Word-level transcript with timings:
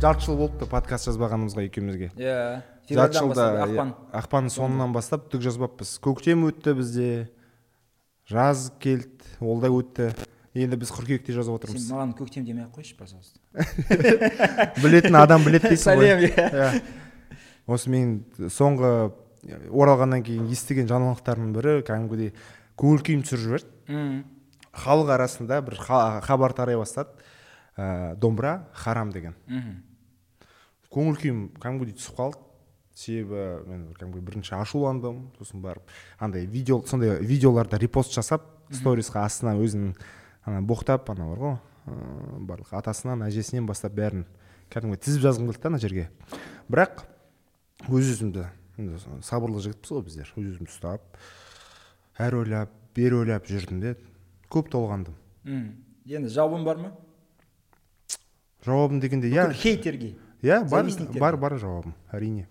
жарты 0.00 0.24
жыл 0.24 0.36
болыпты 0.38 0.66
подкаст 0.70 1.08
жазбағанымызға 1.10 1.64
екеумізге. 1.66 2.10
Иә 2.16 2.62
жарты 2.88 2.88
февральдан 2.88 3.20
жылда 3.20 3.46
иә, 3.50 3.64
ақпан. 3.66 3.90
ақпанның 4.20 4.52
соңынан 4.54 4.94
бастап 4.94 5.26
түк 5.32 5.44
жазбаппыз. 5.44 5.92
Көктем 6.04 6.46
өтті 6.48 6.74
бізде 6.78 7.08
жаз 8.30 8.70
келді 8.80 9.34
ол 9.40 9.60
да 9.60 9.70
өтті. 9.74 10.10
Енді 10.56 10.78
біз 10.80 10.90
қыркүйекте 10.96 11.34
жазып 11.36 11.52
сен 11.52 11.58
отырмыз 11.60 11.84
маған 11.92 12.14
көктем 12.18 12.46
демей 12.48 12.64
ақ 12.64 12.80
қойшы 12.80 12.96
пожалуйста. 12.98 13.38
Білетін 14.82 15.20
адам 15.20 15.44
біледі 15.46 15.70
дейсің 15.70 16.00
ғой. 16.00 16.24
Иә. 16.26 16.48
Иә. 16.48 16.70
Осы 17.70 17.92
мен 17.92 18.16
соңғы 18.50 19.12
оралғаннан 19.70 20.24
кейін 20.26 20.48
естіген 20.50 20.88
жаңалықтардың 20.90 21.52
бірі 21.54 21.76
кәдімгідей 21.86 22.32
көңіл 22.80 23.04
күйім 23.06 23.22
түсіріп 23.28 23.44
жіберді. 23.46 24.24
Халық 24.80 25.14
арасында 25.14 25.60
бір 25.66 25.78
ха- 25.78 26.18
хабар 26.24 26.52
тарай 26.56 26.76
бастады. 26.80 27.14
Ә, 27.78 28.16
домбыра 28.18 28.66
харам 28.74 29.10
деген. 29.14 29.34
Мгм. 29.46 29.78
Көңіл 30.90 31.18
күйім 31.20 31.42
кәдімгідей 31.60 31.96
түсіп 31.98 32.18
қалды. 32.18 32.46
Себебі 33.00 33.44
мен 33.70 33.84
кәдімгі 33.94 34.20
бірінші 34.26 34.56
ашуландым. 34.58 35.30
Сосын 35.38 35.62
барып 35.62 35.86
андай 36.18 36.46
видео 36.46 36.82
сондай 36.86 37.18
видеоларды 37.22 37.78
репост 37.78 38.12
жасап 38.12 38.44
сторисқа 38.74 39.24
астына 39.24 39.54
өзін 39.60 39.94
ана 40.44 40.60
боқтап 40.66 41.08
ана 41.14 41.28
бар 41.30 41.38
ғой 41.38 41.54
ыыы, 41.86 42.40
барлық 42.50 42.74
атасынан 42.80 43.22
әжесінен 43.26 43.66
бастап 43.70 43.94
бәрін 43.96 44.26
кәдімгі 44.70 44.98
тізіп 45.00 45.24
жазғым 45.24 45.50
келді 45.50 45.62
да 45.62 45.70
ана 45.70 45.80
жерге. 45.82 46.08
Бірақ 46.68 47.04
өз 47.88 48.10
өзімді 48.16 48.48
енді 48.80 49.00
сабырлы 49.26 49.62
жігітпіз 49.64 49.94
ғой 49.94 50.04
біздер 50.06 50.32
өз 50.34 50.50
өзімді 50.54 50.70
ұстап 50.70 51.20
әрі 52.20 52.42
ойлап 52.42 52.74
бері 52.96 53.22
ойлап 53.22 53.46
жүрдім 53.48 53.80
де 53.80 53.94
көп 54.52 54.70
толғандым. 54.72 55.14
Енді 55.46 56.32
жауабың 56.34 56.66
бар 56.66 56.80
ма? 56.82 56.92
Жауабым 58.66 59.00
дегенде 59.00 59.30
иә. 59.30 59.52
хейтерге. 59.54 60.16
Иә 60.42 60.62
бар 60.70 60.88
бар 61.20 61.36
бар 61.36 61.58
жауабым 61.60 61.94
әрине 62.16 62.48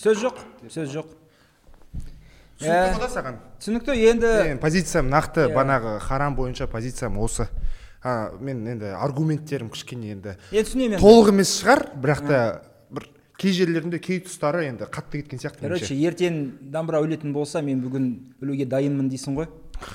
сөз 0.00 0.16
жоқ 0.24 0.38
сөз 0.72 0.88
жоқ. 0.94 1.08
Түсінікті 2.60 2.94
ғой 2.94 3.00
да 3.00 3.08
саған 3.10 3.38
түсінікті. 3.60 3.96
Енді 4.10 4.30
мен 4.50 4.58
позициям 4.62 5.08
нақты 5.10 5.48
Иә. 5.48 5.54
банағы 5.56 5.98
харам 6.04 6.36
бойынша 6.36 6.66
позициям 6.68 7.18
осы. 7.18 7.48
А, 8.02 8.30
мен 8.40 8.62
енді 8.68 8.92
аргументтерім 8.96 9.68
кішкене 9.72 10.12
енді 10.14 10.36
енді 10.52 10.64
түсінемін 10.68 11.00
толық 11.02 11.32
емес 11.34 11.50
шығар 11.60 11.82
бірақ 12.00 12.22
та 12.28 12.38
бір 12.90 13.08
кей 13.36 13.52
жерлерінде 13.52 13.98
кей 14.00 14.22
тұстары 14.24 14.64
енді 14.70 14.88
қатты 14.88 15.20
кеткен 15.20 15.40
сияқты 15.42 15.66
короче 15.66 15.94
ертең 15.96 16.38
домбыра 16.72 17.02
өлетін 17.04 17.34
болса 17.36 17.60
мен 17.60 17.82
бүгін 17.84 18.06
өлуге 18.40 18.64
дайынмын 18.68 19.10
дейсің 19.12 19.36
ғой 19.36 19.48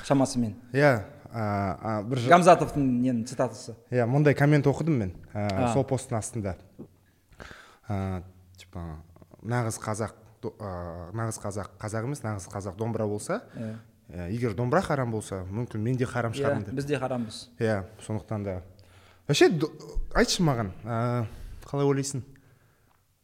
шамасымен. 0.06 0.54
Иә 0.72 0.92
бір 2.06 2.22
гамзатовтың 2.30 2.86
ненің 3.02 3.24
цитатасы. 3.26 3.74
Иә 3.90 4.06
мындай 4.06 4.34
коммент 4.34 4.66
оқыдым 4.70 5.02
мен 5.02 5.12
сол 5.74 5.82
посттың 5.84 6.18
астында. 6.18 6.56
А, 7.88 8.22
типа 8.56 9.02
нағыз 9.42 9.78
қазақ 9.82 10.14
нағыз 10.58 11.38
қазақ 11.42 11.70
қазақ 11.80 12.04
емес 12.08 12.22
нағыз 12.22 12.48
қазақ 12.52 12.76
домбыра 12.76 13.06
болса 13.06 13.42
Иә. 13.56 13.76
ә, 14.08 14.30
егер 14.30 14.54
домбыра 14.54 14.80
харам 14.82 15.10
болса 15.10 15.44
мүмкін 15.50 15.78
мен 15.82 15.96
де 15.96 16.04
харам 16.06 16.32
шығармын 16.32 16.62
иә 16.62 16.66
деп. 16.66 16.74
біз 16.74 16.84
де 16.84 16.98
харамбыз 16.98 17.48
иә 17.58 17.84
сондықтан 18.06 18.44
да. 18.44 18.62
Вообще 19.26 19.48
айтшы 20.14 20.42
маған 20.42 20.70
ә, 20.84 21.26
қалай 21.66 21.86
ойлайсың? 21.86 22.22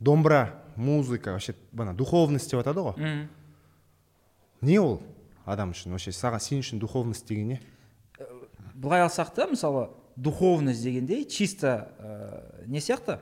Домбыра 0.00 0.62
музыка 0.76 1.30
вообще 1.32 1.54
бана 1.72 1.94
духовность 1.94 2.50
деп 2.50 2.60
жатады 2.60 2.80
ғой. 2.80 2.96
Мгм. 2.98 3.28
не 4.62 4.78
ол 4.78 5.02
адам 5.44 5.70
үшін 5.70 5.90
вообще 5.92 6.10
саған 6.10 6.40
сен 6.40 6.58
үшін 6.60 6.78
духовность 6.78 7.26
деген 7.28 7.48
не? 7.48 7.60
Былай 8.74 9.02
алсақ 9.02 9.34
та 9.34 9.46
мысалы 9.46 9.90
духовность 10.16 10.82
дегенде 10.82 11.24
чисто 11.24 11.92
ә, 11.98 12.66
не 12.66 12.78
сияқты? 12.80 13.20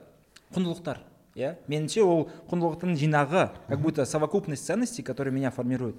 Құндылықтар. 0.54 0.98
иә 1.39 1.55
меніңше 1.67 2.03
ол 2.03 2.29
құндылықтың 2.49 2.95
жинағы 2.95 3.49
как 3.67 3.81
будто 3.81 4.05
совокупность 4.05 4.66
ценностей 4.66 5.03
которые 5.03 5.33
меня 5.33 5.51
формируют 5.51 5.95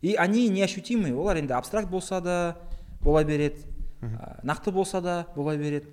и 0.00 0.14
они 0.14 0.48
неощутимые 0.48 1.14
олар 1.14 1.36
енді 1.36 1.52
абстракт 1.54 1.88
болса 1.88 2.20
да 2.20 2.56
бола 3.00 3.24
береді 3.24 3.66
ә, 4.00 4.42
нақты 4.42 4.70
болса 4.70 5.00
да 5.00 5.26
бола 5.34 5.56
береді 5.56 5.86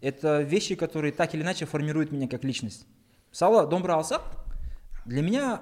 это 0.00 0.42
вещи 0.42 0.74
которые 0.74 1.12
так 1.12 1.34
или 1.34 1.42
иначе 1.42 1.66
формируют 1.66 2.12
меня 2.12 2.28
как 2.28 2.44
личность 2.44 2.86
мысалы 3.30 3.68
домбыра 3.68 3.94
алсақ 3.94 4.22
для 5.06 5.22
меня 5.22 5.60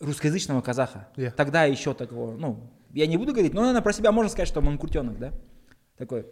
русскоязычного 0.00 0.62
казаха. 0.62 1.08
Иә. 1.16 1.30
Тогда 1.30 1.64
еще 1.64 1.94
такого, 1.94 2.36
ну, 2.36 2.70
я 2.92 3.06
не 3.06 3.16
буду 3.16 3.32
говорить, 3.32 3.54
но, 3.54 3.60
наверное, 3.60 3.82
про 3.82 3.92
себя 3.92 4.12
можно 4.12 4.30
сказать, 4.30 4.48
что 4.48 4.60
манкуртенок, 4.60 5.18
да? 5.18 5.32
Такой 5.96 6.26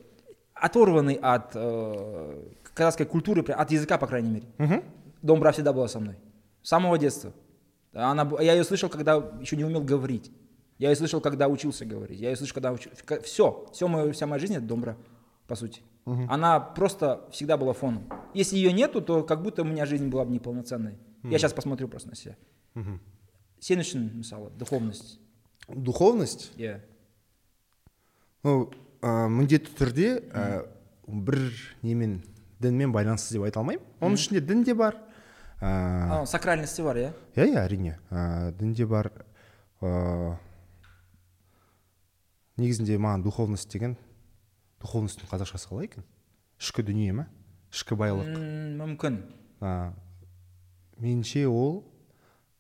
оторванный 0.55 1.15
от 1.15 1.53
э, 1.55 2.43
казахской 2.75 3.07
культуры, 3.07 3.43
от 3.43 3.71
языка, 3.71 3.99
по 3.99 4.07
крайней 4.07 4.31
мере. 4.31 4.47
Мгм. 4.59 4.83
Домбра 5.23 5.51
всегда 5.53 5.73
была 5.73 5.89
со 5.89 6.01
мной. 6.01 6.17
С 6.63 6.69
самого 6.69 6.99
детства. 6.99 7.33
Она, 7.93 8.25
б- 8.25 8.43
я 8.45 8.55
ее 8.55 8.65
слышал, 8.65 8.89
когда 8.89 9.15
еще 9.41 9.57
не 9.57 9.65
умел 9.65 9.83
говорить. 9.83 10.31
Я 10.79 10.91
ее 10.91 10.97
слышал, 10.97 11.21
когда 11.21 11.49
учился 11.49 11.85
говорить. 11.85 12.21
Я 12.21 12.31
ее 12.31 12.37
слышал, 12.37 12.55
когда 12.55 12.73
учился. 12.73 12.97
Все, 13.23 13.67
все 13.73 13.89
мое, 13.89 14.13
вся 14.13 14.27
моя 14.27 14.39
жизнь 14.39 14.55
это 14.55 14.65
домбра, 14.67 14.97
по 15.47 15.57
сути. 15.57 15.83
Она 16.29 16.61
просто 16.61 17.29
всегда 17.33 17.57
была 17.57 17.73
фоном. 17.73 18.05
Если 18.33 18.57
ее 18.57 18.73
нету, 18.73 19.03
то 19.03 19.23
как 19.25 19.43
будто 19.43 19.63
у 19.63 19.65
меня 19.65 19.87
жизнь 19.87 20.09
была 20.09 20.25
бы 20.25 20.33
неполноценной. 20.33 20.97
Я 21.25 21.39
сейчас 21.39 21.53
посмотрю 21.53 21.89
просто 21.89 22.09
на 22.11 22.15
себя. 22.17 22.37
Мгм. 22.75 23.01
сен 23.61 23.81
үшін 23.83 24.15
мысалы 24.15 24.51
духовность 24.55 25.19
духовность 25.67 26.53
иә 26.57 26.79
ну 28.45 28.71
ә, 29.03 29.27
міндетті 29.29 29.73
түрде 29.79 30.09
ә, 30.31 30.67
бір 31.09 31.41
немен 31.83 32.21
дінмен 32.63 32.93
байланысты 32.95 33.35
деп 33.35 33.49
айта 33.49 33.61
алмаймын 33.63 33.83
оның 34.01 34.19
ішінде 34.19 34.41
дін 34.47 34.63
де 34.63 34.75
бар 34.79 34.97
а, 35.64 36.26
сакральности 36.28 36.84
бар 36.84 36.98
иә 37.00 37.12
иә 37.36 37.48
иә 37.48 37.62
әрине 37.64 37.98
ә, 38.12 38.52
дінде 38.60 38.86
бар 38.86 39.12
ә, 39.82 40.36
негізінде 42.58 42.98
маған 43.00 43.24
духовность 43.24 43.72
деген 43.72 43.96
духовностьтың 44.84 45.30
қазақшасы 45.32 45.70
қалай 45.72 45.88
екен. 45.88 46.04
Ішкі 46.60 46.84
дүние 46.84 47.14
ма 47.16 47.28
ішкі 47.72 47.96
байлық. 47.98 48.30
Мүмкін. 48.78 49.22
Ә, 49.64 49.94
меніңше 51.00 51.46
ол 51.48 51.84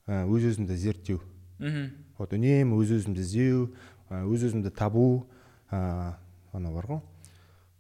өз 0.07 0.47
өзімді 0.53 0.77
зерттеу. 0.79 1.19
Мхм. 1.59 1.91
Вот 2.17 2.33
үнемі 2.35 2.79
өз 2.79 2.95
өзімді 2.97 3.23
іздеу 3.23 3.67
өз 4.09 4.47
өзімді 4.47 4.71
табу 4.71 5.25
ә, 5.69 6.15
анау 6.53 6.73
бар 6.79 6.87
ғой. 6.87 7.01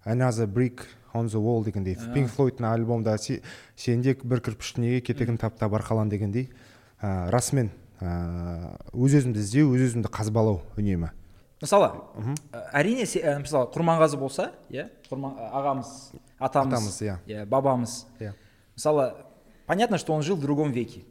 Another 0.05 0.47
brick 0.47 0.85
on 1.13 1.27
the 1.29 1.39
wall 1.39 1.63
дегендей 1.63 1.95
пинк 2.13 2.29
флойдтың 2.29 2.65
альбомда 2.65 3.17
се- 3.17 3.41
сенде 3.75 4.15
бір 4.23 4.41
кірпіш 4.41 4.77
неге 4.77 5.01
кетігін 5.01 5.37
тап 5.37 5.57
та 5.57 5.67
барқалан 5.69 6.09
дегендей 6.09 6.49
ә, 7.01 7.29
расымен 7.29 7.69
ә, 8.01 8.77
өз 8.93 9.13
өзімді 9.21 9.39
іздеу 9.39 9.73
өз 9.75 9.89
өзімді 9.93 10.09
қазбалау 10.09 10.61
үнемі. 10.77 11.11
Мысалы 11.61 11.91
ә, 12.51 12.63
әрине 12.73 13.03
ә, 13.05 13.39
мысалы 13.39 13.69
құрманғазы 13.71 14.17
болса 14.17 14.51
иә 14.69 14.89
құрман 15.09 15.37
ә, 15.37 15.51
ағамыз 15.53 15.91
атамыз 16.39 17.01
иә. 17.01 17.17
иә 17.27 17.45
бабамыз. 17.45 18.05
Иә. 18.19 18.33
Мысалы 18.75 19.13
понятно 19.65 19.97
что 19.97 20.13
он 20.13 20.23
жил 20.23 20.35
в 20.35 20.41
другом 20.41 20.71
веке. 20.71 21.05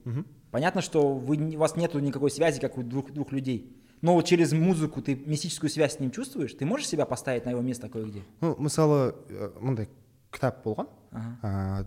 Понятно 0.51 0.83
что 0.83 1.15
вы, 1.15 1.37
у 1.57 1.59
вас 1.59 1.77
нету 1.77 1.99
никакой 2.01 2.31
связи 2.31 2.61
как 2.61 2.77
у 2.77 2.83
двух, 2.83 3.11
двух 3.11 3.33
людей. 3.33 3.75
Но 4.03 4.15
вот 4.15 4.27
через 4.27 4.53
музыку 4.53 5.01
ты 5.01 5.15
мистическую 5.15 5.71
связь 5.71 5.97
с 5.97 6.01
ним 6.01 6.11
чувствуешь 6.11 6.55
ты 6.55 6.67
можешь 6.67 6.89
себя 6.89 7.07
поставить 7.07 7.45
на 7.47 7.51
его 7.51 7.63
место 7.63 7.89
кое-где? 7.89 8.23
Ну 8.41 8.57
мысалы 8.59 9.15
ә, 9.31 9.53
мындай 9.61 9.89
кітап 10.33 10.65
болған. 10.65 10.89
Ә, 11.43 11.85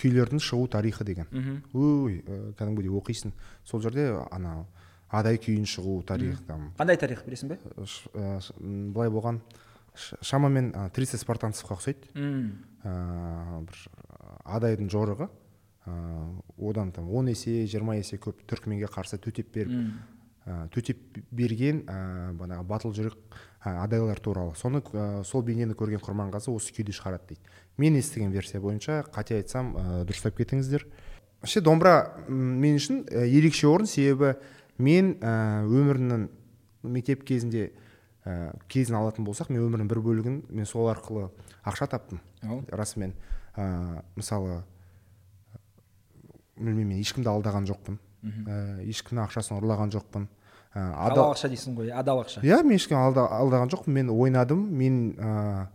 күйлердің 0.00 0.40
шығу 0.40 0.68
тарихы 0.70 1.04
деген. 1.04 1.26
Ой 1.74 2.20
ә, 2.24 2.52
кәдімгідей 2.56 2.92
оқисың. 2.92 3.32
Сол 3.64 3.80
жерде 3.82 4.06
ана 4.30 4.66
адай 5.10 5.36
күйін 5.36 5.66
шығу 5.66 6.02
тарихы 6.06 6.44
там. 6.46 6.70
Қандай 6.78 6.96
тарих 6.96 7.24
білесің 7.26 7.48
бе? 7.50 7.58
М, 8.14 8.92
былай 8.92 9.10
болған. 9.10 9.40
Шамамен 10.22 10.70
30 10.94 11.18
спартанцевқа 11.20 11.76
ұқсайды. 11.76 12.12
Ә, 12.84 13.64
бір 13.66 13.76
адайдың 14.44 14.88
жорығы 14.88 15.28
одан 16.60 16.92
там 16.92 17.08
10 17.08 17.28
есе 17.32 17.64
20 17.66 17.98
есе 17.98 18.16
көп 18.20 18.44
түркменге 18.46 18.86
қарсы 18.86 19.18
төтеп 19.18 19.50
беріп. 19.54 19.72
Төтеп 20.74 21.20
берген 21.30 21.84
ә, 21.86 21.96
бағанағы 22.38 22.66
батыл 22.68 22.94
жүрек 22.96 23.16
ә, 23.64 23.76
адайлар 23.84 24.20
туралы. 24.20 24.54
Соны 24.56 24.80
ә, 24.80 25.22
сол 25.24 25.44
бейнені 25.46 25.76
көрген 25.78 26.02
құрманғазы 26.04 26.52
осы 26.54 26.74
күйді 26.76 26.94
шығарады 26.96 27.32
дейді. 27.34 27.54
Мен 27.80 27.98
естіген 27.98 28.32
версия 28.32 28.60
бойынша 28.60 29.02
қате 29.12 29.36
айтсам 29.40 29.74
ә, 29.76 29.84
дұрыстап 30.08 30.38
кетіңіздер. 30.40 30.86
Вообще 31.42 31.60
домбыра 31.60 32.24
мен 32.28 32.76
үшін 32.80 33.04
ә, 33.08 33.26
ерекше 33.28 33.68
орын. 33.68 33.88
Себебі 33.90 34.34
мен 34.78 35.14
ә, 35.20 35.64
өмірімнің 35.68 36.28
мектеп 36.82 37.24
кезінде 37.28 37.70
ә, 38.24 38.52
кезін 38.68 39.00
алатын 39.00 39.28
болсақ 39.28 39.52
мен 39.52 39.62
өмірімнің 39.64 39.90
бір 39.90 40.02
бөлігін 40.04 40.42
мен 40.48 40.68
сол 40.68 40.90
арқылы 40.92 41.30
ақша 41.64 41.88
таптым. 41.90 42.20
Ау. 42.42 42.62
расымен 42.72 43.14
ә, 43.56 44.02
мысалы 44.16 44.62
білмеймін 46.56 46.94
мен 46.94 47.00
ешкімді 47.00 47.30
алдаған 47.32 47.68
жоқпын. 47.68 47.98
Ә, 48.20 48.84
ешкімнің 48.84 49.24
ақшасын 49.26 49.56
ұрлаған 49.60 49.92
жоқпын. 49.94 50.28
Ә, 50.74 50.84
адал 51.06 51.32
ақша 51.32 51.50
дейсің 51.50 51.76
ғой 51.78 51.90
адал 51.94 52.22
ақша. 52.22 52.42
Иә 52.46 52.62
мен 52.62 52.78
ешкім 52.78 52.98
алда, 53.00 53.26
алдаған 53.40 53.72
жоқпын. 53.72 53.96
Мен 53.96 54.10
ойнадым 54.14 54.62
мен 54.78 55.00
ә, 55.18 55.66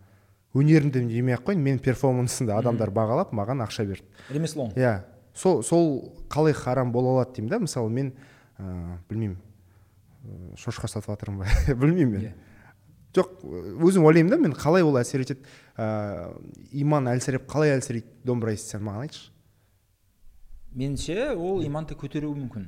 өнерімді 0.56 1.04
демей 1.08 1.36
ақ 1.36 1.48
қояйын. 1.50 1.64
Менің 1.64 1.82
перформансымды 1.84 2.54
адамдар 2.56 2.92
бағалап 2.94 3.34
маған 3.36 3.64
ақша 3.66 3.86
берді. 3.88 4.06
Ремеслоң? 4.32 4.72
Иә. 4.78 5.02
Сол 5.36 5.62
сол 5.62 6.14
қалай 6.32 6.56
харам 6.56 6.92
бола 6.92 7.18
алады 7.18 7.36
деймін 7.36 7.52
да. 7.52 7.60
Мысалы 7.66 7.92
мен 7.92 8.12
ә, 8.58 8.98
білмеймін 9.10 9.38
шошқа 10.58 10.88
сатып 10.90 11.12
жатырмын 11.12 11.44
ба? 11.44 11.74
Білмеймін 11.80 12.12
мен. 12.16 12.26
Иә. 12.26 12.34
жоқ 13.16 13.30
өзім 13.86 14.04
ойлаймын 14.08 14.32
да 14.32 14.38
мен 14.40 14.52
қалай 14.56 14.84
ол 14.84 14.96
әсер 15.00 15.22
етеді? 15.24 15.44
Ә, 15.76 16.32
иман 16.72 17.08
әлсіреп 17.12 17.46
қалай 17.48 17.76
әлсірейді? 17.76 18.08
Домбыра 18.26 18.52
естісең 18.56 18.84
маған 18.84 19.06
айтшы. 19.06 19.30
Меніңше 20.76 21.30
ол 21.32 21.62
иманды 21.64 21.96
көтеруі 21.96 22.36
мүмкін. 22.36 22.66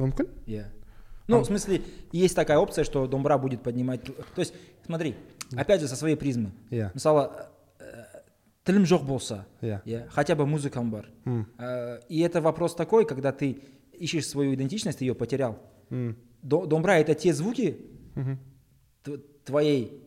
Мүмкін? 0.00 0.28
Иә. 0.50 0.66
Ну 1.32 1.42
в 1.42 1.46
смысле 1.46 1.82
есть 2.12 2.36
такая 2.36 2.58
опция 2.58 2.84
что 2.84 3.06
домбра 3.06 3.38
будет 3.38 3.62
поднимать 3.62 4.02
то 4.04 4.40
есть 4.40 4.54
смотри 4.86 5.14
опять 5.56 5.80
же 5.80 5.88
со 5.88 5.96
своей 5.96 6.16
призмы 6.16 6.52
иә 6.70 6.90
мысалы 6.94 7.30
ә, 7.80 8.22
тілім 8.64 8.84
жоқ 8.84 9.04
болса 9.04 9.46
иә 9.60 9.80
иә 9.84 10.06
хотя 10.10 10.34
бы 10.34 10.46
музыкам 10.46 10.90
бар. 10.90 11.08
Э, 11.58 12.00
и 12.08 12.20
это 12.20 12.40
вопрос 12.40 12.74
такой 12.74 13.04
когда 13.06 13.32
ты 13.32 13.58
ищешь 13.92 14.26
свою 14.26 14.54
идентичность 14.54 14.98
ты 14.98 15.04
ее 15.04 15.14
потерял. 15.14 15.58
До- 16.42 16.66
домбра 16.66 16.92
это 16.98 17.14
те 17.14 17.32
звуки 17.32 17.76
т- 19.04 19.18
твоей 19.44 20.00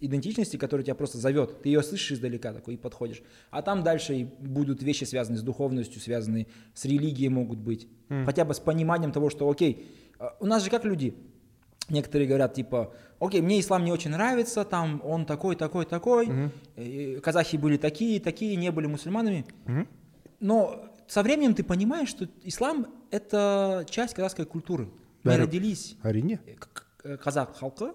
идентичности, 0.00 0.56
которая 0.56 0.84
тебя 0.84 0.94
просто 0.94 1.18
зовет. 1.18 1.60
Ты 1.62 1.70
ее 1.70 1.82
слышишь 1.82 2.12
издалека 2.12 2.52
такой 2.52 2.74
и 2.74 2.76
подходишь. 2.76 3.20
А 3.50 3.62
там 3.62 3.82
дальше 3.82 4.14
и 4.14 4.24
будут 4.24 4.82
вещи, 4.82 5.04
связанные 5.04 5.38
с 5.38 5.42
духовностью, 5.42 6.00
связанные 6.00 6.46
с 6.74 6.84
религией 6.84 7.28
могут 7.30 7.58
быть. 7.58 7.88
Хотя 8.24 8.44
бы 8.44 8.54
с 8.54 8.60
пониманием 8.60 9.10
того, 9.12 9.28
что 9.28 9.50
окей, 9.50 9.72
э, 9.74 10.07
у 10.40 10.46
нас 10.46 10.64
же 10.64 10.70
как 10.70 10.84
люди, 10.84 11.14
некоторые 11.88 12.26
говорят 12.28 12.54
типа, 12.54 12.92
окей, 13.20 13.40
мне 13.40 13.60
ислам 13.60 13.84
не 13.84 13.92
очень 13.92 14.10
нравится, 14.10 14.64
там 14.64 15.00
он 15.04 15.24
такой, 15.26 15.56
такой, 15.56 15.84
такой, 15.86 16.50
э, 16.76 17.20
казахи 17.20 17.56
были 17.56 17.76
такие, 17.76 18.20
такие, 18.20 18.56
не 18.56 18.70
были 18.70 18.86
мусульманами. 18.86 19.46
Мгм. 19.66 19.88
Но 20.40 20.84
со 21.06 21.22
временем 21.22 21.54
ты 21.54 21.62
понимаешь, 21.64 22.08
что 22.08 22.28
ислам 22.44 22.86
это 23.10 23.84
часть 23.88 24.14
казахской 24.14 24.44
культуры. 24.44 24.88
Мы 25.24 25.36
родились 25.36 25.96
әрине 26.02 26.38
к- 26.58 26.68
к- 27.02 27.18
қазақ 27.24 27.58
халқы 27.60 27.92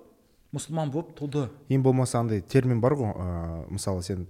мұсылман 0.53 0.91
болып 0.91 1.15
туды 1.15 1.49
ең 1.69 1.81
болмаса 1.81 2.19
андай 2.19 2.41
термин 2.41 2.81
бар 2.81 2.93
ғой 2.93 3.13
ә, 3.15 3.65
мысалы 3.71 4.03
сен 4.03 4.27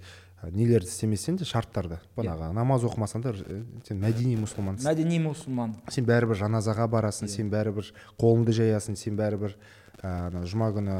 нелерді 0.51 0.87
істемесең 0.89 1.37
де 1.39 1.45
шарттарды 1.47 1.99
бағанағы 2.17 2.53
намаз 2.57 2.83
оқымасаң 2.83 3.21
да 3.23 3.31
ә, 3.31 3.61
сен 3.87 3.99
мәдени 4.01 4.35
мұсылмансың 4.41 4.89
мәдени 4.89 5.19
мұсылман. 5.23 5.75
Сен 5.93 6.05
бәрібір 6.09 6.35
жаназаға 6.41 6.87
барасың 6.91 7.29
Иә. 7.29 7.35
сен 7.37 7.49
бәрібір 7.53 7.93
қолыңды 8.19 8.51
жаясың 8.57 8.97
сен 8.99 9.15
бәрібір 9.19 9.55
ә, 10.03 10.27
ана 10.27 10.43
жұма 10.43 10.71
күні 10.75 10.97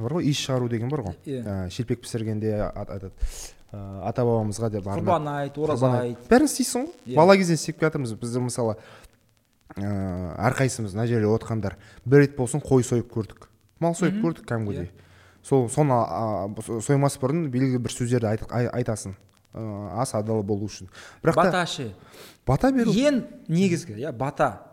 бар 0.00 0.16
ғой 0.18 0.26
иіс 0.30 0.40
шығару 0.42 0.68
деген 0.68 0.88
бар 0.90 1.04
ғой. 1.06 1.16
Иә. 1.26 1.44
ә, 1.44 1.70
шелпек 1.70 2.02
пісіргенде 2.02 2.56
айтады 2.74 3.12
ә, 3.72 4.02
ата 4.08 4.22
бабамызға 4.26 4.70
деп 4.70 4.84
құрбан 4.88 5.28
айт 5.36 5.58
ораза 5.58 5.92
айт. 6.00 6.26
бәрін 6.30 6.50
істейсің 6.50 6.86
ғой. 6.88 6.92
Иә. 7.06 7.16
бала 7.16 7.36
кезден 7.36 7.54
істеп 7.60 7.78
келе 7.78 7.90
жатырмыз 7.92 8.14
бізде 8.18 8.40
мысалы 8.40 8.76
ә, 9.76 10.36
әрқайсымыз 10.50 10.94
мына 10.94 11.06
жерде 11.06 11.26
отырғандар. 11.30 11.76
Бір 12.04 12.24
рет 12.26 12.36
болсын 12.36 12.60
қой 12.62 12.82
сойып 12.82 13.10
көрдік. 13.14 13.48
Мал 13.80 13.94
сойып 13.94 14.20
көрдік 14.22 14.44
кәдімгідей. 14.46 14.90
сол 15.43 15.69
соны 15.69 15.93
а, 15.93 16.45
а, 16.47 16.81
соймас 16.81 17.17
бұрын 17.19 17.47
белгілі 17.49 17.77
бір 17.79 17.91
сөздерді 17.91 18.27
айт, 18.27 18.43
ай- 18.51 18.67
айтасың 18.81 19.15
ә, 19.53 20.01
ас 20.01 20.13
адал 20.15 20.43
болу 20.43 20.65
үшін 20.67 20.89
бірақ 21.23 21.33
та 21.35 21.43
баташы 21.43 21.91
бата 22.45 22.71
беру 22.71 22.91
ең 22.91 23.23
негізгі 23.47 23.95
иә 23.99 24.11
бата 24.11 24.65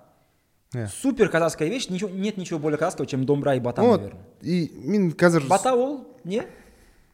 Иә. 0.74 0.88
супер 0.88 1.28
казахская 1.30 1.68
вещь 1.68 1.88
ничего, 1.88 2.10
нет 2.10 2.36
ничего 2.36 2.58
более 2.58 2.76
казахского 2.76 3.06
чем 3.06 3.24
домбра 3.24 3.54
и 3.54 3.60
бата 3.60 3.82
вот 3.82 4.00
наверное 4.00 4.22
и 4.42 4.70
мен 4.84 5.12
қазір 5.12 5.46
бата 5.46 5.72
ол 5.74 6.04
не 6.24 6.42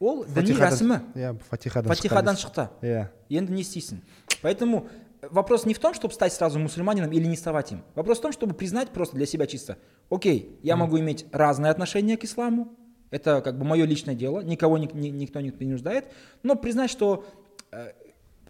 ол 0.00 0.24
діни 0.24 0.54
Фатихадан- 0.54 0.72
рәсімі 0.72 1.00
иә 1.14 1.36
фатихадан 1.50 1.94
фатихадан 1.94 2.34
шыққан 2.34 2.68
шықты 2.80 2.86
иә 2.88 3.08
енді 3.28 3.52
не 3.52 3.60
істейсің 3.62 4.00
поэтому 4.40 4.86
вопрос 5.30 5.66
не 5.66 5.74
в 5.74 5.78
том 5.78 5.92
чтобы 5.94 6.14
стать 6.14 6.32
сразу 6.32 6.58
мусульманином 6.58 7.12
или 7.12 7.26
не 7.26 7.36
ставать 7.36 7.70
им 7.72 7.84
вопрос 7.94 8.18
в 8.18 8.22
том 8.22 8.32
чтобы 8.32 8.54
признать 8.54 8.88
просто 8.88 9.14
для 9.16 9.26
себя 9.26 9.46
чисто 9.46 9.76
окей 10.10 10.58
я 10.62 10.74
могу 10.74 10.98
иметь 10.98 11.26
разное 11.30 11.70
отношение 11.70 12.16
к 12.16 12.24
исламу 12.24 12.72
это 13.09 13.41
как 13.41 13.57
бы 13.57 13.65
мое 13.65 13.85
личное 13.85 14.15
дело 14.15 14.41
никого 14.41 14.77
ни- 14.77 14.91
ни- 14.93 15.09
никто 15.09 15.39
не 15.41 15.51
принуждает. 15.51 16.05
Но 16.43 16.55
признать 16.55 16.89
что 16.91 17.25
э, 17.71 17.91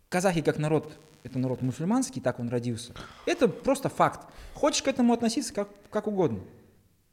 казахи 0.09 0.41
как 0.41 0.57
народ 0.57 0.97
это 1.23 1.39
народ 1.39 1.61
мусульманский 1.61 2.21
так 2.21 2.39
он 2.39 2.49
родился 2.49 2.93
это 3.25 3.47
просто 3.47 3.89
факт. 3.89 4.27
Хочешь 4.53 4.81
к 4.81 4.87
этому 4.87 5.13
относиться 5.13 5.53
как, 5.53 5.69
как 5.89 6.07
угодно. 6.07 6.39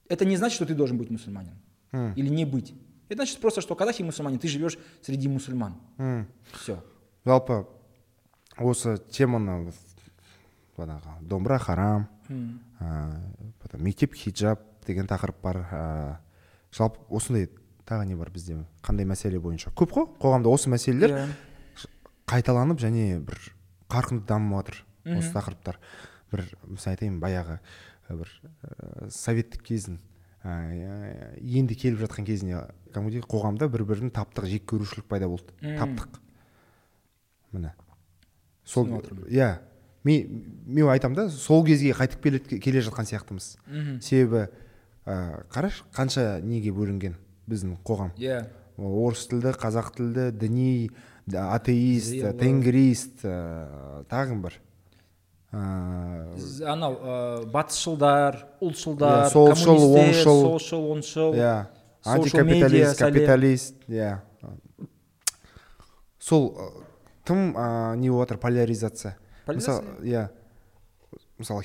Это 0.08 0.24
не 0.24 0.36
значит 0.36 0.56
что 0.56 0.66
ты 0.66 0.74
должен 0.74 0.96
быть 0.98 1.10
мусульманином 1.10 1.58
М. 1.92 2.12
или 2.14 2.28
не 2.28 2.44
быть. 2.44 2.74
Это 3.08 3.16
значит 3.16 3.38
просто 3.40 3.60
что 3.60 3.74
казахи 3.74 4.02
мусульмане 4.02 4.38
ты 4.38 4.48
живешь 4.48 4.78
среди 5.02 5.28
мусульман. 5.28 5.74
М. 5.98 6.26
все 6.52 6.82
жалпы 7.24 7.66
осы 8.58 8.98
теманы 9.10 9.72
бағанағы 10.76 11.22
домбыра 11.22 11.58
харам 11.58 12.08
ә, 12.80 13.20
потом 13.62 13.82
мектеп 13.84 14.14
хиджаб 14.14 14.60
деген 14.86 15.06
тақырып 15.06 15.36
бар 15.42 15.56
ә, 15.72 16.16
жалпы 16.74 17.00
осындай 17.14 17.48
тағы 17.86 18.06
не 18.08 18.16
бар 18.18 18.30
бізде? 18.34 18.58
Қандай 18.82 19.06
мәселе 19.06 19.38
бойынша? 19.40 19.70
Көп 19.76 19.92
қой 19.94 20.08
қоғамда 20.20 20.50
осы 20.50 20.70
мәселелер 20.72 21.14
Иә. 21.14 21.28
қайталанып 22.26 22.80
және 22.80 23.20
бір 23.20 23.38
қарқынды 23.92 24.26
дамып 24.26 24.72
жатыр 24.72 25.18
осы 25.18 25.32
тақырыптар. 25.34 25.78
Бір 26.32 26.44
мысалы 26.66 26.96
айтайын 26.96 27.20
баяғы 27.20 27.58
бір 28.08 28.30
ә, 28.64 29.10
советтік 29.12 29.62
кездің 29.68 29.98
ә, 30.44 31.36
енді 31.40 31.76
келіп 31.78 32.02
жатқан 32.04 32.26
кезіне 32.26 32.64
кәдімгідей 32.92 33.22
қоғамда 33.28 33.68
бір 33.72 33.84
бірін 33.88 34.10
таптық 34.10 34.48
жек 34.50 34.66
көрушілік 34.72 35.06
пайда 35.08 35.28
болды. 35.28 35.54
Мм. 35.60 35.78
таптық. 35.78 36.18
Міне. 37.52 37.74
Сол 38.64 38.88
иә. 39.28 39.58
Мен 40.04 40.44
мен 40.66 40.88
айтамын 40.88 41.16
да 41.16 41.28
сол 41.30 41.64
кезге 41.64 41.92
қайтып 41.96 42.20
келе, 42.22 42.38
келе 42.40 42.80
жатқан 42.80 43.06
сияқтымыз. 43.08 43.56
Мхм 43.66 44.00
себебі 44.00 44.48
ә, 45.06 45.44
қарашы 45.52 45.84
қанша 45.94 46.40
неге 46.42 46.72
бөлінген 46.72 47.14
біздің 47.50 47.76
қоғам? 47.84 48.12
Иә. 48.18 48.46
Орыс 48.78 49.26
тілді 49.30 49.52
қазақ 49.60 49.92
тілді 49.96 50.30
діни 50.38 50.90
атеист 51.30 52.14
тенгрист 52.40 53.22
ә, 53.24 54.04
тағы 54.10 54.40
бір 54.42 54.60
З- 55.54 56.64
анау 56.66 56.96
ә, 56.98 57.44
батысшылдар 57.46 58.40
ұлтшылдар 58.60 59.28
Иә, 59.28 59.30
солшыл, 59.30 59.84
оңшыл. 60.00 60.40
солшыл 60.42 60.88
оңшыл 60.96 61.36
иә 61.38 61.52
антикапиталист 62.04 62.98
капиталист 62.98 63.74
иә. 63.88 64.18
Сол 66.18 66.56
тым 67.24 67.52
не 68.00 68.10
болып 68.10 68.28
жатыр 68.28 68.38
поляризация? 68.38 69.16
Мысалы 69.46 69.84
иә. 70.02 70.28
Мысалы 71.38 71.62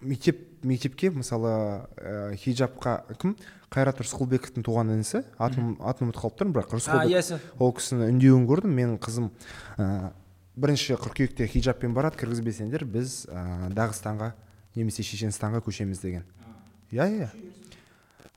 мектеп 0.00 0.53
мектепке 0.64 1.10
мысалы 1.14 1.50
ә, 1.96 2.34
хиджабқа 2.40 3.04
кім? 3.20 3.36
Қайрат 3.74 3.98
рысқұлбековтың 4.04 4.62
туған 4.66 4.92
інісі. 4.94 5.24
Атын 5.42 5.72
атын 5.82 6.06
ұмытып 6.08 6.20
қалып 6.22 6.36
тұрмын 6.38 6.54
бірақ 6.54 6.74
рысқұлбек 6.78 7.10
ол 7.58 7.72
кісіні 7.74 8.06
үндеуін 8.12 8.44
көрдім. 8.46 8.74
Менің 8.78 8.98
қызым 9.02 9.30
ә, 9.78 10.12
бірінші 10.54 10.94
қыркүйекте 11.02 11.48
хиджабпен 11.50 11.94
барады 11.96 12.20
кіргізбесеңдер 12.22 12.84
біз 12.86 13.24
ә, 13.26 13.72
дағыстанға 13.74 14.32
немесе 14.78 15.02
шешенстанға 15.02 15.58
көшеміз 15.66 16.00
деген. 16.04 16.22
Иә 16.94 17.08
иә. 17.10 17.28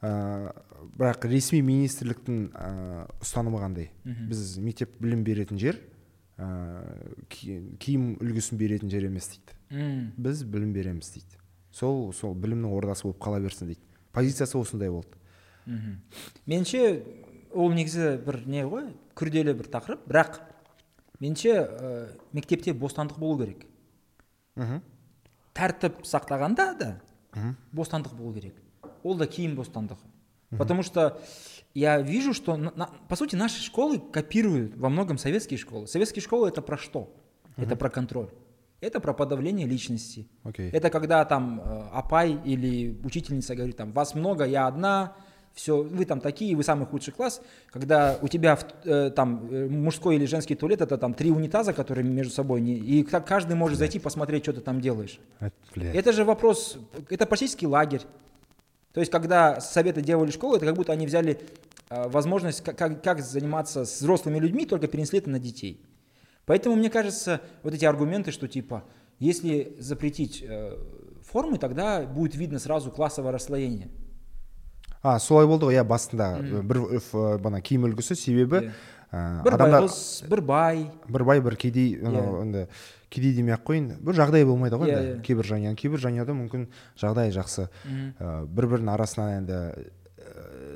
Ә, 0.01 0.53
бірақ 0.97 1.27
ресми 1.29 1.61
министрліктің 1.61 2.41
ә, 2.57 3.05
ұстанымы 3.21 3.61
қандай? 3.61 3.91
Біз 4.05 4.57
мектеп 4.61 4.97
білім 5.01 5.21
беретін 5.25 5.57
жер 5.61 5.77
ә, 6.37 6.49
ки- 7.29 7.61
киім 7.81 8.15
үлгісін 8.21 8.57
беретін 8.57 8.89
жер 8.93 9.05
емес 9.09 9.29
дейді. 9.33 9.57
Біз 10.17 10.41
білім 10.43 10.73
береміз 10.73 11.09
дейді. 11.13 11.37
Сол 11.77 12.11
сол 12.13 12.33
білімнің 12.35 12.73
ордасы 12.73 13.05
болып 13.07 13.19
қала 13.21 13.39
берсін 13.43 13.67
дейді. 13.71 13.81
Позициясы 14.13 14.57
осындай 14.57 14.89
болды. 14.89 15.13
Мхм. 15.67 15.97
меніңше 16.47 16.81
ол 17.53 17.73
негізі 17.75 18.17
бір 18.25 18.41
не 18.47 18.63
ғой 18.65 18.87
күрделі 19.15 19.53
бір 19.57 19.67
тақырып. 19.73 20.05
Бірақ 20.07 20.39
меніңше 21.19 21.53
ә, 21.53 22.07
мектепте 22.33 22.73
бостандық 22.73 23.19
болу 23.19 23.39
керек. 23.43 23.65
Мхм. 24.55 24.81
Тәртіп 25.53 26.03
сақтағанда 26.07 26.67
да 26.79 26.91
бостандық 27.73 28.15
болу 28.17 28.33
керек. 28.33 28.55
Ол 29.03 29.17
да 29.17 29.27
киім 29.27 29.55
бостандығы 29.55 29.99
потому 30.57 30.81
что 30.81 31.19
я 31.75 32.01
вижу 32.01 32.33
что 32.33 32.55
на- 32.55 32.71
на- 32.75 32.89
по 33.09 33.15
сути 33.17 33.35
наши 33.35 33.61
школы 33.61 33.99
копируют 33.99 34.77
во 34.77 34.87
многом 34.89 35.17
советские 35.17 35.57
школы. 35.57 35.87
Советские 35.87 36.23
школы 36.23 36.47
это 36.47 36.61
про 36.61 36.77
что? 36.77 37.13
Это 37.57 37.75
про 37.75 37.89
контроль. 37.89 38.29
Это 38.79 38.99
про 38.99 39.13
подавление 39.13 39.65
личности. 39.67 40.27
окей 40.43 40.69
Это 40.71 40.89
когда 40.89 41.25
там 41.25 41.61
э, 41.63 41.81
апай 41.93 42.37
или 42.45 42.95
учительница 43.03 43.55
говорит 43.55 43.75
там, 43.77 43.91
вас 43.91 44.13
много, 44.15 44.43
я 44.45 44.67
одна, 44.67 45.15
все, 45.53 45.81
вы 45.81 46.05
там 46.05 46.19
такие, 46.21 46.55
вы 46.55 46.63
самый 46.63 46.85
худший 46.85 47.11
класс. 47.13 47.41
Когда 47.71 48.19
у 48.21 48.27
тебя 48.27 48.59
э, 48.83 49.09
там 49.15 49.47
э, 49.51 49.67
мужской 49.67 50.15
или 50.17 50.25
женский 50.25 50.53
туалет, 50.53 50.81
это 50.81 50.99
там 50.99 51.15
три 51.15 51.31
унитаза, 51.31 51.73
которые 51.73 52.05
между 52.05 52.31
собой, 52.31 52.61
не, 52.61 52.75
и 52.75 53.01
ка- 53.03 53.21
каждый 53.21 53.55
может 53.55 53.79
зайти 53.79 53.97
посмотреть, 53.97 54.43
что 54.43 54.53
ты 54.53 54.61
там 54.61 54.79
делаешь. 54.79 55.19
Это, 55.39 55.55
блядь. 55.73 55.95
Это 55.95 56.13
же 56.13 56.23
вопрос, 56.23 56.77
это 57.09 57.25
практически 57.25 57.65
лагерь. 57.65 58.01
То 58.93 58.99
есть, 58.99 59.11
когда 59.11 59.59
советы 59.59 60.01
делали 60.01 60.29
школу, 60.29 60.55
это 60.57 60.65
как 60.67 60.75
будто 60.75 60.91
они 60.93 61.07
взяли 61.07 61.39
э, 61.89 62.07
возможность, 62.09 62.61
как, 62.63 62.77
как- 62.77 63.01
как 63.01 63.21
заниматься 63.21 63.85
с 63.85 63.99
взрослыми 64.01 64.37
людьми, 64.37 64.67
только 64.67 64.85
перенесли 64.87 65.17
это 65.17 65.31
на 65.31 65.39
детей. 65.39 65.81
Поэтому, 66.47 66.75
мне 66.75 66.89
кажется, 66.89 67.41
вот 67.61 67.73
эти 67.75 67.85
аргументы, 67.85 68.31
что 68.31 68.47
типа, 68.47 68.83
если 69.19 69.75
запретить 69.79 70.41
э, 70.47 70.73
формы, 71.23 71.57
тогда 71.59 72.01
будет 72.07 72.35
видно 72.35 72.57
сразу 72.57 72.89
классовое 72.89 73.31
расслоение. 73.31 73.89
а 75.03 75.19
солай 75.19 75.45
болды 75.47 75.65
ғой 75.69 75.75
иә 75.77 75.83
басында 75.87 76.41
бір 76.67 76.77
ф- 76.97 77.39
бана 77.39 77.59
киім 77.61 77.83
үлгісі 77.85 78.15
себебі 78.17 78.57
Иә. 78.57 78.71
ә, 79.13 79.43
бір 79.43 79.53
адамдар 79.53 79.85
бір 80.29 80.41
бай. 80.41 80.89
бір 81.07 81.23
бай 81.23 81.39
бір 81.39 81.55
кедей 81.55 81.99
анау 82.01 82.41
енді 82.41 82.65
кедей 83.09 83.33
демей 83.37 83.53
ақ 83.55 83.61
қояйын 83.63 83.99
бір 84.01 84.17
жағдай 84.17 84.43
болмайды 84.43 84.75
ғой 84.75 84.89
Иә, 84.89 84.97
енді 84.97 85.19
иә. 85.19 85.21
кейбір 85.23 85.45
жанұя 85.45 85.75
кейбір 85.77 86.01
жанұяда 86.01 86.33
мүмкін 86.33 86.65
жағдай 86.97 87.31
жақсы 87.31 87.69
ә, 88.19 88.45
бір 88.47 88.67
бірінің 88.73 88.93
арасынан 88.97 89.37
енді 89.37 89.59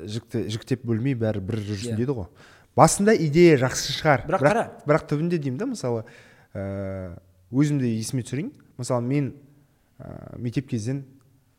жікті, 0.07 0.45
жіктеп 0.53 0.85
бөлмей 0.85 1.15
бәрі 1.17 1.41
бір 1.43 1.59
жүрсін 1.59 1.93
Иә. 1.93 1.97
дейді 1.99 2.15
ғой 2.21 2.27
басында 2.77 3.15
идея 3.17 3.57
жақсы 3.61 3.93
шығар. 3.97 4.25
Бірақ 4.29 4.43
қара. 4.45 4.65
бірақ 4.87 5.07
түбінде 5.09 5.37
деймін 5.41 5.57
да 5.59 5.65
мысалы 5.71 6.03
ә, 6.55 7.17
өзімді 7.51 7.89
есіме 7.99 8.23
түсірейін. 8.23 8.51
Мысалы 8.79 9.01
мен 9.05 9.33
ә, 9.99 10.37
мектеп 10.39 10.69
кезден 10.71 11.03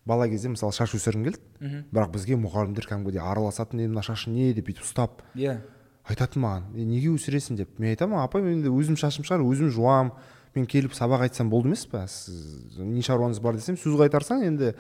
бала 0.06 0.26
кезде 0.28 0.48
мысалы 0.50 0.72
шаш 0.74 0.94
өсіргім 0.96 1.24
келді. 1.28 1.84
Бірақ 1.92 2.10
бізге 2.16 2.36
мұғалімдер 2.40 2.88
кәдімгідей 2.90 3.22
араласатын 3.22 3.84
еді 3.84 3.92
мына 3.92 4.02
шашың 4.02 4.34
не 4.34 4.52
деп 4.56 4.66
бүйтіп 4.70 4.82
ұстап 4.88 5.20
Иә. 5.36 5.60
айтатын 6.08 6.42
маған 6.42 6.64
«Е, 6.74 6.84
неге 6.84 7.12
өсіресің? 7.14 7.56
деп. 7.60 7.78
Мен 7.78 7.92
айтамын 7.94 8.18
апай 8.24 8.42
енді 8.42 8.72
өзім 8.72 8.96
шашым 8.98 9.22
шығар 9.24 9.44
өзім 9.46 9.70
жуам. 9.70 10.10
Мен 10.56 10.66
келіп 10.66 10.92
сабақ 10.92 11.22
айтсам 11.28 11.48
болды 11.48 11.68
емес 11.70 11.86
па 11.86 12.06
сіз 12.08 12.76
не 12.78 13.00
шаруаңыз 13.00 13.38
бар? 13.40 13.54
десем 13.54 13.76
сөз 13.78 13.94
қайтарсаң 14.00 14.42
енді 14.44 14.74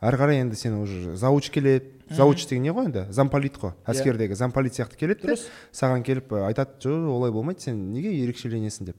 әрі 0.00 0.16
қарай 0.20 0.40
енді 0.44 0.56
сен 0.56 0.76
уже 0.82 1.16
зауч 1.16 1.48
келеді 1.50 1.88
зауч 2.10 2.46
деген 2.48 2.62
не 2.62 2.70
ғой 2.74 2.86
енді? 2.90 3.06
Замполит 3.10 3.56
қой. 3.58 3.72
Әскердегі 3.86 4.34
замполит 4.34 4.74
сияқты 4.74 4.96
келеді 4.96 5.22
де 5.22 5.28
Дұрыс. 5.32 5.46
саған 5.72 6.02
келіп 6.02 6.32
ә, 6.32 6.46
айтады 6.50 6.78
жоқ 6.82 7.08
олай 7.14 7.30
болмайды 7.30 7.60
сен 7.60 7.92
неге 7.92 8.12
ерекшеленесің? 8.24 8.84
деп. 8.90 8.96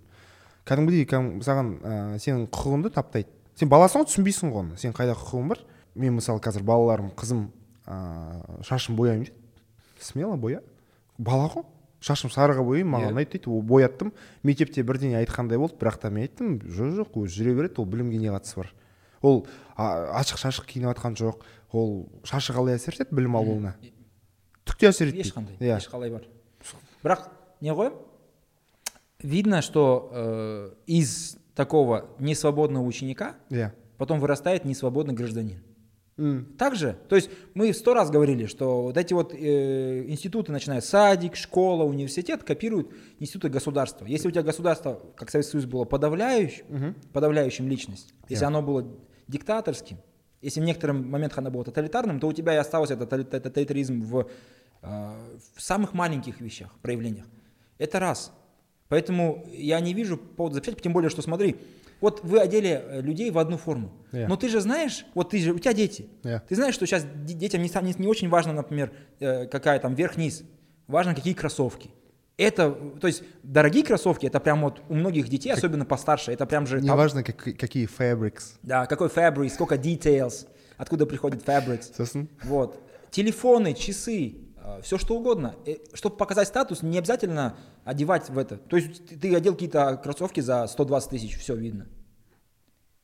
Кәдімгідей 0.66 1.06
кәдім- 1.06 1.42
саған 1.44 1.72
ә, 1.82 2.16
сенің 2.20 2.48
құқығыңды 2.50 2.92
таптайды. 2.94 3.28
Сен 3.56 3.70
баласың 3.70 4.02
ғой 4.04 4.08
түсінбейсің 4.12 4.52
ғой 4.54 4.60
оны. 4.64 4.78
Сен 4.78 4.94
қайда 4.94 5.16
құқығың 5.18 5.48
бар? 5.50 5.60
Мен 5.96 6.16
мысалы 6.20 6.40
қазір 6.40 6.64
балаларым 6.64 7.12
қызым 7.16 7.48
ә, 7.88 8.64
шашын 8.64 8.96
бояймын 8.96 9.26
дейді. 9.26 9.38
Смело 10.00 10.38
боя. 10.38 10.62
Бала 11.18 11.50
ғой 11.50 11.66
шашым 12.02 12.32
сарыға 12.32 12.64
бояймын 12.64 12.94
маған 12.96 13.10
Иә. 13.10 13.14
ұнайды 13.14 13.32
дейді. 13.38 13.50
Ол 13.52 13.62
бояттым. 13.62 14.14
Мектепте 14.44 14.82
бірдеңе 14.84 15.20
айтқандай 15.26 15.58
болды 15.60 15.76
бірақ 15.78 16.00
та 16.00 16.10
мен 16.10 16.24
айттым. 16.30 16.60
Жоқ 16.62 16.96
жоқ 17.04 17.18
өзі 17.26 17.44
жүре 17.44 17.56
береді 17.58 17.82
ол 17.82 17.86
білімге 17.86 18.18
не 18.18 18.30
қатысы 18.32 18.56
бар? 18.56 18.72
ол 19.23 19.47
а, 19.77 20.21
ашық 20.21 20.39
шашық 20.43 20.67
киініп 20.71 20.93
жатқан 20.95 21.17
жоқ 21.19 21.45
ол 21.73 22.09
шашы 22.25 22.53
қалай 22.57 22.77
әсер 22.79 22.95
етеді 22.95 23.17
білім 23.17 23.37
алуына 23.37 23.75
түк 24.65 24.79
те 24.81 24.91
әсер 24.91 25.11
етпейді 25.11 25.29
ешқандай 25.29 25.57
иә 25.61 25.79
ешқалай 25.81 26.11
бар 26.13 26.27
бірақ 27.05 27.29
не 27.61 27.73
ғой 27.75 27.93
видно 29.21 29.63
что 29.63 30.11
э, 30.13 30.71
из 30.87 31.39
такого 31.55 32.07
несвободного 32.19 32.85
ученика 32.85 33.37
иә 33.51 33.71
потом 33.99 34.21
вырастает 34.21 34.65
несвободный 34.65 35.15
гражданин 35.15 35.63
М, 36.19 36.47
также 36.57 36.97
то 37.11 37.17
есть 37.17 37.29
мы 37.53 37.75
сто 37.75 37.93
раз 37.93 38.11
говорили 38.11 38.47
что 38.47 38.85
вот 38.85 38.97
эти 38.97 39.13
вот 39.13 39.35
э, 39.35 40.05
институты 40.09 40.51
начиная 40.51 40.81
с 40.81 40.87
садик 40.89 41.37
школа 41.37 41.85
университет 41.85 42.43
копируют 42.43 42.91
институты 43.19 43.51
государства 43.51 44.07
если 44.07 44.29
у 44.29 44.31
тебя 44.31 44.43
государство 44.43 44.99
как 45.15 45.29
Советский 45.31 45.53
Союз 45.53 45.67
было 45.67 45.85
подавляющим 45.85 46.95
подавляющим 47.13 47.69
личность 47.69 48.15
если 48.31 48.45
Yeah. 48.47 48.49
оно 48.49 48.63
было 48.63 48.87
диктаторским 49.32 49.98
если 50.42 50.60
в 50.60 50.64
некотором 50.64 51.08
моментах 51.10 51.38
оно 51.40 51.52
было 51.52 51.64
тоталитарным 51.64 52.20
то 52.20 52.28
у 52.28 52.34
тебя 52.34 52.54
и 52.54 52.58
остался 52.58 52.94
этот 52.96 53.10
тотали- 53.10 53.24
тоталитаризм 53.24 54.02
в, 54.04 54.28
э, 54.82 55.14
в 55.56 55.62
самых 55.62 55.94
маленьких 55.94 56.42
вещах 56.42 56.70
проявлениях 56.82 57.26
это 57.78 58.00
раз 58.00 58.32
поэтому 58.90 59.46
я 59.54 59.80
не 59.80 59.94
вижу 59.94 60.18
повода 60.18 60.56
запрещать 60.56 60.82
тем 60.82 60.94
более 60.94 61.10
что 61.10 61.22
смотри 61.22 61.56
вот 62.02 62.24
вы 62.24 62.40
одели 62.40 62.70
э, 62.84 63.02
людей 63.02 63.32
в 63.32 63.38
одну 63.40 63.58
форму 63.58 63.92
Yeah. 64.12 64.28
но 64.28 64.36
ты 64.36 64.50
же 64.50 64.60
знаешь 64.60 65.06
вот 65.14 65.30
ты 65.30 65.38
же 65.40 65.54
у 65.54 65.60
тебя 65.60 65.74
дети 65.74 66.10
Yeah. 66.24 66.42
ты 66.50 66.56
знаешь, 66.56 66.74
что 66.76 66.86
сейчас 66.86 67.06
де- 67.26 67.34
детям 67.34 67.62
не, 67.62 67.70
не, 67.88 67.94
не 67.98 68.08
очень 68.08 68.28
важно, 68.30 68.52
например, 68.54 68.92
э, 69.22 69.46
какая 69.46 69.80
там 69.80 69.96
верх-низ. 69.96 70.44
Важно, 70.88 71.16
какие 71.16 71.34
кроссовки. 71.34 71.90
Это, 72.42 72.72
то 73.00 73.08
есть, 73.08 73.24
дорогие 73.44 73.84
кроссовки, 73.84 74.26
это 74.26 74.40
прям 74.40 74.62
вот 74.62 74.82
у 74.90 74.96
многих 74.96 75.30
детей, 75.30 75.52
особенно 75.52 75.86
постарше, 75.86 76.32
это 76.32 76.46
прям 76.46 76.66
же... 76.66 76.78
там- 76.78 76.86
неважно 76.86 77.24
как- 77.24 77.38
какие 77.58 77.88
fabrics 77.88 78.56
да, 78.64 78.86
какой 78.88 79.10
fabric, 79.10 79.50
сколько 79.50 79.76
details, 79.76 80.48
откуда 80.78 81.06
приходит 81.06 81.44
fabrics. 81.44 81.94
сосын 81.96 82.28
Вот. 82.44 82.82
Телефоны, 83.12 83.74
часы, 83.74 84.36
все 84.82 84.98
что 84.98 85.16
угодно. 85.18 85.56
Чтобы 85.94 86.18
показать 86.18 86.48
статус, 86.48 86.82
не 86.82 86.98
обязательно 86.98 87.58
одевать 87.84 88.30
в 88.30 88.38
это. 88.38 88.58
То 88.58 88.78
есть 88.78 89.06
ты, 89.08 89.18
ты 89.18 89.36
одел 89.36 89.54
какие-то 89.54 90.00
кроссовки 90.02 90.40
за 90.40 90.66
120 90.68 91.10
тысяч, 91.10 91.38
все 91.38 91.56
видно. 91.56 91.88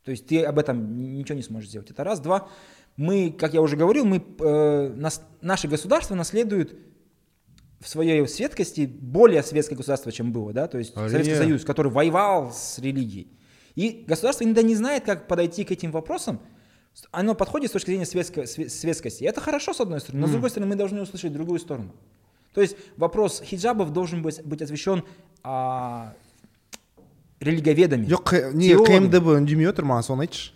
То 0.03 0.12
есть 0.12 0.27
ты 0.27 0.44
об 0.44 0.58
этом 0.58 1.13
ничего 1.13 1.36
не 1.36 1.44
сможешь 1.44 1.70
сделать. 1.70 1.91
Это 1.91 2.03
раз. 2.03 2.20
Два. 2.22 2.48
Мы, 2.96 3.32
как 3.32 3.53
я 3.53 3.62
уже 3.62 3.75
говорил, 3.75 4.06
мы, 4.06 4.24
э, 4.39 4.94
нас, 4.96 5.22
наше 5.41 5.67
государство 5.67 6.15
наследует 6.15 6.75
в 7.79 7.88
своей 7.88 8.27
светкости 8.27 8.86
более 8.88 9.43
светское 9.43 9.75
государство, 9.75 10.12
чем 10.12 10.31
было, 10.31 10.51
да, 10.53 10.67
то 10.67 10.77
есть 10.79 10.93
А, 10.96 11.07
Советский. 11.10 11.36
Союз, 11.36 11.63
который 11.63 11.91
воевал 11.91 12.51
с 12.51 12.79
религией. 12.79 13.27
И 13.75 14.03
государство 14.07 14.43
иногда 14.43 14.63
не 14.63 14.75
знает, 14.75 15.03
как 15.05 15.27
подойти 15.27 15.63
к 15.63 15.72
этим 15.72 15.91
вопросам. 15.91 16.39
Оно 17.12 17.36
подходит 17.36 17.69
с 17.69 17.74
точки 17.74 17.91
зрения 17.91 18.05
светско- 18.05 18.43
све- 18.46 18.69
светскости. 18.69 19.24
Это 19.24 19.39
хорошо, 19.41 19.74
с 19.74 19.79
одной 19.79 20.00
стороны, 20.00 20.22
но 20.22 20.27
с 20.27 20.31
другой 20.31 20.50
стороны, 20.50 20.69
мы 20.72 20.75
должны 20.75 21.01
услышать 21.01 21.31
другую 21.31 21.60
сторону. 21.60 21.93
То 22.55 22.62
есть 22.62 22.75
вопрос 22.98 23.41
хиджабов 23.46 23.93
должен 23.93 24.24
быть, 24.24 24.41
быть 24.43 24.63
освещен 24.63 25.03
а, 25.43 26.15
религиоведами. 27.39 28.07
жоқ 28.07 28.24
қе- 28.34 28.53
не 28.53 28.69
теологами. 28.69 29.07
қмдб 29.07 29.27
үндемей 29.38 29.69
отыр 29.69 29.86
маған 29.86 30.01
соны 30.03 30.22
айтшы 30.25 30.51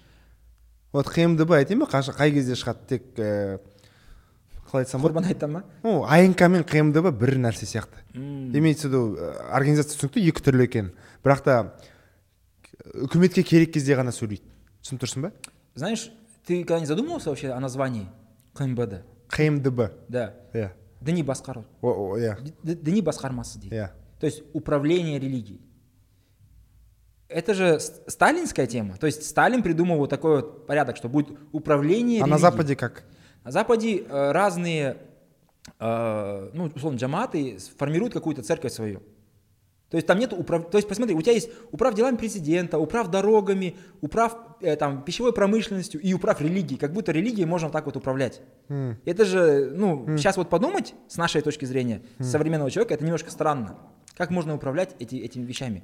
вот 0.93 1.05
қмдб 1.07 1.51
айтайын 1.53 1.79
ба 1.79 1.85
қаш- 1.85 2.09
қай 2.17 2.31
кезде 2.31 2.53
шығады 2.53 2.87
тек 2.89 3.03
ә, 3.19 3.59
қалай 4.71 4.85
айтсам 4.85 5.01
болады 5.03 5.19
құрбан 5.19 5.27
айта 5.27 5.47
ма 5.51 5.63
ну 5.83 6.03
анк 6.07 6.41
мен 6.49 6.63
қмдб 6.63 7.11
бір 7.11 7.35
нәрсе 7.43 7.67
сияқты 7.67 7.99
имеется 8.15 8.87
в 8.87 8.91
виду 8.91 9.15
ә, 9.19 9.51
организация 9.51 9.97
түсінікті 9.99 10.23
екі 10.31 10.41
түрлі 10.47 10.63
екен 10.69 10.91
бірақ 11.23 11.43
та 11.43 11.57
үкіметке 12.95 13.43
керек 13.43 13.73
кезде 13.75 13.95
ғана 13.99 14.11
сөйлейді 14.15 14.47
түсініп 14.83 15.03
тұрсың 15.03 15.27
ба 15.27 15.31
Знаешь, 15.75 16.11
ты 16.45 16.63
когда-нибудь 16.63 16.87
задумывался 16.89 17.29
вообще 17.29 17.51
о 17.51 17.59
названии 17.59 18.07
КМБД? 18.55 19.03
қмдб 19.29 19.91
Да. 20.09 20.33
иә 20.53 20.71
Діни 21.01 21.23
басқару. 21.23 21.63
Иә 21.81 22.35
Д- 22.63 22.75
Діни 22.75 23.01
басқармасы 23.01 23.57
дейді. 23.59 23.75
иә 23.75 23.89
То 24.19 24.25
есть 24.27 24.43
управление 24.53 25.17
религией. 25.19 25.61
Это 27.27 27.53
же 27.53 27.79
сталинская 27.79 28.67
тема. 28.67 28.97
То 28.97 29.07
есть 29.07 29.23
Сталин 29.23 29.63
придумал 29.63 29.97
вот 29.97 30.09
такой 30.09 30.35
вот 30.41 30.67
порядок, 30.67 30.97
что 30.97 31.07
будет 31.07 31.29
управление 31.53 32.21
а 32.21 32.27
на 32.27 32.37
западе 32.37 32.75
как 32.75 33.03
На 33.43 33.51
Западе 33.51 34.03
э, 34.07 34.31
разные, 34.31 34.97
э, 35.79 36.49
ну, 36.53 36.71
условно, 36.75 36.97
джаматы 36.97 37.57
формируют 37.77 38.13
какую-то 38.13 38.43
церковь 38.43 38.71
свою. 38.73 39.01
То 39.89 39.97
есть 39.97 40.07
там 40.07 40.19
нет 40.19 40.31
управ... 40.31 40.69
То 40.69 40.77
есть 40.77 40.87
посмотри, 40.87 41.15
у 41.15 41.21
тебя 41.21 41.33
есть 41.33 41.49
управ 41.71 41.93
делами 41.95 42.15
президента, 42.15 42.79
управ 42.79 43.09
дорогами, 43.11 43.75
управ 43.99 44.37
э, 44.61 44.77
там, 44.77 45.03
пищевой 45.03 45.33
промышленностью 45.33 45.99
и 45.99 46.13
управ 46.13 46.39
религией. 46.39 46.79
Как 46.79 46.93
будто 46.93 47.11
религией 47.11 47.45
можно 47.45 47.69
так 47.69 47.85
вот 47.85 47.97
управлять. 47.97 48.41
М. 48.69 48.97
Это 49.03 49.25
же, 49.25 49.69
ну, 49.73 50.17
сейчас 50.17 50.37
вот 50.37 50.49
подумать, 50.49 50.93
с 51.09 51.17
нашей 51.17 51.41
точки 51.41 51.65
зрения, 51.65 52.01
современного 52.19 52.71
человека, 52.71 52.93
это 52.93 53.03
немножко 53.03 53.31
странно. 53.31 53.77
Как 54.15 54.29
можно 54.29 54.55
управлять 54.55 54.95
эти, 54.99 55.15
этими 55.15 55.43
вещами? 55.43 55.83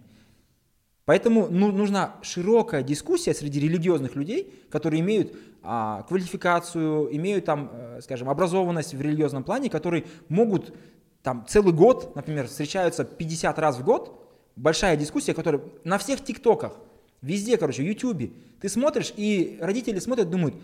Поэтому 1.08 1.48
ну, 1.50 1.72
нужна 1.72 2.16
широкая 2.22 2.84
дискуссия 2.84 3.34
среди 3.34 3.62
религиозных 3.62 4.16
людей, 4.16 4.54
которые 4.70 5.00
имеют 5.00 5.34
а, 5.64 6.04
квалификацию, 6.04 7.16
имеют 7.16 7.46
там, 7.46 7.72
э, 7.72 8.02
скажем, 8.02 8.30
образованность 8.30 8.94
в 8.94 9.00
религиозном 9.00 9.46
плане, 9.46 9.70
которые 9.70 10.04
могут 10.28 10.76
там 11.24 11.46
целый 11.48 11.72
год, 11.72 12.14
например, 12.18 12.48
встречаются 12.48 13.06
50 13.06 13.58
раз 13.58 13.78
в 13.78 13.86
год, 13.86 14.22
большая 14.58 14.98
дискуссия, 14.98 15.34
которая 15.34 15.62
на 15.86 15.98
всех 15.98 16.22
тиктоках, 16.26 16.74
везде, 17.22 17.56
короче, 17.56 17.84
в 17.84 17.86
ютубе, 17.86 18.34
ты 18.60 18.68
смотришь, 18.68 19.14
и 19.16 19.58
родители 19.62 20.00
смотрят, 20.00 20.30
думают, 20.30 20.56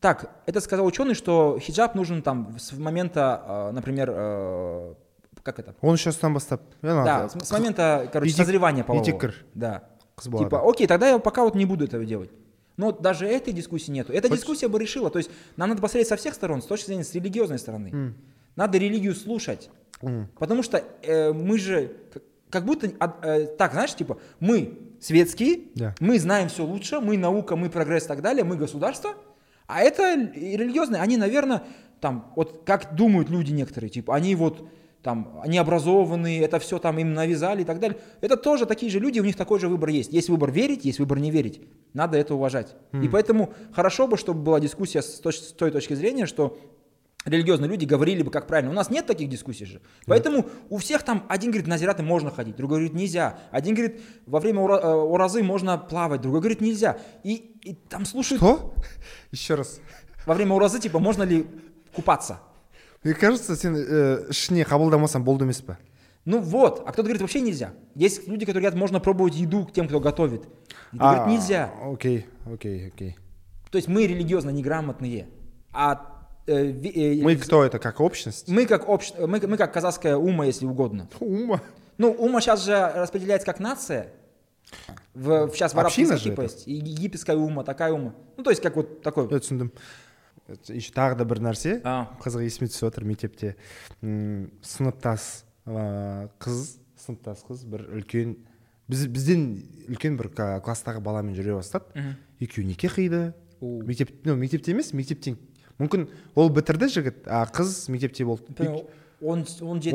так, 0.00 0.42
это 0.46 0.58
сказал 0.58 0.84
ученый, 0.84 1.14
что 1.14 1.60
хиджаб 1.60 1.94
нужен 1.94 2.22
там 2.22 2.56
с 2.58 2.72
момента, 2.72 3.40
э, 3.46 3.70
например, 3.70 4.10
э, 4.12 4.94
как 5.46 5.58
это, 5.60 5.74
он 5.80 5.94
үші 5.94 6.10
жастан 6.10 6.34
бастап 6.34 6.60
да, 6.82 7.28
с, 7.28 7.46
с 7.48 7.52
момента, 7.52 8.08
короче, 8.12 8.32
Етек- 8.32 8.36
созревания 8.44 8.82
полового. 8.84 9.06
етеккір. 9.08 9.44
Да. 9.54 9.82
Типа, 10.22 10.60
окей, 10.68 10.86
тогда 10.86 11.08
я 11.08 11.18
пока 11.18 11.42
вот 11.44 11.54
не 11.54 11.64
буду 11.66 11.84
этого 11.84 12.04
делать. 12.04 12.30
Но 12.76 12.90
даже 12.92 13.26
этой 13.26 13.52
дискуссии 13.52 13.90
нету. 13.92 14.12
Эта 14.12 14.28
Хоть- 14.28 14.38
дискуссия 14.38 14.68
бы 14.68 14.78
решила. 14.78 15.08
То 15.10 15.18
есть 15.18 15.30
нам 15.56 15.68
надо 15.70 15.80
посмотреть 15.80 16.08
со 16.08 16.16
всех 16.16 16.34
сторон, 16.34 16.60
с 16.60 16.66
точки 16.66 16.86
зрения 16.86 17.04
с 17.04 17.14
религиозной 17.14 17.58
стороны. 17.58 18.14
Надо 18.56 18.78
религию 18.78 19.14
слушать. 19.14 19.70
М. 20.02 20.28
Потому 20.38 20.62
что 20.62 20.82
э, 21.02 21.32
мы 21.32 21.58
же 21.58 21.92
как, 22.50 22.64
будто 22.64 22.90
а, 22.98 23.16
э, 23.22 23.46
так, 23.56 23.72
знаешь, 23.72 23.94
типа 23.94 24.18
мы 24.40 24.78
светские, 25.00 25.60
Да. 25.74 25.94
мы 26.00 26.18
знаем 26.18 26.48
все 26.48 26.64
лучше, 26.64 27.00
мы 27.00 27.16
наука, 27.16 27.56
мы 27.56 27.70
прогресс 27.70 28.04
и 28.04 28.08
так 28.08 28.20
далее, 28.22 28.44
мы 28.44 28.56
государство, 28.56 29.14
а 29.66 29.80
это 29.82 30.14
религиозные, 30.34 31.02
они, 31.02 31.16
наверное, 31.16 31.62
там 32.00 32.30
вот 32.36 32.62
как 32.66 32.94
думают 32.94 33.30
люди 33.30 33.52
некоторые, 33.52 33.90
типа 33.90 34.14
они 34.14 34.34
вот 34.34 34.68
там 35.06 35.40
они 35.44 35.56
образованные, 35.56 36.40
это 36.40 36.58
все 36.58 36.80
там 36.80 36.98
им 36.98 37.14
навязали 37.14 37.62
и 37.62 37.64
так 37.64 37.78
далее. 37.78 37.96
Это 38.20 38.36
тоже 38.36 38.66
такие 38.66 38.90
же 38.90 38.98
люди, 38.98 39.20
у 39.20 39.24
них 39.24 39.36
такой 39.36 39.60
же 39.60 39.68
выбор 39.68 39.90
есть. 39.90 40.12
Есть 40.12 40.28
выбор 40.28 40.50
верить, 40.50 40.84
есть 40.84 40.98
выбор 40.98 41.20
не 41.20 41.30
верить. 41.30 41.60
Надо 41.94 42.18
это 42.18 42.34
уважать. 42.34 42.74
И 42.92 43.08
поэтому 43.08 43.52
хорошо 43.72 44.08
бы, 44.08 44.16
чтобы 44.16 44.40
была 44.42 44.58
дискуссия 44.58 45.02
с, 45.02 45.22
точ- 45.22 45.40
с 45.50 45.52
той 45.52 45.70
точки 45.70 45.94
зрения, 45.94 46.26
что 46.26 46.58
религиозные 47.24 47.70
люди 47.70 47.84
говорили 47.84 48.24
бы, 48.24 48.32
как 48.32 48.48
правильно. 48.48 48.72
У 48.72 48.74
нас 48.74 48.90
нет 48.90 49.06
таких 49.06 49.28
дискуссий 49.28 49.64
же. 49.64 49.80
Поэтому 50.06 50.46
у 50.70 50.78
всех 50.78 51.04
там 51.04 51.22
один 51.28 51.52
говорит, 51.52 51.68
на 51.68 51.78
зираты 51.78 52.02
можно 52.02 52.32
ходить, 52.32 52.56
другой 52.56 52.78
говорит, 52.78 52.94
нельзя. 52.94 53.38
Один 53.52 53.76
говорит, 53.76 54.00
во 54.26 54.40
время 54.40 54.60
ура- 54.62 54.80
э, 54.82 54.92
уразы 54.92 55.44
можно 55.44 55.78
плавать, 55.78 56.20
другой 56.20 56.40
говорит, 56.40 56.60
нельзя. 56.60 56.98
И, 57.22 57.34
и 57.62 57.74
там 57.74 58.06
слушают, 58.06 58.42
что 58.42 58.74
еще 59.30 59.54
раз 59.54 59.78
во 60.26 60.34
время 60.34 60.54
уразы, 60.54 60.80
типа, 60.80 60.98
можно 60.98 61.22
ли 61.22 61.46
купаться. 61.94 62.40
Мне 63.06 63.14
кажется 63.14 63.54
сен 63.54 63.76
э, 63.78 64.26
ішіне 64.34 64.64
қабылдамасаң 64.66 65.22
болды 65.22 65.46
емес 65.46 65.60
па 65.62 65.78
Ну 66.26 66.40
вот, 66.40 66.80
а 66.80 66.90
кто-то 66.90 67.04
говорит, 67.04 67.20
вообще 67.20 67.40
нельзя. 67.40 67.70
Есть 67.94 68.26
люди, 68.26 68.44
которые 68.44 68.62
говорят, 68.62 68.74
можно 68.74 68.98
пробовать 68.98 69.36
еду 69.36 69.70
тем, 69.72 69.86
кто 69.86 70.00
готовит. 70.00 70.42
И 70.92 70.98
А, 70.98 71.14
говорят, 71.14 71.28
нельзя. 71.28 71.70
окей 71.84 72.26
окей 72.52 72.88
окей 72.88 73.16
То 73.70 73.78
есть 73.78 73.86
мы 73.86 74.08
религиозно 74.08 74.50
неграмотные, 74.50 75.28
а 75.72 76.26
э, 76.48 76.72
э, 76.72 77.22
мы 77.22 77.36
кто 77.36 77.62
это 77.62 77.78
как 77.78 78.00
общность 78.00 78.48
мы 78.48 78.66
как 78.66 78.88
общ... 78.88 79.12
мы, 79.16 79.40
мы 79.46 79.56
как 79.56 79.72
казахская 79.72 80.16
ума, 80.16 80.44
если 80.46 80.66
угодно. 80.66 81.08
ума 81.20 81.62
Ну, 81.98 82.10
ума 82.10 82.40
сейчас 82.40 82.64
же 82.64 82.74
распределяется 82.74 83.46
как 83.46 83.60
нация. 83.60 84.08
В, 85.14 85.48
сейчас 85.52 85.74
в 85.74 85.78
арабском 85.78 86.02
Община 86.02 86.14
языке 86.14 86.32
это. 86.32 86.42
есть. 86.42 86.66
Египетская 86.66 87.36
ума, 87.36 87.62
такая 87.62 87.92
ума. 87.92 88.14
Ну, 88.36 88.42
то 88.42 88.50
есть 88.50 88.60
как 88.60 88.74
вот 88.74 89.00
такой. 89.02 89.28
Түсіндім 90.48 90.76
еще 90.80 90.92
тағы 90.94 91.16
да 91.18 91.24
бір 91.24 91.40
нәрсе. 91.42 91.80
Қызық 92.22 92.44
есіме 92.46 92.68
түсіп 92.70 92.86
отыр 92.90 93.04
мектепте. 93.04 93.54
М, 94.02 94.50
сыныптас 94.62 95.44
қыз 95.66 96.60
сыныптас 96.96 97.42
қыз 97.48 97.64
бір 97.66 97.86
үлкен 97.98 98.36
біз 98.88 99.06
бізден 99.10 99.46
үлкен 99.90 100.16
бір 100.16 100.28
класстағы 100.62 101.00
баламен 101.02 101.34
жүре 101.34 101.56
бастады 101.58 102.14
екеуі 102.40 102.66
неке 102.70 102.88
қиды. 102.88 103.32
Мектеп 103.60 104.10
ну 104.24 104.36
мектепте 104.36 104.70
емес 104.72 104.92
мектептен 104.94 105.36
мүмкін 105.80 106.06
ол 106.36 106.48
бітірді 106.54 106.88
жігіт 106.92 107.26
а 107.26 107.44
қыз 107.50 107.90
мектепте 107.90 108.24
болды. 108.24 108.52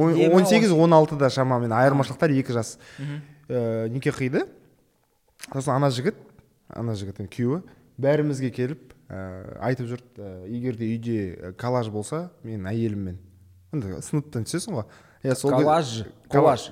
Он, 0.01 0.17
он 0.25 0.45
жетіде 0.45 0.45
сегіз 0.49 0.71
он- 0.73 0.93
алтыда 0.97 1.29
шамамен 1.29 1.71
айырмашылықтар 1.71 2.31
екі 2.33 2.53
жас. 2.53 2.77
Ә, 3.47 3.87
неке 3.89 4.09
қиды. 4.11 4.47
Сосын 5.53 5.75
ана 5.77 5.89
жігіт 5.93 6.15
ана 6.69 6.93
жігіттің 6.97 7.29
күйеуі 7.29 7.61
бәрімізге 8.01 8.49
келіп 8.51 8.93
айтып 9.61 9.87
жүрді 9.91 10.21
ә, 10.23 10.31
егер 10.47 10.75
де 10.79 10.87
үйде 10.93 11.15
ә, 11.35 11.53
коллаж 11.59 11.89
болса 11.93 12.29
мен 12.43 12.65
әйеліммен. 12.69 13.17
Енді 13.73 14.01
сыныптан 14.03 14.45
түсесің 14.47 14.77
ғой. 14.81 14.85
Иә 15.21 15.35
сол 15.37 15.51
Коллаж 15.53 15.89
коллаж. 16.33 16.63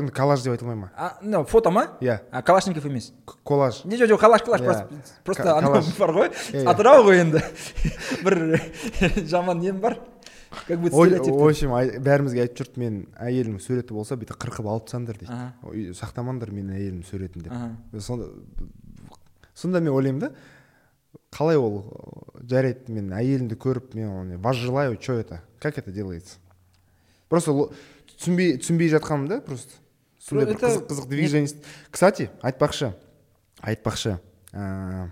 енді 0.00 0.12
коллаж 0.16 0.40
деп 0.42 0.54
айтылмай 0.54 0.76
ма 0.80 0.90
А, 0.96 1.18
ну, 1.20 1.42
фото 1.44 1.70
ма? 1.70 1.98
иә. 2.00 2.20
Калашников 2.42 2.86
емес. 2.86 3.12
коллаж. 3.44 3.84
Не 3.84 3.96
жоқ, 4.00 4.14
жоқ, 4.14 4.20
қалаш, 4.22 4.44
қалаш, 4.46 4.62
Иә. 4.62 4.86
просто, 5.24 5.56
анау 5.56 5.82
бар 5.98 6.10
ғой, 6.16 6.30
атырау 6.64 7.04
ғой 7.04 7.20
енді. 7.20 7.42
Бір 8.24 8.62
жаман 9.28 9.60
нем 9.60 9.80
бар. 9.80 9.98
Как 10.66 10.80
будто 10.80 10.96
стереотип. 10.96 11.34
в 11.34 11.44
общем 11.44 11.70
бәрімізге 12.00 12.40
айтып 12.46 12.62
жүрді 12.64 12.80
мен 12.80 12.94
әйелімнің 13.20 13.60
суреті 13.60 13.92
болса 13.92 14.16
бүйтіп 14.16 14.38
қырқып 14.40 14.64
алып 14.72 14.86
тастаңдар 14.88 15.18
дейді. 15.20 15.92
Сақтамаңдар 15.92 16.48
менің 16.48 16.78
әйелімнің 16.78 17.04
суретін 17.04 17.44
деп. 17.44 18.00
Сонда 18.00 18.30
сонда 19.54 19.80
мен 19.84 19.92
ойлаймын 19.92 20.20
да 20.20 20.32
қалай 21.34 21.56
ол 21.56 21.82
э, 21.84 22.46
жарайды 22.48 22.92
мен 22.92 23.12
әйелімді 23.12 23.58
көріп 23.58 23.94
мен 23.94 24.08
оны 24.08 24.38
вас 24.38 24.56
желаю 24.56 24.98
что 25.00 25.14
это? 25.14 25.42
Как 25.60 25.78
это 25.78 25.90
делается? 25.90 26.38
Просто 27.28 27.70
түсінбей 28.18 28.58
түсінбей 28.58 28.90
жатқанмын 28.94 29.28
да 29.28 29.40
просто. 29.40 29.72
Сондай 30.18 30.46
бір 30.52 30.60
қызық 30.62 30.88
қызық 30.88 31.08
движение 31.08 31.54
кстати 31.90 32.30
айтпақшы 32.42 32.94
айтпақшы 33.62 34.18
ә, 34.52 35.08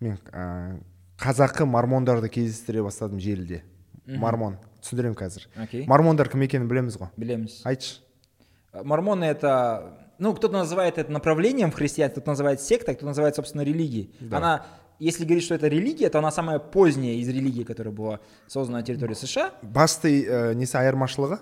мен 0.00 0.18
ә, 0.32 0.80
қазақы 1.18 1.64
мормондарды 1.64 2.28
кездестіре 2.28 2.82
бастадым 2.82 3.20
желіде. 3.20 3.62
Мормон. 4.06 4.58
Түсіндіремін 4.84 5.16
қазір. 5.16 5.46
Окей. 5.56 5.86
мормондар 5.88 6.28
кім 6.28 6.42
екенін 6.44 6.68
білеміз 6.68 6.98
ғой. 7.00 7.08
Білеміз. 7.16 7.62
айтшы. 7.64 8.00
Мормоны 8.74 9.24
это, 9.24 9.94
ну, 10.18 10.34
кто-то 10.34 10.58
называет 10.58 10.98
это 10.98 11.10
направлением 11.12 11.70
в 11.70 11.74
христианстве, 11.74 12.20
кто-то 12.20 12.32
называет 12.32 12.60
сектой, 12.60 12.96
кто 12.96 13.06
называет, 13.06 13.36
собственно, 13.36 13.62
религией. 13.62 14.12
Да. 14.20 14.38
Она, 14.38 14.66
если 14.98 15.24
говорить, 15.24 15.44
что 15.44 15.54
это 15.54 15.68
религия, 15.68 16.08
то 16.10 16.18
она 16.18 16.30
самая 16.30 16.58
поздняя 16.58 17.14
из 17.14 17.28
религий, 17.28 17.64
которая 17.64 17.92
была 17.94 18.20
создана 18.46 18.78
на 18.78 18.84
территории 18.84 19.14
США. 19.14 19.52
басты 19.62 20.26
ә, 20.28 20.54
несі 20.54 20.76
айырмашылығы 20.78 21.38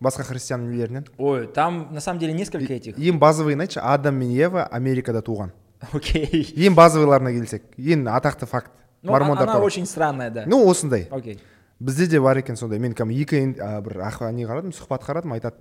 басқа 0.00 0.22
христиан 0.24 0.68
нелерінен 0.70 1.06
Ой, 1.18 1.46
там 1.46 1.88
на 1.92 2.00
самом 2.00 2.18
деле 2.18 2.32
несколько 2.32 2.72
этих. 2.74 2.98
ең 2.98 3.18
базовыйын 3.18 3.60
айтшы 3.60 3.80
адам 3.80 4.16
мен 4.16 4.30
ева 4.30 4.64
америкада 4.66 5.20
туған 5.22 5.50
Окей. 5.92 6.52
ең 6.56 6.74
базовыйларына 6.74 7.32
келсек 7.32 7.62
ең 7.78 8.06
атақты 8.08 8.46
факт 8.46 8.70
Ну, 9.02 9.10
мормондар 9.12 9.48
она 9.48 9.58
очень 9.58 9.84
странная, 9.86 10.30
да. 10.30 10.44
ну 10.46 10.68
осындай 10.70 11.08
Окей. 11.10 11.38
бізде 11.80 12.06
де 12.06 12.20
бар 12.20 12.36
екен 12.38 12.54
сондай 12.56 12.78
мен 12.78 12.94
кәдімгі 12.94 13.22
екі 13.22 13.56
а, 13.60 13.80
бір 13.80 13.98
ақ- 13.98 14.30
не 14.32 14.44
қарадым 14.46 14.70
сұхбат 14.70 15.02
қарадым 15.02 15.32
айтады 15.34 15.56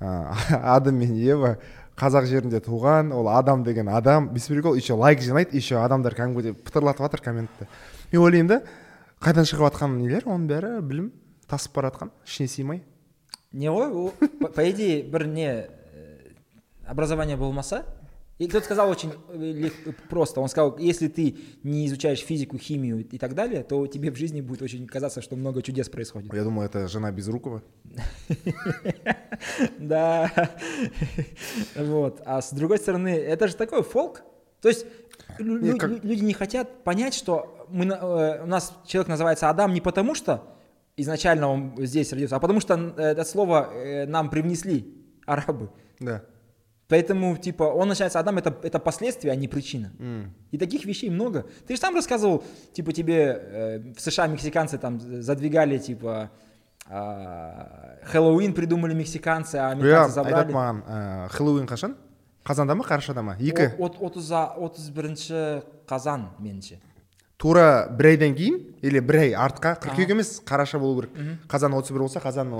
ә, 0.00 0.34
адам 0.76 0.94
мен 0.98 1.14
ева 1.14 1.58
қазақ 1.98 2.26
жерінде 2.30 2.60
туған 2.60 3.14
ол 3.14 3.28
адам 3.28 3.64
деген 3.64 3.88
адам. 3.88 4.28
Без 4.34 4.46
прикол 4.48 4.74
еще 4.74 4.94
лайк 4.94 5.20
жинайды 5.20 5.56
еще 5.56 5.80
адамдар 5.82 6.14
кәдімгідей 6.14 6.54
пытырлатып 6.54 7.06
жатыр 7.06 7.20
комментті. 7.20 7.68
Мен 8.12 8.22
ойлаймын 8.22 8.48
да 8.48 8.62
қайдан 9.20 9.48
шығып 9.48 9.70
жатқан 9.70 9.98
нелер 9.98 10.24
оның 10.26 10.46
бәрі 10.48 10.72
білім 10.80 11.10
тасып 11.50 11.74
бара 11.74 11.90
жатқан 11.90 12.10
ішіне 12.26 12.48
сыймай. 12.48 12.82
Не 13.52 13.68
ғой, 13.68 14.12
по 14.54 14.62
идее, 14.62 15.02
бір 15.02 15.26
не 15.26 15.48
э, 15.48 15.66
образование 16.86 17.36
болмаса, 17.36 17.84
и 18.40 18.48
кто-то 18.48 18.64
сказал 18.64 18.88
очень 18.88 19.12
э, 19.28 19.36
лег- 19.36 19.94
просто, 20.08 20.40
он 20.40 20.48
сказал, 20.48 20.78
если 20.78 21.08
ты 21.08 21.36
не 21.62 21.86
изучаешь 21.86 22.20
физику, 22.20 22.56
химию 22.56 23.06
и 23.06 23.18
так 23.18 23.34
далее, 23.34 23.62
то 23.62 23.86
тебе 23.86 24.10
в 24.10 24.16
жизни 24.16 24.40
будет 24.40 24.62
очень 24.62 24.86
казаться, 24.86 25.20
что 25.20 25.36
много 25.36 25.60
чудес 25.60 25.90
происходит. 25.90 26.32
я 26.32 26.42
думал 26.42 26.62
это 26.62 26.88
жена 26.88 27.12
безрукова 27.12 27.62
Да. 29.78 30.32
Вот. 31.76 32.22
А 32.24 32.40
с 32.40 32.52
другой 32.54 32.78
стороны, 32.78 33.08
это 33.14 33.46
же 33.46 33.56
такой 33.56 33.82
фолк. 33.82 34.22
То 34.62 34.68
есть 34.68 34.86
люди 35.38 36.24
не 36.24 36.32
хотят 36.32 36.82
понять, 36.82 37.12
что 37.12 37.66
мы, 37.68 37.84
э, 37.84 38.42
у 38.42 38.46
нас 38.46 38.74
человек 38.86 39.08
называется 39.08 39.50
Адам 39.50 39.74
не 39.74 39.82
потому, 39.82 40.14
что 40.14 40.56
изначально 40.96 41.46
он 41.46 41.74
здесь 41.76 42.10
родился, 42.10 42.36
а 42.36 42.40
потому 42.40 42.60
что 42.60 42.94
э, 42.96 43.02
это 43.02 43.24
слово 43.24 43.70
э, 43.74 44.06
нам 44.06 44.30
привнесли 44.30 44.94
арабы. 45.26 45.68
да 45.98 46.24
Поэтому, 46.90 47.36
типа, 47.38 47.62
он 47.62 47.88
начинается 47.88 48.18
Адам, 48.18 48.38
это, 48.38 48.54
это 48.62 48.78
последствие, 48.78 49.32
а 49.32 49.36
не 49.36 49.48
причина. 49.48 49.92
М. 49.98 50.34
И 50.50 50.58
таких 50.58 50.84
вещей 50.84 51.08
много. 51.08 51.46
Ты 51.66 51.74
же 51.76 51.80
сам 51.80 51.94
рассказывал, 51.94 52.44
типа, 52.72 52.92
тебе 52.92 53.40
э, 53.40 53.92
в 53.96 54.00
США 54.00 54.26
мексиканцы 54.26 54.76
там 54.76 55.00
задвигали, 55.00 55.78
типа, 55.78 56.30
Хэллоуин 56.90 58.52
придумали 58.52 58.94
мексиканцы, 58.94 59.56
а 59.56 59.70
американцы 59.70 60.18
айтады 60.18 60.50
забрали. 60.50 60.52
маған 60.52 60.82
ә, 60.82 61.28
хэллоуин 61.30 61.68
қашан 61.70 61.94
қазанда 62.42 62.74
ма 62.74 62.82
қарашада 62.82 63.22
ма? 63.22 63.36
Екі 63.38 63.76
отыз 63.78 64.90
бірінші 64.90 65.62
қазан 65.86 66.32
меніңше 66.42 66.80
тура 67.38 67.86
бір 67.94 68.10
айдан 68.16 68.34
кейін 68.34 68.58
или 68.82 68.98
бір 68.98 69.22
ай 69.22 69.34
артқа 69.38 69.76
қыркүйек 69.84 70.10
емес? 70.16 70.40
Қараша 70.42 70.80
болу 70.82 71.02
керек. 71.02 71.14
Қазан 71.46 71.78
отыз 71.78 71.94
бір 71.94 72.08
болса 72.08 72.20
қазан 72.20 72.50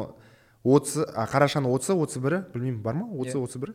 отыз 0.62 1.02
а 1.10 1.26
қарашаның 1.26 1.74
отызы 1.74 1.98
отыз 1.98 2.22
бірі? 2.22 2.44
Білмеймін 2.54 2.82
бар 2.82 2.94
ма? 3.02 3.10
Отызы 3.10 3.42
отыз 3.42 3.58
бірі? 3.58 3.74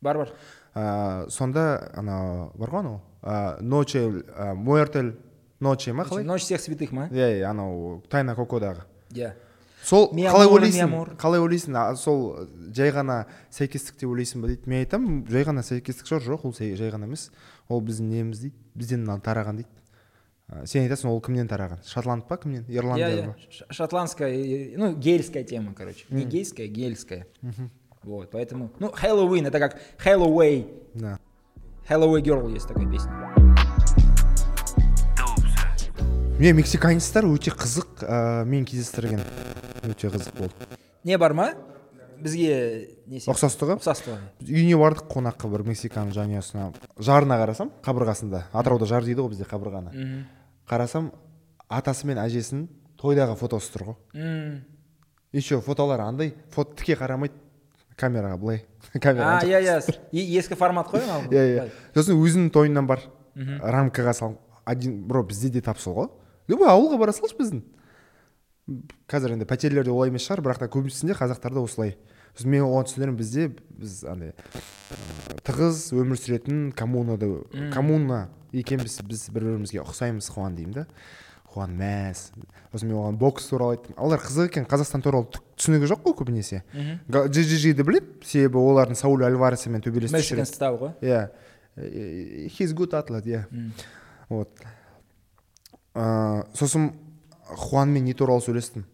Бар 0.00 0.16
бар. 0.18 0.32
Ә, 0.74 1.28
сонда 1.30 1.90
ана 1.94 2.50
бар 2.54 2.70
ғой 2.70 2.80
анау? 2.84 3.00
Ә, 3.22 3.60
ночи 3.60 3.98
ә, 3.98 4.54
муэртель 4.54 5.16
ночи 5.60 5.90
ма 5.92 6.04
қалай? 6.04 6.24
ночь 6.24 6.42
всех 6.42 6.60
святых 6.60 6.92
ма? 6.92 7.08
Иә 7.10 7.40
иә 7.40 7.50
анау 7.50 8.02
тайна 8.08 8.34
кокодағы. 8.34 8.84
Иә. 9.10 9.34
Сол 9.84 10.10
қалай 10.12 10.46
ойлайсың? 10.46 11.16
қалай 11.16 11.40
ойлайсың? 11.40 11.76
Сол 11.96 12.46
жай 12.76 12.92
ғана 12.92 13.24
сәйкестік 13.50 13.96
деп 14.00 14.10
ойлайсың 14.12 14.42
ба 14.44 14.48
дейді? 14.52 14.68
Мен 14.68 14.84
айтамын 14.84 15.20
жай 15.28 15.44
ғана 15.48 15.64
сәйкестік 15.64 16.06
шығар. 16.06 16.26
Жоқ 16.28 16.44
ол 16.48 16.54
жай 16.54 16.90
ғана 16.92 17.08
емес. 17.08 17.30
Ол 17.68 17.80
біздің 17.80 18.10
неміз 18.12 18.42
дейді. 18.44 18.56
Бізден 18.74 19.06
тараған 19.24 19.62
дейді. 19.62 19.68
Сен 20.66 20.84
айтасың 20.84 21.08
ол 21.12 21.20
кімнен 21.22 21.48
тараған? 21.48 21.80
Шотланд 21.86 22.26
па 22.28 22.36
кімнен? 22.36 22.64
Иә 22.68 22.80
ирландия 22.82 23.08
иә. 23.08 23.26
Ба 23.28 23.36
Ш- 23.50 23.66
шотландская 23.70 24.76
ну 24.76 24.94
гельская 24.96 25.44
тема 25.44 25.74
короче. 25.74 26.04
Не 26.10 26.24
гейская 26.24 26.66
гельская 26.66 27.26
вот 28.02 28.30
поэтому 28.30 28.70
ну 28.78 28.90
Хэллоуин 28.90 29.46
это 29.46 29.58
как 29.58 29.78
Хэллоуэй. 29.98 30.66
Да. 30.94 31.18
Hello 31.88 32.20
Girl 32.20 32.50
есть 32.52 32.68
такая 32.68 32.88
песня. 32.90 33.10
мне 36.38 36.52
мексиканецтер 36.54 37.26
өте 37.28 37.50
қызық 37.52 38.00
ә, 38.00 38.44
мен 38.48 38.64
кездестірген 38.64 39.20
өте 39.84 40.08
қызық 40.08 40.38
болды 40.38 40.78
не 41.04 41.18
бар 41.18 41.34
ма 41.34 41.50
бізге 42.16 42.96
не 43.06 43.18
сияқты? 43.20 43.34
ұқсастығы 43.34 43.76
ұқсастығы 43.76 44.16
үйіне 44.46 44.78
бардық 44.80 45.10
қонаққа 45.12 45.50
бір 45.52 45.66
мексикан 45.68 46.12
жанұясына 46.16 46.70
жарына 46.96 47.36
қарасам 47.42 47.70
қабырғасында. 47.84 48.46
Атырауда 48.52 48.86
жар 48.88 49.04
дейді 49.04 49.20
ғой 49.24 49.34
бізде 49.34 49.44
қабырғаны. 49.48 50.24
Қарасам 50.68 51.10
атасы 51.68 52.06
мен 52.08 52.20
әжесінің 52.20 52.66
тойдағы 53.00 53.36
фотосы 53.40 53.72
тұр 53.72 53.86
ғой. 53.90 54.60
Еще 55.32 55.60
фотолары 55.60 56.02
андай 56.08 56.34
фото 56.52 56.76
тіке 56.76 56.96
қарамайды 57.00 57.36
камераға 58.00 58.38
былай 58.40 58.62
а 58.94 59.02
камераға 59.02 59.48
иә 59.48 59.60
иә. 59.64 59.76
Ескі 60.40 60.56
формат 60.58 60.88
қой 60.90 61.04
анау 61.04 61.26
иә 61.34 61.44
иә. 61.54 61.66
Сосын 61.94 62.20
өзінің 62.20 62.50
тойынан 62.54 62.88
бар. 62.88 63.04
Рамкаға 63.36 64.14
салып 64.16 64.40
один 64.64 65.02
бро 65.08 65.22
бізде 65.24 65.50
де 65.50 65.60
тап 65.64 65.78
сол 65.78 65.96
ғой. 65.96 66.10
Любой 66.48 66.70
ауылға 66.72 66.98
бара 67.00 67.14
салшы 67.16 67.36
біздің. 67.38 67.62
Қазір 69.10 69.34
енді 69.34 69.46
пәтерлерде 69.50 69.90
олай 69.90 70.10
емес 70.12 70.26
шығар 70.26 70.44
бірақ 70.44 70.60
та 70.62 70.70
көбісінде 70.70 71.16
қазақтарда 71.18 71.62
осылай. 71.64 71.96
Сосын 72.36 72.52
мен 72.52 72.66
оған 72.66 72.86
түсіндіремін 72.86 73.18
бізде 73.18 73.48
біз 73.80 74.02
андай 74.06 74.34
тығыз 75.46 75.88
өмір 75.96 76.18
сүретін 76.20 76.68
коммунада 76.76 77.28
коммуна 77.74 78.28
екенбіз 78.54 79.00
біз 79.06 79.24
бір 79.34 79.48
бірімізге 79.48 79.82
ұқсаймыз 79.82 80.30
қуан 80.30 80.54
деймін 80.58 80.82
да. 80.82 80.86
Қуан 81.50 81.74
мәз 81.74 82.30
сосын 82.70 82.88
мен 82.88 82.96
оған 83.00 83.18
бокс 83.18 83.48
туралы 83.50 83.76
айттым. 83.76 83.96
Олар 83.98 84.22
қызық 84.22 84.50
екен 84.52 84.66
қазақстан 84.70 85.02
туралы 85.02 85.26
түк 85.34 85.42
түсінігі 85.58 85.90
жоқ 85.90 86.04
қой 86.06 86.16
көбінесе. 86.20 86.62
Джиджиді 87.10 87.82
біледі 87.86 88.22
себебі 88.22 88.62
олардың 88.62 88.98
сауль 88.98 89.24
альваресімен 89.26 89.82
төбелесіп 89.82 90.14
мексикан 90.18 90.44
жүреді 90.44 90.54
стайл 90.54 90.78
ғой. 90.78 90.94
Иә 91.02 91.30
he's 92.54 92.74
good 92.74 92.94
athlete 92.94 93.26
иә 93.26 93.44
вот. 94.28 94.50
Ыыы 95.94 96.44
сосын 96.54 96.92
хуанмен 97.50 98.04
не 98.04 98.14
туралы 98.14 98.42
сөйлестім. 98.46 98.86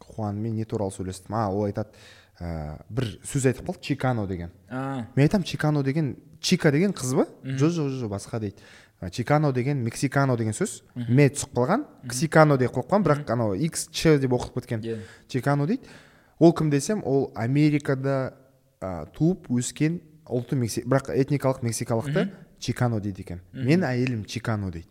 Хуанмен 0.00 0.56
не 0.56 0.64
туралы 0.64 0.92
сөйлестім. 0.92 1.34
А 1.36 1.48
ол 1.52 1.66
айтады 1.66 1.92
ә, 2.40 2.80
бір 2.88 3.18
сөз 3.20 3.46
айтып 3.50 3.68
қалды 3.68 3.84
чикано 3.92 4.26
деген. 4.26 4.50
А. 4.68 5.06
Мен 5.14 5.26
айтамын 5.26 5.44
чикано 5.44 5.82
деген 5.82 6.16
чика 6.40 6.72
деген 6.72 6.92
қыз 6.92 7.14
ба? 7.16 7.26
Жоқ 7.44 7.76
жоқ 7.76 7.92
жоқ 8.00 8.14
басқа 8.16 8.40
дейді. 8.40 8.56
Чикано 9.10 9.52
деген 9.52 9.82
мексикано 9.82 10.36
деген 10.36 10.52
сөз. 10.52 10.82
Ме 10.94 11.28
түсіп 11.28 11.54
қалған. 11.56 11.84
Ксикано 12.08 12.56
деп 12.58 12.72
қойып 12.74 12.88
қойған 12.90 13.06
бірақ 13.06 13.32
анау 13.32 13.54
x 13.54 13.88
ч 13.90 14.18
деп 14.18 14.32
оқып 14.32 14.60
кеткен. 14.60 14.80
Иә. 14.80 14.98
Чикано 15.28 15.66
дейді. 15.66 15.82
Ол 16.38 16.52
кім 16.52 16.70
десем 16.70 17.02
ол 17.04 17.32
америкада 17.34 18.34
ә, 18.80 19.06
туып 19.12 19.48
өскен 19.50 20.00
ұлты 20.26 20.56
бірақ 20.86 21.10
этникалық 21.14 21.62
мексикалықты 21.62 22.30
чикано 22.58 23.00
дейді 23.00 23.22
екен. 23.22 23.40
Мен 23.52 23.82
әйелім 23.82 24.24
чикано 24.24 24.70
дейді. 24.70 24.88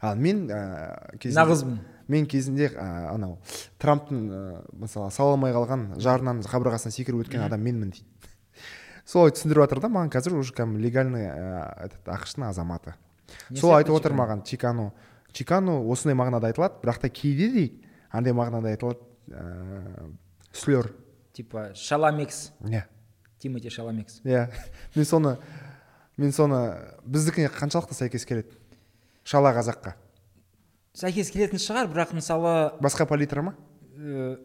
Ал 0.00 0.16
мен 0.16 0.46
ә, 0.50 1.16
кезінде- 1.18 1.38
нағызбын. 1.40 1.78
мен 2.08 2.26
кезінде 2.26 2.68
ә, 2.68 3.14
анау 3.14 3.38
трамптың 3.78 4.28
ә, 4.30 4.64
мысалы 4.72 5.10
сала 5.10 5.32
алмай 5.32 5.52
қалған 5.52 5.98
жарынан 5.98 6.42
қабырғасынан 6.42 6.92
секіріп 6.94 7.24
өткен 7.26 7.42
адам 7.46 7.60
менмін 7.62 7.90
дейді. 7.90 8.06
Солай 9.06 9.30
түсіндіріп 9.30 9.64
жатыр 9.66 9.80
да 9.80 9.88
маған 9.88 10.10
қазір 10.10 10.36
уже 10.38 10.52
кәдімгі 10.52 10.82
легальный 10.82 11.26
ә, 11.26 11.86
этот 11.86 12.06
ақштың 12.06 12.46
азаматы. 12.50 12.94
Сол 13.54 13.74
айтып 13.76 13.94
отыр 13.98 14.14
маған 14.16 14.44
чикано 14.46 14.92
чикано 15.32 15.78
осындай 15.90 16.16
мағынада 16.18 16.50
айтылады 16.50 16.80
бірақ 16.82 17.00
та 17.04 17.08
кейде 17.08 17.50
дейді 17.52 17.88
андай 18.10 18.32
мағынада 18.32 18.72
айтылады 18.74 19.00
ә, 19.30 20.10
слер 20.52 20.92
типа 21.32 21.72
шаламикс 21.74 22.52
иә 22.64 22.84
тимати 23.38 23.70
шаламикс 23.70 24.20
иә. 24.24 24.48
Мен 24.94 25.04
соны 25.04 25.36
мен 26.16 26.32
соны 26.32 26.60
біздікіне 27.04 27.50
қаншалықты 27.52 27.96
сәйкес 27.96 28.24
келеді? 28.26 28.56
Шала 29.24 29.52
қазаққа. 29.56 29.94
Сәйкес 30.96 31.30
келетін 31.34 31.60
шығар 31.60 31.90
бірақ 31.92 32.14
мысалы 32.16 32.54
басқа 32.80 33.06
палитра 33.06 33.42
ма? 33.42 33.54
Э, 33.96 34.36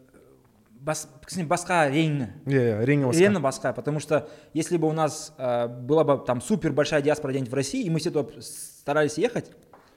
бас, 0.81 1.07
кісіне 1.25 1.45
басқа 1.47 1.87
реңі 1.91 2.29
иә 2.45 2.61
иә 2.61 2.85
реңі 2.85 3.09
басқа 3.09 3.19
Рена 3.19 3.39
басқа, 3.39 3.73
потому 3.73 3.99
что 3.99 4.27
если 4.53 4.77
бы 4.77 4.87
у 4.87 4.93
нас 4.93 5.33
э, 5.37 5.67
была 5.67 6.03
бы 6.03 6.23
там 6.25 6.41
супер 6.41 6.71
большая 6.71 7.01
диаспора 7.01 7.31
где-нибудь 7.31 7.51
в 7.51 7.55
России, 7.55 7.83
и 7.83 7.89
мы 7.89 7.99
все 7.99 8.11
туда 8.11 8.29
старались 8.41 9.17
ехать, 9.17 9.51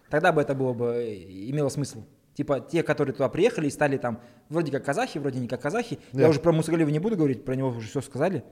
тогда 0.08 0.32
бы 0.32 0.40
это 0.40 0.54
было 0.54 0.72
бы 0.72 0.86
э, 0.94 1.14
имело 1.50 1.68
смысл. 1.68 2.02
Типа 2.34 2.60
те, 2.60 2.82
которые 2.82 3.12
туда 3.14 3.28
приехали 3.28 3.66
и 3.66 3.70
стали 3.70 3.98
там 3.98 4.20
вроде 4.48 4.72
как 4.72 4.84
казахи, 4.84 5.18
вроде 5.18 5.40
не 5.40 5.48
как 5.48 5.60
казахи. 5.60 5.98
Да. 6.12 6.22
Я 6.22 6.28
уже 6.28 6.40
про 6.40 6.52
Мусагалиева 6.52 6.88
не 6.90 6.98
буду 6.98 7.16
говорить, 7.16 7.44
про 7.44 7.54
него 7.54 7.68
уже 7.68 7.88
все 7.88 8.00
сказали. 8.00 8.44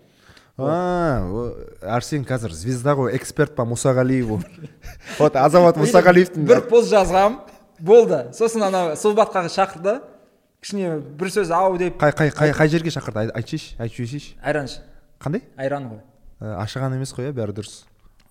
а 0.59 1.23
о- 1.31 1.55
арсен 1.83 2.25
қазір 2.27 2.51
звезда 2.51 2.97
ғой 2.99 3.15
эксперт 3.17 3.55
по 3.55 3.63
мусағалиеву 3.63 4.41
вот 5.21 5.37
азамат 5.39 5.79
мұсағалиевтің 5.79 6.49
бір 6.49 6.65
пост 6.67 6.91
жазғам 6.91 7.45
болды 7.79 8.25
сосын 8.35 8.67
ана 8.67 8.81
сұхбатқа 8.99 9.47
шақырды 9.55 10.01
Кішкене 10.64 10.98
бір 11.20 11.28
сөз 11.34 11.52
ау 11.54 11.78
деп 11.78 11.98
қай 12.02 12.14
қай 12.16 12.32
қай 12.32 12.54
қай 12.56 12.70
жерге 12.72 12.90
шақырды? 12.94 13.26
Ай- 13.28 13.32
айтсайшы 13.42 13.76
айтып 13.78 13.98
жіберсейші 14.00 14.36
айраншы. 14.44 14.80
Қандай? 15.20 15.44
Айран 15.58 15.90
ғой. 15.92 16.00
Ә, 16.40 16.56
ашаған 16.64 16.96
емес 16.98 17.12
қой 17.16 17.28
иә 17.30 17.34
бәрі 17.36 17.54
дұрыс. 17.58 17.84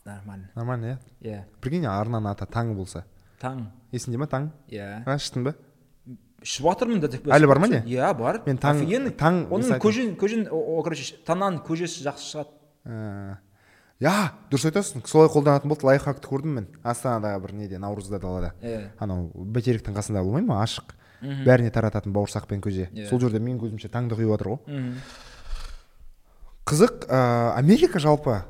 Нормально. 0.05 0.49
Нормально 0.57 0.87
иә? 0.87 0.97
Иә. 1.23 1.43
Прикинь 1.61 1.87
арнаның 1.87 2.33
аты 2.33 2.47
таң 2.51 2.73
болса. 2.75 3.05
Таң. 3.41 3.67
Есіңде 3.93 4.19
ма 4.19 4.27
таң? 4.27 4.49
Иә. 4.73 5.03
А 5.07 5.15
іштің 5.21 5.45
ба? 5.47 5.55
Ішіп 6.43 6.67
жатырмын 6.67 7.05
сих 7.13 7.23
пор 7.23 7.35
Әлі 7.37 7.47
бар 7.47 7.59
ма 7.63 7.69
не? 7.69 7.83
иә 7.87 8.09
бар. 8.19 8.41
Мен 8.47 8.59
таң- 8.59 8.81
офигенный. 8.83 9.13
таң 9.15 9.47
оның 9.49 9.79
мысалы- 9.79 10.17
көжен 10.19 10.49
короче 10.83 11.17
таңнан 11.25 11.61
көжесі 11.63 12.03
жақсы 12.03 12.33
шығады. 12.33 13.39
Иә 14.03 14.33
дұрыс 14.51 14.67
айтасың. 14.67 15.05
Солай 15.07 15.29
қолданатын 15.31 15.69
болды 15.71 15.87
лайфхакты 15.87 16.27
көрдім 16.27 16.57
мен. 16.59 16.67
Астанадағы 16.83 17.41
бір 17.45 17.53
неде 17.55 17.79
наурызда 17.79 18.19
далада. 18.19 18.53
Иә 18.61 18.89
анау 18.99 19.31
бәйтеректің 19.37 19.95
қасында 19.95 20.25
болмай 20.25 20.43
ма 20.43 20.59
ашық? 20.65 20.91
Мгм. 21.23 21.45
бәріне 21.47 21.71
тарататын 21.71 22.13
бауырсақ 22.13 22.47
пен 22.49 22.61
көже. 22.61 22.89
Иә. 22.93 23.09
сол 23.09 23.21
жерде 23.21 23.39
менің 23.39 23.61
көзімше 23.63 23.89
таңды 23.89 24.17
құйып 24.19 24.33
жатыр 24.35 24.49
ғой. 24.49 24.59
Мхм. 24.67 24.99
қызық 26.67 27.07
ә, 27.09 27.53
америка 27.59 27.99
жалпы 27.99 28.43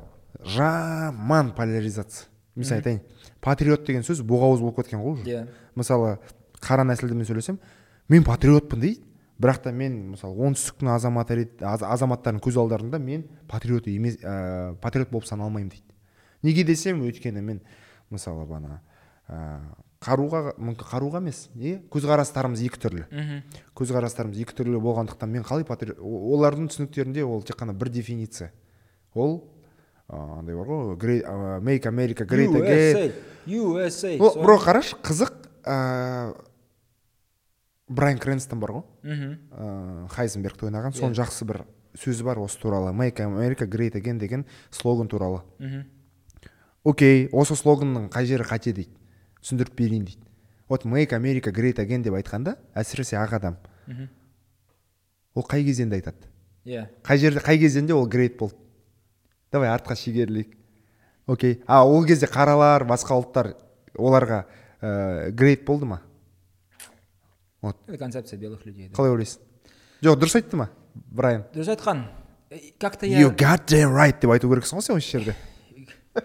жаман 0.45 1.53
поляризация. 1.55 2.27
Мен 2.55 2.69
айтайын 2.71 3.01
патриот 3.41 3.85
деген 3.87 4.03
сөз 4.05 4.21
боғауыз 4.21 4.59
болып 4.61 4.75
кеткен 4.83 5.01
ғой 5.01 5.13
уже. 5.17 5.23
Иә. 5.25 5.47
Мысалы 5.75 6.19
қара 6.61 6.85
нәсілдімен 6.85 7.25
сөйлесем 7.25 7.59
мен 8.09 8.23
патриотпын 8.23 8.79
дейді. 8.79 9.01
Бірақ 9.41 9.63
та 9.63 9.71
мен 9.71 10.11
мысалы 10.13 10.37
оңтүстіктің 10.37 10.91
азаматы 10.93 11.35
рет- 11.35 11.63
аз- 11.65 11.81
азаматтарының 11.81 12.39
көз 12.45 12.55
алдарында 12.61 12.99
мен 13.01 13.25
патриот 13.49 13.87
емес 13.87 14.17
ә, 14.21 14.75
патриот 14.75 15.09
болып 15.09 15.25
саналмаймын 15.25 15.69
дейді. 15.73 15.83
Неге 16.43 16.63
десем 16.63 17.01
өйткені 17.01 17.41
мен 17.41 17.61
мысалы 18.11 18.45
бана 18.45 18.81
ә, 19.27 19.59
қаруға 20.03 20.53
мүмкін 20.59 20.87
қаруға 20.89 21.17
емес 21.23 21.49
не 21.55 21.77
көзқарастарымыз 21.93 22.61
екі 22.67 22.79
түрлі. 22.83 23.05
Мхм. 23.11 23.41
көзқарастарымыз 23.75 24.41
екі 24.43 24.53
түрлі 24.59 24.79
болғандықтан 24.83 25.29
мен 25.31 25.43
қалай 25.43 25.63
патриот 25.65 25.97
о- 25.99 26.35
олардың 26.37 26.67
түсініктерінде 26.69 27.23
ол 27.25 27.41
тек 27.43 27.55
қана 27.57 27.73
бір 27.73 27.89
дефиниция. 27.89 28.51
Ол 29.15 29.43
андай 30.09 30.55
бар 30.55 30.67
ғой 30.67 30.97
great, 30.97 31.23
make 31.63 31.85
america 31.87 32.25
great 32.25 32.51
again. 32.51 33.13
USA 33.47 34.17
бро 34.17 34.57
қарашы 34.59 34.95
қызық 35.01 35.31
ә, 35.65 36.35
брайан 37.89 38.19
крэнстон 38.19 38.59
бар 38.59 38.71
ғой. 38.71 38.83
Мхм. 39.03 39.37
ә, 39.51 40.07
хайзенбергті 40.09 40.65
ойнаған. 40.69 40.93
Соның 40.95 41.13
Иә. 41.15 41.23
жақсы 41.23 41.45
бір 41.45 41.63
сөзі 41.97 42.23
бар 42.23 42.37
осы 42.39 42.59
туралы. 42.59 42.91
Make 42.93 43.19
america 43.23 43.65
great 43.67 43.95
again 43.95 44.17
деген 44.19 44.45
слоган 44.71 45.07
туралы. 45.07 45.41
Мхм. 45.59 45.85
окей 46.83 47.29
осы 47.31 47.55
слоганның 47.55 48.09
қай 48.09 48.25
жері 48.25 48.43
қате 48.43 48.73
дейді? 48.73 48.89
Түсіндіріп 49.43 49.75
берейін 49.77 50.05
дейді. 50.07 50.23
Вот 50.69 50.85
make 50.85 51.13
america 51.13 51.51
great 51.51 51.79
again 51.79 52.03
деп 52.03 52.15
айтқанда 52.15 52.57
әсіресе 52.73 53.17
ақ 53.19 53.35
адам. 53.35 53.57
Мхм. 53.87 54.09
ол 55.35 55.43
қай 55.43 55.63
кезеңде 55.65 55.99
айтады? 55.99 56.29
Иә. 56.65 56.87
Қай 57.03 57.17
жерде 57.17 57.43
қай 57.43 57.59
кезеңде 57.59 57.93
ол 57.93 58.07
грейт 58.07 58.37
болды? 58.37 58.55
Давай 59.51 59.69
артқа 59.69 59.95
шегерілейік. 59.95 60.55
Окей. 61.27 61.61
А 61.67 61.85
ол 61.85 62.05
кезде 62.05 62.27
қаралар 62.27 62.85
басқа 62.87 63.19
ұлттар 63.19 63.53
оларға 63.97 64.45
ә, 64.81 65.31
грейт 65.31 65.65
болды 65.65 65.85
ма? 65.85 66.01
Вот. 67.61 67.77
Это 67.87 67.97
концепция 67.97 68.39
белых 68.39 68.65
людей 68.65 68.89
да. 68.89 68.95
қалай 68.95 69.11
ойлайсың? 69.11 69.41
Жоқ 70.03 70.19
дұрыс 70.19 70.35
айтты 70.39 70.59
ма 70.59 70.69
брайан? 70.93 71.45
Дұрыс 71.53 71.71
айтқан. 71.75 72.07
Э, 72.49 72.59
как-то 72.79 73.05
you 73.05 73.19
я 73.19 73.29
goddamn 73.29 73.95
right 73.95 74.19
деп 74.19 74.31
айту 74.31 74.49
керексің 74.51 74.79
ғой 74.79 74.87
сен 74.87 74.97
осы 74.97 75.11
жерде. 75.17 75.35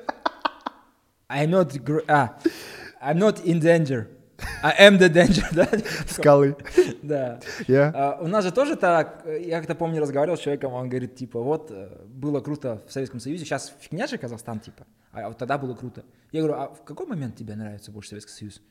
I'm 1.31 1.51
not 1.51 1.75
а, 2.09 2.39
I'm 3.03 3.19
not 3.19 3.45
in 3.45 3.61
danger 3.61 4.09
I 4.63 4.73
am 4.79 4.99
the 4.99 5.13
danger 5.13 5.45
да 5.53 5.69
скалы 6.07 6.57
да 7.03 7.41
иә 7.67 7.93
А, 7.95 8.19
у 8.21 8.29
нас 8.29 8.45
же 8.45 8.53
тоже 8.53 8.77
так, 8.77 9.25
я 9.27 9.59
как-то 9.59 9.75
помню, 9.75 10.01
разговаривал 10.01 10.37
с 10.37 10.41
человеком, 10.41 10.73
он 10.73 10.89
говорит, 10.89 11.17
типа, 11.17 11.41
вот, 11.41 11.71
э, 11.71 11.89
было 12.07 12.41
круто 12.41 12.83
в 12.87 12.93
Советском 12.93 13.21
Союзе, 13.21 13.45
сейчас 13.45 13.75
фигня 13.81 14.07
же 14.07 14.17
Казахстан, 14.17 14.61
типа, 14.61 14.87
а 15.13 15.29
вот 15.29 15.39
тогда 15.39 15.59
было 15.59 15.75
круто. 15.75 16.05
Я 16.31 16.43
говорю, 16.43 16.59
а 16.61 16.69
в 16.69 16.85
какой 16.85 17.07
момент 17.07 17.37
тебе 17.37 17.57
нравится 17.57 17.91
больше 17.91 18.11
Советский 18.11 18.33
Союз? 18.33 18.63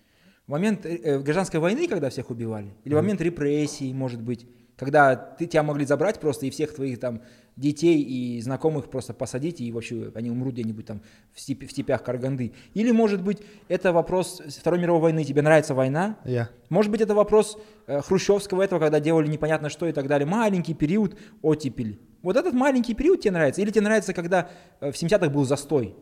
В 0.45 0.51
момент 0.51 0.85
э, 0.85 0.95
э, 0.95 1.19
гражданской 1.19 1.59
войны, 1.59 1.87
когда 1.87 2.09
всех 2.09 2.29
убивали? 2.29 2.73
Или 2.85 2.93
в 2.93 2.97
момент 2.97 3.19
репрессий, 3.21 3.93
может 3.93 4.21
быть? 4.21 4.47
когда 4.77 5.15
ты 5.15 5.47
тебя 5.47 5.63
могли 5.63 5.85
забрать 5.85 6.19
просто 6.19 6.45
и 6.45 6.49
всех 6.49 6.73
твоих 6.73 6.99
там 6.99 7.21
детей 7.57 8.01
и 8.01 8.39
знакомых 8.41 8.89
просто 8.89 9.13
посадить, 9.13 9.59
и 9.61 9.71
вообще 9.71 10.11
они 10.15 10.29
умрут 10.29 10.53
где-нибудь 10.53 10.85
там 10.85 11.01
в, 11.33 11.39
степи, 11.41 11.65
в 11.65 11.71
степях 11.71 12.03
Караганды. 12.03 12.53
Или, 12.75 12.91
может 12.91 13.21
быть, 13.21 13.39
это 13.67 13.91
вопрос 13.91 14.41
Второй 14.59 14.79
мировой 14.79 15.01
войны, 15.01 15.23
тебе 15.23 15.41
нравится 15.41 15.73
война? 15.73 16.17
иә 16.25 16.47
Может 16.69 16.91
быть, 16.91 17.01
это 17.01 17.13
вопрос 17.15 17.57
э, 17.87 18.01
хрущевского 18.01 18.61
этого, 18.61 18.79
когда 18.79 18.99
делали 18.99 19.27
непонятно 19.27 19.69
что 19.69 19.87
и 19.87 19.91
так 19.91 20.07
далее. 20.07 20.25
Маленький 20.27 20.73
период 20.75 21.17
оттепель. 21.41 21.99
Вот 22.21 22.35
этот 22.37 22.53
маленький 22.53 22.93
период 22.93 23.21
тебе 23.21 23.31
нравится? 23.31 23.61
Или 23.61 23.71
тебе 23.71 23.81
нравится, 23.81 24.13
когда 24.13 24.49
э, 24.79 24.91
в 24.91 24.95
70-х 24.95 25.29
был 25.29 25.43
застой? 25.45 25.95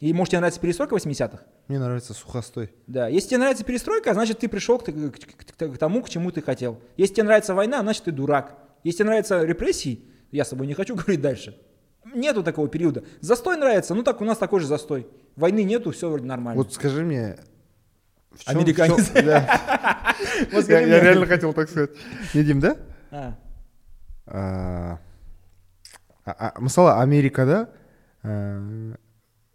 И 0.00 0.12
может 0.12 0.30
тебе 0.30 0.38
нравится 0.40 0.60
перестройка 0.60 0.96
80-х? 0.96 1.42
мне 1.68 1.78
нравится 1.78 2.12
сухостой 2.12 2.70
Да, 2.88 3.06
если 3.08 3.28
тебе 3.30 3.38
нравится 3.38 3.64
перестройка, 3.64 4.12
значит 4.14 4.40
ты 4.40 4.48
пришел 4.48 4.78
к, 4.78 4.84
к- 4.84 4.90
к- 4.90 5.68
к 5.74 5.78
тому, 5.78 6.02
к 6.02 6.08
чему 6.10 6.30
ты 6.32 6.42
хотел. 6.42 6.80
Если 6.96 7.14
тебе 7.14 7.24
нравится 7.24 7.54
война, 7.54 7.80
значит 7.82 8.04
ты 8.04 8.10
дурак. 8.12 8.58
Если 8.82 8.98
тебе 8.98 9.06
нравятся 9.10 9.44
репрессии, 9.44 10.00
я 10.31 10.43
с 10.45 10.49
тобой 10.49 10.67
не 10.67 10.73
хочу 10.73 10.95
говорить 10.95 11.21
дальше. 11.21 11.57
Нету 12.15 12.43
такого 12.43 12.67
периода. 12.69 13.03
Застой 13.21 13.57
нравится, 13.57 13.93
ну 13.95 14.03
так 14.03 14.21
у 14.21 14.25
нас 14.25 14.37
такой 14.37 14.59
же 14.61 14.67
застой. 14.67 15.07
Войны 15.35 15.63
нету, 15.63 15.91
все 15.91 16.09
вроде 16.09 16.25
нормально. 16.25 16.61
вот 16.63 16.73
скажи 16.73 17.03
мне 17.03 17.37
в 18.31 18.39
чём- 18.45 18.55
Американец. 18.57 19.09
в 19.09 19.13
чём- 19.15 19.25
да. 19.25 20.15
Вот 20.51 20.53
я, 20.53 20.61
скажи 20.63 20.81
я 20.81 20.97
мне. 20.97 20.99
реально 20.99 21.25
хотел 21.25 21.53
так 21.53 21.69
сказать 21.69 21.91
не 22.33 22.43
деймін 22.43 22.59
да 22.61 22.75
А, 23.11 23.33
ә, 24.27 24.97
а- 26.25 26.35
а- 26.55 26.59
мысалы 26.59 26.91
америкада 27.01 27.69
ә, 28.23 28.95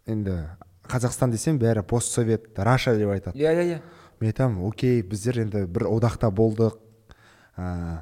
енді 0.07 0.49
қазақстан 0.83 1.31
десем 1.31 1.59
бәрі 1.59 1.83
постсовет 1.83 2.57
раша 2.59 2.95
деп 2.97 3.09
айтады 3.09 3.37
иә, 3.39 3.53
иә, 3.53 3.63
иә. 3.63 3.81
мен 4.19 4.27
айтамын 4.31 4.67
окей 4.67 5.01
біздер 5.01 5.39
енді 5.41 5.65
бір 5.67 5.83
одақта 5.87 6.31
болдық 6.31 6.77
ә, 7.57 8.01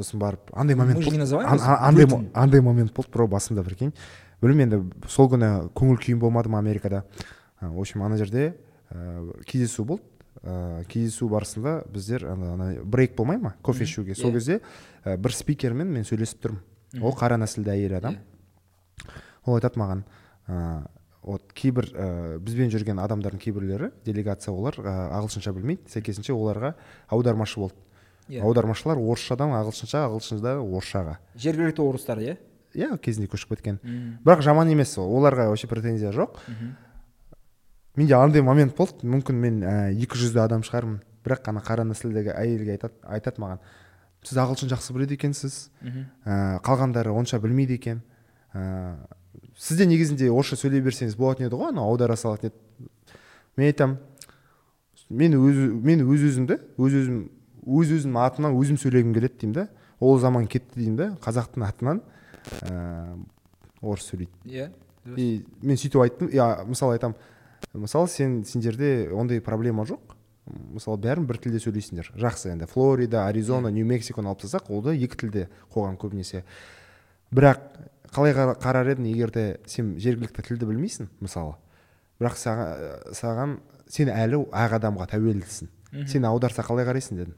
сосын 0.00 0.18
барып 0.20 0.50
андай 0.52 0.76
момент 0.76 0.98
Мы 0.98 1.12
не 1.12 1.18
называем 1.18 1.48
андай, 1.50 2.06
андай 2.34 2.60
момент 2.60 2.92
болды 2.92 3.12
бро 3.12 3.26
басымда 3.28 3.62
прикинь. 3.62 3.92
Білмеймін 4.40 4.72
енді 4.72 5.08
сол 5.08 5.28
күні 5.28 5.70
көңіл 5.76 5.98
күйім 6.00 6.20
болмады 6.22 6.48
ма 6.48 6.58
америкада 6.58 7.04
в 7.60 7.78
общем 7.78 8.02
ана 8.02 8.16
жерде 8.16 8.54
ә, 8.90 9.44
кездесу 9.44 9.84
болды 9.84 10.02
ә, 10.42 10.84
кездесу 10.88 11.28
барысында 11.28 11.84
біздер 11.92 12.24
ана 12.24 12.72
брейк 12.82 13.16
болмай 13.16 13.36
ма 13.38 13.54
кофе 13.62 13.84
ішуге. 13.84 14.14
Сол 14.14 14.32
кезде 14.32 14.62
ә, 15.04 15.16
бір 15.16 15.36
спикермен 15.36 15.92
мен 15.92 16.08
сөйлесіп 16.08 16.40
тұрмын. 16.40 16.62
Ол 17.02 17.12
қара 17.12 17.36
нәсілді 17.36 17.74
әйел 17.74 17.98
адам. 17.98 18.16
Ол 19.44 19.60
айтады 19.60 19.78
маған 19.80 20.06
вот 21.20 21.52
кейбір 21.52 21.90
ә, 21.92 22.38
бізбен 22.40 22.72
жүрген 22.72 22.98
адамдардың 23.04 23.44
кейбіреулері 23.44 23.90
делегация 24.06 24.54
олар 24.54 24.80
ә, 24.80 24.94
ағылшынша 25.20 25.52
білмейді. 25.52 25.84
Сәйкесінше 25.92 26.32
оларға 26.32 26.72
аудармашы 27.12 27.60
болды. 27.60 27.76
Иә. 28.30 28.42
аудармашылар 28.46 28.98
орысшадан 28.98 29.50
ағылшынша 29.58 30.04
ағылшыншадан 30.06 30.62
орысшаға. 30.62 31.16
Жергілікті 31.34 31.82
орыстар 31.82 32.18
иә? 32.22 32.36
Иә 32.74 32.94
кезінде 33.02 33.26
көшіп 33.26 33.56
кеткен. 33.56 33.80
Бірақ 34.24 34.44
жаман 34.46 34.70
емес 34.70 34.96
ол 34.98 35.10
оларға 35.18 35.48
вообще 35.50 35.66
претензия 35.66 36.12
жоқ. 36.12 36.38
Мгм. 36.46 36.76
менде 37.96 38.14
андай 38.14 38.42
момент 38.42 38.76
болды. 38.76 39.02
Мүмкін 39.02 39.34
мен 39.34 39.62
ә, 39.62 39.90
екі 39.92 40.16
жүзді 40.16 40.44
адам 40.44 40.62
шығармын. 40.62 41.00
Бірақ 41.24 41.48
ана 41.50 41.60
қара 41.60 41.82
нәсілдегі 41.84 42.30
әйелге 42.36 42.78
айтады 42.78 42.94
айтады 43.02 43.42
маған 43.42 43.58
сіз 44.22 44.38
ағылшын 44.38 44.70
жақсы 44.70 44.94
біледі 44.94 45.18
екенсіз. 45.18 45.70
Ә, 46.24 46.60
қалғандары 46.62 47.10
онша 47.10 47.40
білмейді 47.40 47.74
екен 47.74 48.02
ә, 48.54 48.94
сіз 49.58 49.78
де 49.78 49.86
негізінде 49.86 50.30
орысша 50.30 50.56
сөйлей 50.56 50.80
берсеңіз 50.80 51.16
болатын 51.16 51.48
еді 51.48 51.56
ғой 51.58 51.72
анау 51.72 51.90
аудара 51.90 52.16
салатын 52.16 52.52
еді. 52.52 52.88
Мен 53.56 53.66
айтамын 53.66 53.98
мен 55.10 55.34
өз 55.34 55.60
мен 55.82 56.04
өз 56.06 56.24
өзімді 56.30 56.60
өз 56.78 56.94
өзім 57.02 57.20
өз 57.66 57.90
өзім 57.98 58.16
атынан 58.20 58.54
өзім 58.56 58.78
сөйлегім 58.80 59.14
келеді 59.14 59.40
деймін 59.40 59.54
да 59.54 59.68
ол 60.00 60.18
заман 60.18 60.46
кетті 60.46 60.78
деймін 60.80 60.96
да 60.96 61.08
қазақтың 61.24 61.66
атынан. 61.66 62.00
Ә, 62.62 63.18
орыс 63.82 64.06
сөйлейді. 64.10 64.32
Иә 64.46 64.70
и 65.16 65.44
мен 65.62 65.76
сөйтіп 65.76 66.00
айттым. 66.04 66.30
Я 66.32 66.62
мысалы 66.66 66.96
айтамын 66.96 67.16
мысалы 67.74 68.08
сен 68.08 68.44
сендерде 68.44 69.10
ондай 69.12 69.40
проблема 69.40 69.84
жоқ. 69.84 70.16
Мысалы 70.72 70.98
бәрін 71.00 71.26
бір 71.28 71.38
тілде 71.38 71.60
сөйлейсіңдер. 71.62 72.12
Жақсы 72.16 72.50
енді 72.54 72.66
флорида 72.66 73.26
аризона 73.28 73.70
нью 73.70 73.84
мексиконы 73.86 74.28
алып 74.32 74.40
тастасақ 74.42 74.70
ол 74.72 74.82
да 74.82 74.94
екі 74.96 75.16
тілде 75.20 75.48
қоғам 75.74 75.98
көбінесе. 76.00 76.42
Бірақ 77.30 77.60
қалай 78.10 78.34
қара- 78.34 78.56
қарар 78.58 78.94
едің 78.96 79.06
егер 79.12 79.30
де 79.30 79.44
сен 79.66 79.94
жергілікті 80.00 80.42
тілді 80.48 80.66
білмейсің 80.66 81.08
мысалы. 81.20 81.54
Бірақ 82.20 82.34
саған, 82.40 83.12
саған 83.14 83.58
сен 83.88 84.08
әлі 84.08 84.42
ақ 84.50 84.74
адамға 84.80 85.06
тәуелдісің. 85.12 85.68
Сен 86.08 86.24
аударса 86.24 86.62
қалай 86.62 86.84
қарайсың 86.88 87.16
дедім 87.20 87.34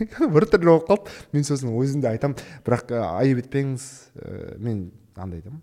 біртүрлі 0.36 0.70
болып 0.70 0.88
қалды. 0.88 1.18
Мен 1.34 1.44
сосын 1.46 1.74
өзімде 1.76 2.10
айтамын 2.12 2.40
бірақ 2.66 2.96
айып 3.12 3.44
етпеңіз 3.44 3.84
ә, 4.16 4.56
мен 4.62 4.88
андай 5.16 5.42
айтамын 5.42 5.62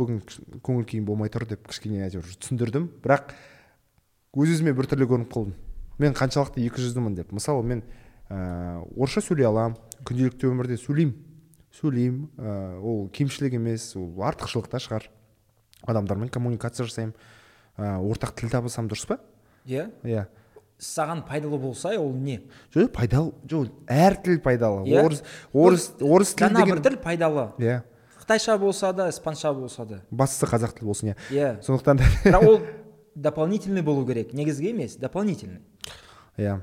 бүгін 0.00 0.20
көңіл 0.64 0.86
күйім 0.88 1.06
болмай 1.08 1.30
тұр 1.32 1.46
деп 1.50 1.66
кішкене 1.68 2.04
әйтеуір 2.06 2.28
түсіндірдім. 2.40 2.86
Бірақ 3.04 3.34
өз 4.36 4.54
өзіме 4.54 4.74
біртүрлі 4.76 5.08
көрініп 5.10 5.32
қалдым. 5.34 5.56
Мен 6.00 6.16
қаншалықты 6.16 6.64
екі 6.64 6.84
жүздімін 6.84 7.18
деп. 7.18 7.34
Мысалы 7.36 7.64
мен 7.66 7.82
ә, 8.30 8.80
орысша 8.96 9.22
сөйлей 9.24 9.48
аламын 9.50 9.76
күнделікті 10.08 10.48
өмірде 10.48 10.78
сөйлеймін. 10.80 11.16
Сөйлеймін 11.76 12.28
ә, 12.38 12.54
ол 12.80 13.08
кемшілік 13.14 13.58
емес 13.58 13.90
ол 14.00 14.24
артықшылық 14.30 14.70
та 14.72 14.80
шығар. 14.80 15.10
Адамдармен 15.90 16.32
коммуникация 16.32 16.88
жасаймын. 16.88 17.14
Ә, 17.76 17.98
ортақ 18.00 18.34
тіл 18.40 18.52
табысам 18.52 18.88
дұрыс 18.88 19.06
па? 19.10 19.20
Иә. 19.68 19.90
Иә. 20.04 20.26
Саған 20.80 21.22
пайдалы 21.28 21.58
болса 21.60 21.92
ол 22.00 22.12
не? 22.12 22.40
Жоқ 22.74 22.88
пайдалы 22.96 23.32
жоқ 23.46 23.68
әр 23.86 24.16
тіл 24.24 24.40
пайдалы. 24.40 24.86
Иә? 24.88 25.04
орыс 25.04 25.22
орыс 25.52 25.90
орыс 26.00 26.34
тіл 26.34 26.48
дана 26.48 26.64
бір 26.64 26.80
деген 26.80 26.82
тіл 26.82 26.96
пайдалы. 27.02 27.50
Иә. 27.58 27.82
Қытайша 28.24 28.58
болса 28.58 28.92
да 28.92 29.08
испанша 29.10 29.52
болса 29.52 29.84
да. 29.84 30.00
Бастысы 30.10 30.46
қазақ 30.46 30.74
тілі 30.78 30.86
болсын 30.88 31.12
иә. 31.12 31.16
Иә. 31.30 31.62
Сондықтан 31.62 31.96
да 32.00 32.04
бірақ 32.24 32.46
ол 32.48 32.60
дополнительный 33.14 33.82
болу 33.82 34.06
керек 34.06 34.32
негізгі 34.32 34.70
емес 34.70 34.96
дополнительный. 34.96 35.60
Иә. 36.38 36.60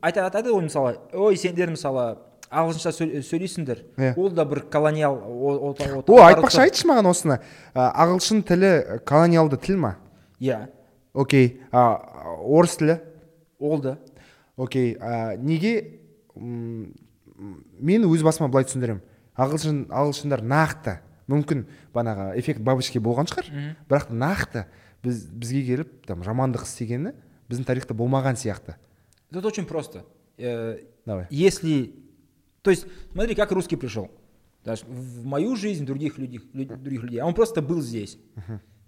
Айта 0.00 0.24
айтады 0.26 0.50
ғой 0.52 0.62
мысалы 0.68 0.98
ой 1.12 1.36
сендер 1.36 1.70
мысалы 1.70 2.18
ағылшынша 2.50 2.92
сөй- 2.92 3.22
сөйлейсіңдер 3.22 3.80
Иә. 3.96 4.14
ол 4.16 4.30
да 4.30 4.44
бір 4.44 4.60
колониал 4.70 5.16
о- 5.16 5.74
айтпақшы 6.28 6.60
айтшы 6.62 6.86
маған 6.88 7.08
осыны. 7.10 7.40
Ағылшын 7.74 8.42
тілі 8.46 9.00
колониалды 9.04 9.56
тіл 9.58 9.76
ма? 9.76 9.96
Иә. 10.40 10.68
Окей. 11.14 11.60
А, 11.72 11.96
орыс 12.44 12.76
тілі? 12.76 13.00
Ол 13.58 13.80
да. 13.80 13.98
Окей 14.56 14.94
ә, 14.96 15.36
неге 15.36 16.00
м, 16.36 16.94
мен 17.80 18.04
өз 18.08 18.22
басыма 18.24 18.48
былай 18.48 18.64
түсіндіремін. 18.64 19.02
Ағылшын 19.36 19.86
ағылшындар 19.92 20.40
нақты. 20.42 20.98
Мүмкін 21.28 21.66
бағанағы 21.92 22.38
эффект 22.40 22.60
бабочки 22.64 22.98
болған 23.02 23.26
шығар. 23.28 23.48
Бірақ 23.90 24.10
нақты. 24.14 24.66
Біз 25.02 25.24
бізге 25.28 25.62
келіп 25.66 26.06
там 26.06 26.22
жамандық 26.24 26.64
істегені 26.64 27.12
біздің 27.50 27.66
тарихта 27.68 27.94
болмаған 27.94 28.38
сияқты. 28.40 28.76
Тут 29.32 29.44
очень 29.44 29.66
просто. 29.66 30.04
Э, 30.38 30.78
давай. 31.04 31.26
если 31.30 31.94
то 32.62 32.70
есть 32.70 32.86
смотри 33.12 33.34
как 33.34 33.52
русский 33.52 33.76
пришел. 33.76 34.10
Даже 34.64 34.84
в 34.86 35.24
мою 35.24 35.54
жизнь 35.56 35.84
других 35.86 36.18
людей, 36.18 36.40
лю- 36.54 36.76
других 36.76 37.02
людей. 37.04 37.20
А 37.20 37.26
он 37.26 37.34
просто 37.34 37.62
был 37.62 37.80
здесь. 37.80 38.18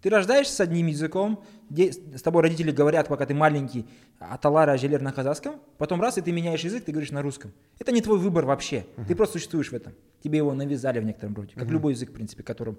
ты 0.02 0.10
рождаешься 0.10 0.54
с 0.54 0.60
одним 0.60 0.88
языком 0.88 1.44
где 1.70 1.92
с 1.94 2.22
тобой 2.22 2.44
родители 2.44 2.72
говорят 2.72 3.08
пока 3.08 3.26
ты 3.26 3.34
маленький 3.34 3.86
аталара 4.20 4.78
желер 4.78 5.02
на 5.02 5.12
казахском 5.14 5.56
потом 5.78 6.02
раз 6.02 6.18
и 6.18 6.22
ты 6.22 6.32
меняешь 6.32 6.64
язык 6.64 6.84
ты 6.84 6.92
говоришь 6.92 7.12
на 7.12 7.22
русском 7.22 7.52
это 7.80 7.92
не 7.92 8.02
твой 8.02 8.18
выбор 8.20 8.46
вообще 8.46 8.86
ты 9.08 9.16
просто 9.16 9.34
существуешь 9.40 9.72
в 9.72 9.74
этом 9.74 9.94
тебе 10.24 10.38
его 10.40 10.54
навязали 10.54 11.00
в 11.00 11.06
некотором 11.06 11.36
роде 11.36 11.54
как 11.56 11.68
любой 11.70 11.94
язык 11.94 12.10
в 12.10 12.14
принципе 12.14 12.44
которым 12.44 12.78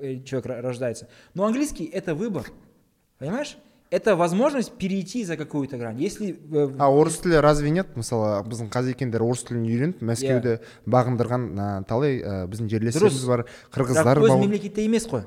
э, 0.00 0.20
человек 0.24 0.46
ра- 0.50 0.60
рождается 0.60 1.08
но 1.34 1.44
английский 1.44 1.84
это 1.84 2.14
выбор 2.14 2.46
понимаешь 3.18 3.56
это 3.88 4.16
возможность 4.16 4.72
перейти 4.72 5.24
за 5.24 5.36
какую-то 5.36 5.76
грань 5.78 6.00
если 6.02 6.30
э, 6.32 6.66
в- 6.66 6.76
а 6.82 6.90
орыс 6.90 7.18
тілі 7.22 7.40
разве 7.40 7.70
нет 7.70 7.94
мысалы 7.96 8.42
біздің 8.42 8.68
қазекендер 8.74 9.22
орыс 9.22 9.44
тілін 9.46 9.62
үйреніп 9.70 10.02
мәскеуді 10.02 10.58
бағындырған 10.90 11.42
ә, 11.54 11.84
талай 11.86 12.18
ә, 12.18 12.46
біздің 12.50 12.66
жерлестеріміз 12.74 13.14
Дұрыс. 13.22 13.26
бар 13.30 13.44
бірақ 13.46 13.72
қырғыздар 13.78 14.18
өз 14.18 14.28
бау- 14.34 14.40
мемлекетте 14.42 14.82
емес 14.84 15.06
қой 15.06 15.22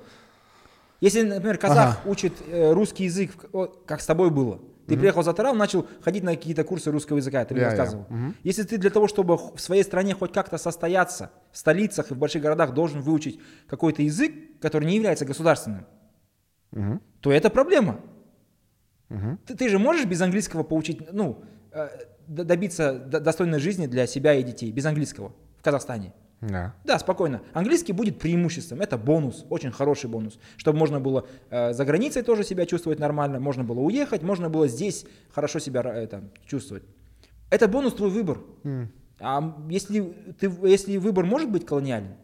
если 1.05 1.23
например 1.23 1.59
казах 1.59 2.01
учит 2.07 2.33
э, 2.49 2.73
русский 2.73 3.05
язык 3.05 3.31
как 3.87 4.01
с 4.01 4.07
тобой 4.07 4.31
было 4.31 4.61
ты 4.87 4.99
приехал 4.99 5.23
за 5.23 5.33
Тарау, 5.33 5.55
начал 5.55 5.87
ходить 6.03 6.23
на 6.25 6.33
какие-то 6.37 6.63
курсы 6.63 6.91
русского 6.91 7.17
языка, 7.17 7.41
Я- 7.49 7.57
я. 7.57 7.65
рассказывал. 7.65 8.05
Мгм. 8.11 8.35
Если 8.45 8.65
ты 8.65 8.77
для 8.77 8.91
того, 8.91 9.09
чтобы 9.09 9.37
в 9.39 9.59
своей 9.59 9.83
стране 9.83 10.15
хоть 10.15 10.33
как-то 10.35 10.59
состояться, 10.59 11.31
в 11.53 11.57
столицах 11.57 12.11
и 12.11 12.15
в 12.15 12.19
больших 12.19 12.43
городах 12.43 12.75
должен 12.75 13.01
выучить 13.01 13.41
какой-то 13.67 14.03
язык, 14.03 14.33
который 14.61 14.85
не 14.85 14.97
является 14.97 15.25
государственным, 15.25 15.87
Мгм. 16.73 17.01
то 17.21 17.33
это 17.33 17.49
проблема. 17.49 17.99
Мгм. 19.09 19.39
Ты, 19.47 19.55
ты 19.57 19.69
же 19.71 19.79
можешь 19.79 20.05
без 20.05 20.21
английского 20.21 20.65
получить, 20.65 21.01
ну, 21.13 21.43
э, 21.73 21.89
добиться 22.29 22.93
достойной 22.99 23.61
жизни 23.61 23.87
для 23.87 24.07
себя 24.07 24.35
и 24.35 24.43
детей 24.43 24.71
без 24.71 24.85
английского 24.85 25.33
в 25.59 25.63
Казахстане. 25.63 26.13
Да. 26.49 26.75
Да, 26.85 26.99
спокойно. 26.99 27.41
Английский 27.53 27.93
будет 27.93 28.19
преимуществом. 28.19 28.81
Это 28.81 28.99
бонус, 28.99 29.45
очень 29.51 29.71
хороший 29.71 30.11
бонус. 30.11 30.39
Чтобы 30.57 30.79
можно 30.79 31.01
было 31.01 31.27
э, 31.51 31.73
за 31.73 31.85
границей 31.85 32.23
тоже 32.23 32.45
себя 32.45 32.67
чувствовать 32.67 32.99
нормально, 32.99 33.41
можно 33.41 33.65
было 33.65 33.81
уехать, 33.81 34.23
можно 34.23 34.51
было 34.51 34.69
здесь 34.69 35.07
хорошо 35.31 35.59
себя 35.59 35.83
э, 35.85 36.07
там, 36.07 36.31
чувствовать. 36.47 36.85
Это 37.51 37.69
бонус 37.69 37.95
твой 37.95 38.11
выбор. 38.11 38.41
М. 38.65 38.91
А 39.21 39.57
если, 39.71 40.01
ты, 40.39 40.53
если 40.65 40.97
выбор 40.97 41.25
может 41.25 41.51
быть 41.51 41.65
колониальным, 41.65 42.17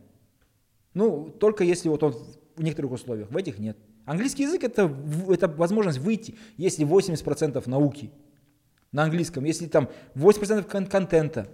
ну, 0.94 1.30
только 1.38 1.64
если 1.64 1.88
вот 1.88 2.02
он 2.02 2.12
в 2.56 2.62
некоторых 2.62 2.92
условиях, 2.92 3.30
в 3.30 3.36
этих 3.36 3.58
нет. 3.58 3.76
Английский 4.06 4.42
язык 4.42 4.64
это, 4.64 4.92
это 5.28 5.46
возможность 5.46 5.98
выйти, 5.98 6.34
если 6.56 6.84
80% 6.84 7.68
науки 7.70 8.10
на 8.92 9.04
английском, 9.04 9.44
если 9.44 9.66
там 9.66 9.88
80% 10.16 10.64
кон- 10.64 10.86
контента 10.86 11.46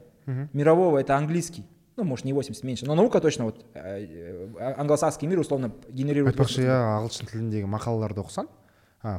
мирового 0.53 0.99
это 0.99 1.17
английский, 1.17 1.65
ну, 1.97 2.05
может, 2.05 2.25
не 2.25 2.33
80, 2.33 2.63
меньше, 2.65 2.87
но 2.87 2.95
наука 2.95 3.21
точно 3.21 3.45
вот 3.47 3.65
э, 3.75 4.05
э, 4.59 4.75
англосакский 4.77 5.27
мир 5.29 5.41
условно 5.41 5.73
генерирует. 5.89 6.35
айтпақшы 6.35 6.63
80%. 6.63 6.67
иә 6.67 6.79
ағылшын 6.99 7.31
тіліндегі 7.31 7.71
мақалаларды 7.73 8.21
оқысаң 8.23 8.49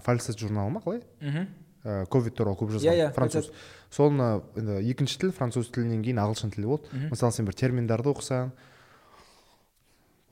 фальсет 0.03 0.37
журналы 0.39 0.71
ма 0.71 0.81
қалай 0.85 1.01
ә, 1.83 2.05
ковид 2.07 2.35
туралы 2.35 2.57
көп 2.59 2.75
жазған 2.75 2.97
иә, 2.97 3.11
француз 3.15 3.51
соны 3.89 4.41
енді 4.55 4.81
екінші 4.91 5.19
тіл 5.23 5.31
француз 5.31 5.69
тілінен 5.71 6.03
кейін 6.03 6.19
ағылшын 6.21 6.53
тілі 6.53 6.67
болды 6.73 7.07
мысалы 7.09 7.31
сен 7.31 7.47
бір 7.47 7.55
терминдарды 7.55 8.11
оқысаң 8.11 8.51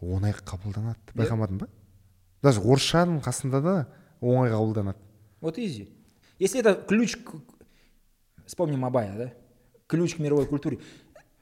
оңай 0.02 0.36
қабылданады 0.46 1.16
байқамадың 1.16 1.64
ба 1.64 1.70
даже 2.44 2.62
орысшаның 2.62 3.24
қасында 3.26 3.62
да 3.64 3.76
оңай 4.22 4.52
қабылданады 4.52 5.00
Вот 5.46 5.60
изи. 5.60 5.90
Если 6.40 6.60
это 6.60 6.74
ключ. 6.74 7.18
Вспомним 8.48 8.84
Абая, 8.84 9.16
да? 9.16 9.34
Ключ 9.86 10.16
к 10.16 10.20
мировой 10.20 10.48
культуре. 10.48 10.80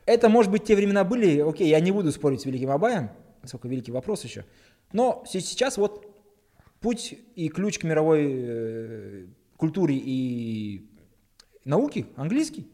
Это, 0.05 0.29
может 0.29 0.51
быть, 0.51 0.63
те 0.65 0.75
времена 0.75 1.03
были, 1.03 1.39
окей, 1.39 1.69
я 1.69 1.79
не 1.79 1.91
буду 1.91 2.11
спорить 2.11 2.41
с 2.41 2.45
великим 2.45 2.71
Абаем, 2.71 3.09
насколько 3.41 3.67
великий 3.67 3.91
вопрос 3.91 4.23
еще. 4.23 4.45
Но 4.91 5.23
се- 5.25 5.39
сейчас 5.41 5.77
вот 5.77 6.05
путь 6.81 7.15
и 7.35 7.47
ключ 7.49 7.79
к 7.79 7.83
мировой 7.83 8.21
э, 8.29 9.25
культуре 9.57 9.95
и 9.95 10.89
науке 11.65 12.05
английский. 12.17 12.69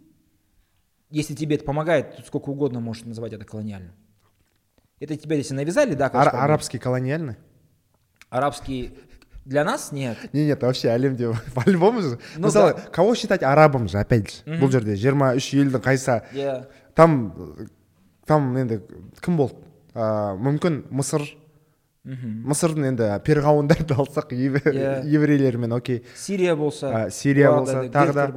Если 1.11 1.33
тебе 1.35 1.55
это 1.55 1.65
помогает, 1.65 2.15
тут 2.17 2.27
сколько 2.27 2.49
угодно 2.49 2.79
можешь 2.79 3.03
называть 3.05 3.33
это 3.33 3.45
колониальным. 3.45 3.93
Это 4.99 5.15
тебя 5.15 5.35
если 5.37 5.53
навязали, 5.53 5.93
да, 5.93 6.05
Ар- 6.05 6.11
конечно, 6.11 6.43
арабский 6.43 6.77
колониальный 6.79 7.35
арабский 8.29 8.93
для 9.45 9.63
нас 9.63 9.91
нет. 9.91 10.17
не 10.33 10.45
нет 10.45 10.61
вообще 10.61 10.89
әлемде 10.89 11.33
по-любому 11.55 12.01
же 12.01 12.19
Ну 12.37 12.45
мысалы 12.47 12.73
да. 12.75 12.81
кого 12.91 13.15
считать 13.15 13.41
арабом 13.41 13.87
же 13.87 13.97
опять 13.97 14.43
же 14.45 14.59
бұл 14.59 14.69
жерде 14.69 14.95
жиырма 14.95 15.33
үш 15.35 15.53
елдің 15.53 15.81
қайсысы 15.81 16.21
Я... 16.33 16.67
там 16.99 17.19
там 18.27 18.49
енді 18.59 18.81
кім 19.23 19.37
болды 19.39 19.55
ә, 19.95 20.35
мүмкін 20.37 20.81
мысыр 20.91 21.23
Мгм. 22.09 22.47
мысырдың 22.47 22.85
енді 22.93 23.07
перғауындарды 23.27 23.93
алсақ 23.93 24.31
Иә. 24.31 25.03
еврейлермен 25.05 25.73
окей 25.75 26.03
Сирия 26.15 26.55
болса. 26.55 27.09
Сирия 27.11 27.51
болса, 27.51 27.83
тағы 27.91 28.13
да. 28.13 28.31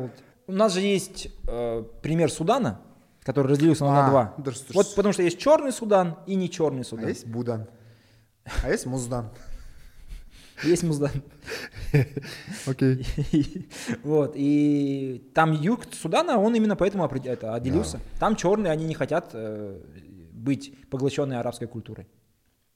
У 0.48 0.52
нас 0.52 0.74
же 0.74 0.80
есть 0.80 1.28
э, 1.46 1.84
пример 2.02 2.30
Судана, 2.30 2.80
который 3.22 3.46
разделился 3.52 3.84
на 3.84 4.10
два. 4.10 4.34
дұрыс, 4.36 4.66
дұрыс. 4.68 4.74
Вот 4.74 4.94
потому 4.96 5.12
что 5.14 5.22
есть 5.22 5.38
черный 5.38 5.72
Судан 5.72 6.16
и 6.26 6.34
не 6.34 6.50
черный 6.50 6.84
Судан. 6.84 7.06
а 7.06 7.08
есть 7.08 7.26
будан 7.26 7.68
а 8.64 8.68
есть 8.68 8.84
муздан 8.86 9.30
Есть 10.63 10.83
Муздан. 10.83 11.11
окей 12.65 13.05
Вот. 14.03 14.33
И 14.35 15.29
там 15.33 15.51
юг 15.51 15.81
Судана, 15.93 16.39
он 16.39 16.55
именно 16.55 16.75
поэтому 16.75 17.03
опред- 17.03 17.27
это, 17.27 17.53
отделился. 17.53 17.99
Там 18.19 18.35
черные, 18.35 18.71
они 18.71 18.85
не 18.85 18.95
хотят 18.95 19.31
э, 19.33 19.79
быть 20.31 20.73
поглощенной 20.89 21.37
арабской 21.39 21.67
культурой. 21.67 22.07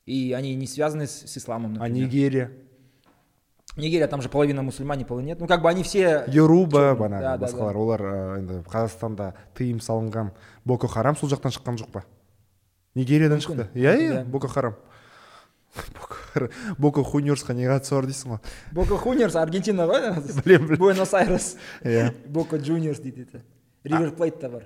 И 0.06 0.34
они 0.38 0.56
не 0.56 0.68
связаны 0.68 1.08
с, 1.08 1.26
с 1.26 1.38
исламом, 1.38 1.76
а 1.80 1.88
например. 1.88 2.08
нигерия 2.08 2.52
Нигерия, 3.78 4.08
там 4.08 4.22
же 4.22 4.28
половина 4.28 4.62
мусульмане, 4.62 5.06
половина 5.06 5.30
нет. 5.30 5.40
Ну, 5.40 5.48
как 5.48 5.62
бы 5.62 5.70
они 5.70 5.82
все... 5.84 6.26
еруба 6.28 6.92
Черный, 6.92 7.00
бағанағы 7.00 7.22
да, 7.22 7.38
да, 7.38 7.46
басқалар 7.48 7.78
олар 7.78 8.02
ә, 8.02 8.38
енді 8.42 8.58
қазақстанда 8.68 9.30
тыйым 9.56 9.80
салынған 9.80 10.34
боко 10.66 10.90
харам 10.92 11.16
сол 11.16 11.30
жақтан 11.32 11.56
шыққан 11.56 11.78
жоқ 11.80 11.92
па 11.94 12.04
нигериядан 12.96 13.40
Мүмкін. 13.40 13.48
шықты 13.48 13.70
иә 13.80 13.94
Мүмкін, 13.96 14.12
иә 14.12 14.18
иә. 14.18 14.26
боко 14.26 14.50
харам 14.52 14.76
Боко 16.79 17.03
хуниорсқа 17.05 17.55
не 17.55 17.65
қатысы 17.69 17.95
бар 17.97 18.07
дейсің 18.07 18.35
ғой 18.35 18.41
Бока 18.73 18.97
Хунерс, 19.01 19.37
Аргентина 19.37 19.87
ғой 19.89 20.11
білемін 20.45 20.69
білемін 20.69 20.79
Буэнос-Айрес. 20.81 21.57
иә 21.85 22.13
Бока 22.29 22.57
Джуниорс 22.59 23.01
дейді 23.01 23.23
это. 23.29 23.43
Ривер 23.85 24.13
Плейт 24.13 24.41
та 24.41 24.49
бар. 24.49 24.65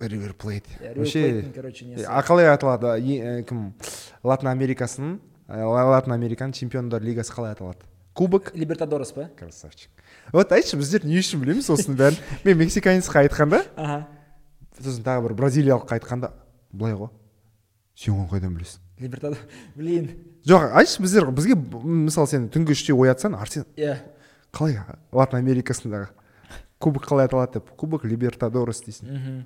ривер 0.00 0.32
плейт. 0.34 0.64
Вообще 0.96 1.42
Plate-тің, 1.42 1.52
короче, 1.54 1.84
несі. 1.84 2.04
а 2.06 2.22
қалай 2.22 2.46
аталады 2.52 2.86
ә, 3.02 3.42
кім 3.42 3.74
латын 4.22 4.48
америкасының 4.52 5.18
ә, 5.48 5.64
латын 5.66 6.12
американың 6.14 6.52
чемпиондар 6.54 7.02
лигасы 7.02 7.32
қалай 7.34 7.52
аталады 7.52 7.82
кубок. 8.14 8.52
Либертадорес 8.54 9.12
па? 9.12 9.28
красавчик. 9.36 9.90
Вот 10.32 10.50
айтшы 10.52 10.76
біздер 10.76 11.04
не 11.04 11.18
үшін 11.18 11.38
білеміз 11.42 11.68
осының 11.70 11.96
бәрін. 11.98 12.18
Мен 12.44 12.58
мексиканецқа 12.58 13.24
айтқанда 13.26 13.64
Ага. 13.76 14.06
сосын 14.80 15.02
тағы 15.02 15.26
бір 15.28 15.34
бразилиялыққа 15.34 15.98
айтқанда 15.98 16.32
былай 16.72 16.94
ғой. 16.94 17.10
Сен 17.94 18.14
оны 18.14 18.28
қайдан 18.30 18.54
білесің? 18.54 18.78
Либертадор. 19.00 19.38
Блин. 19.76 20.10
жоқ 20.48 20.72
айтшы 20.74 21.02
біздер 21.02 21.30
бізге 21.30 21.54
мысалы 21.56 22.26
сен 22.30 22.48
түнгі 22.48 22.72
үште 22.74 22.94
оятсаң 22.96 23.36
арсен 23.38 23.64
Иә. 23.76 23.98
қалай 24.52 24.78
латын 25.12 25.38
америкасындағы 25.42 26.08
кубок 26.78 27.04
қалай 27.06 27.26
аталады 27.28 27.58
деп 27.60 27.70
кубок 27.76 28.04
либертадорес 28.04 28.82
дейсің 28.86 29.10
Мгм. 29.12 29.42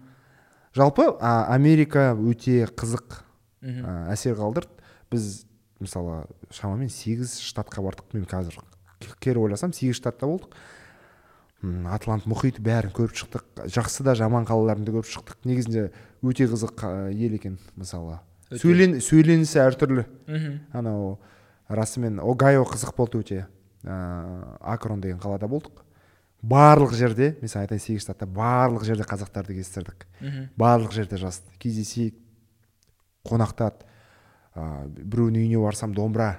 жалпы 0.74 1.08
а, 1.20 1.46
америка 1.54 2.12
өте 2.14 2.66
қызық 2.66 3.22
әсер 4.12 4.34
қалдырды 4.36 4.70
біз 5.10 5.44
мысалы 5.80 6.24
шамамен 6.50 6.88
сегіз 6.88 7.36
штатқа 7.42 7.82
бардық 7.82 8.12
мен 8.14 8.24
қазір 8.24 8.58
кері 9.20 9.38
ойласам 9.42 9.72
сегіз 9.72 9.96
штатта 9.98 10.26
болдық 10.26 10.54
атлант 11.94 12.24
мұхиты 12.26 12.62
бәрін 12.62 12.90
көріп 12.94 13.14
шықтық 13.18 13.66
жақсы 13.70 14.02
да 14.02 14.14
жаман 14.18 14.46
қалаларын 14.46 14.84
да 14.86 14.92
көріп 14.96 15.06
шықтық 15.10 15.44
негізінде 15.46 15.90
өте 16.22 16.46
қызық 16.50 16.82
ел 17.14 17.34
екен 17.38 17.58
мысалы. 17.76 18.18
Сөйлен 18.58 18.98
сөйленісі 19.00 19.58
әртүрлі 19.62 20.04
Мгм. 20.28 20.58
анау 20.72 21.18
расымен 21.68 22.18
огайо 22.20 22.64
қызық 22.64 22.96
болды 22.96 23.18
өте. 23.22 23.46
Ә, 23.84 24.56
акрон 24.60 25.00
деген 25.00 25.18
қалада 25.18 25.48
болдық. 25.48 25.82
Барлық 26.42 26.92
жерде 26.94 27.36
мен 27.40 27.48
саған 27.48 27.66
айтайын 27.68 27.80
сегіз 27.82 28.02
штатта 28.02 28.26
барлық 28.26 28.84
жерде 28.84 29.02
қазақтарды 29.06 29.54
кездестірдік. 29.54 30.06
Барлық 30.58 30.92
жерде 30.92 31.16
жазды 31.16 31.50
кездесейік 31.58 32.14
қонақтады 33.26 33.86
ә, 34.56 34.86
біреудің 34.88 35.38
үйіне 35.46 35.60
барсам 35.62 35.94
домбыра. 35.94 36.38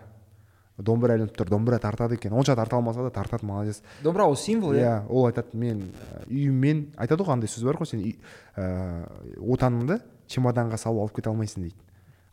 Домбыра 0.78 1.16
ілініп 1.18 1.36
тұр 1.38 1.50
домбыра 1.54 1.78
тартады 1.80 2.16
екен. 2.18 2.34
Онша 2.34 2.56
тарта 2.56 2.76
алмаса 2.76 3.04
да 3.06 3.10
тартады 3.14 3.46
молодец. 3.46 3.82
Домбыра 4.04 4.26
ол 4.26 4.36
символ, 4.36 4.74
иә. 4.74 4.82
иә 4.82 5.08
ол 5.08 5.28
айтады 5.30 5.54
мен 5.58 5.92
үйіммен 6.28 6.88
айтады 6.98 7.24
ғой 7.24 7.34
андай 7.38 7.48
сөз 7.50 7.64
бар 7.64 7.78
ғой 7.78 7.86
сен 7.88 8.02
үй- 8.02 8.18
ә, 8.58 9.08
отаныңды 9.38 10.02
чемоданға 10.28 10.78
салып 10.78 11.02
алып 11.08 11.16
кете 11.16 11.30
алмайсың 11.30 11.64
дейді. 11.70 11.76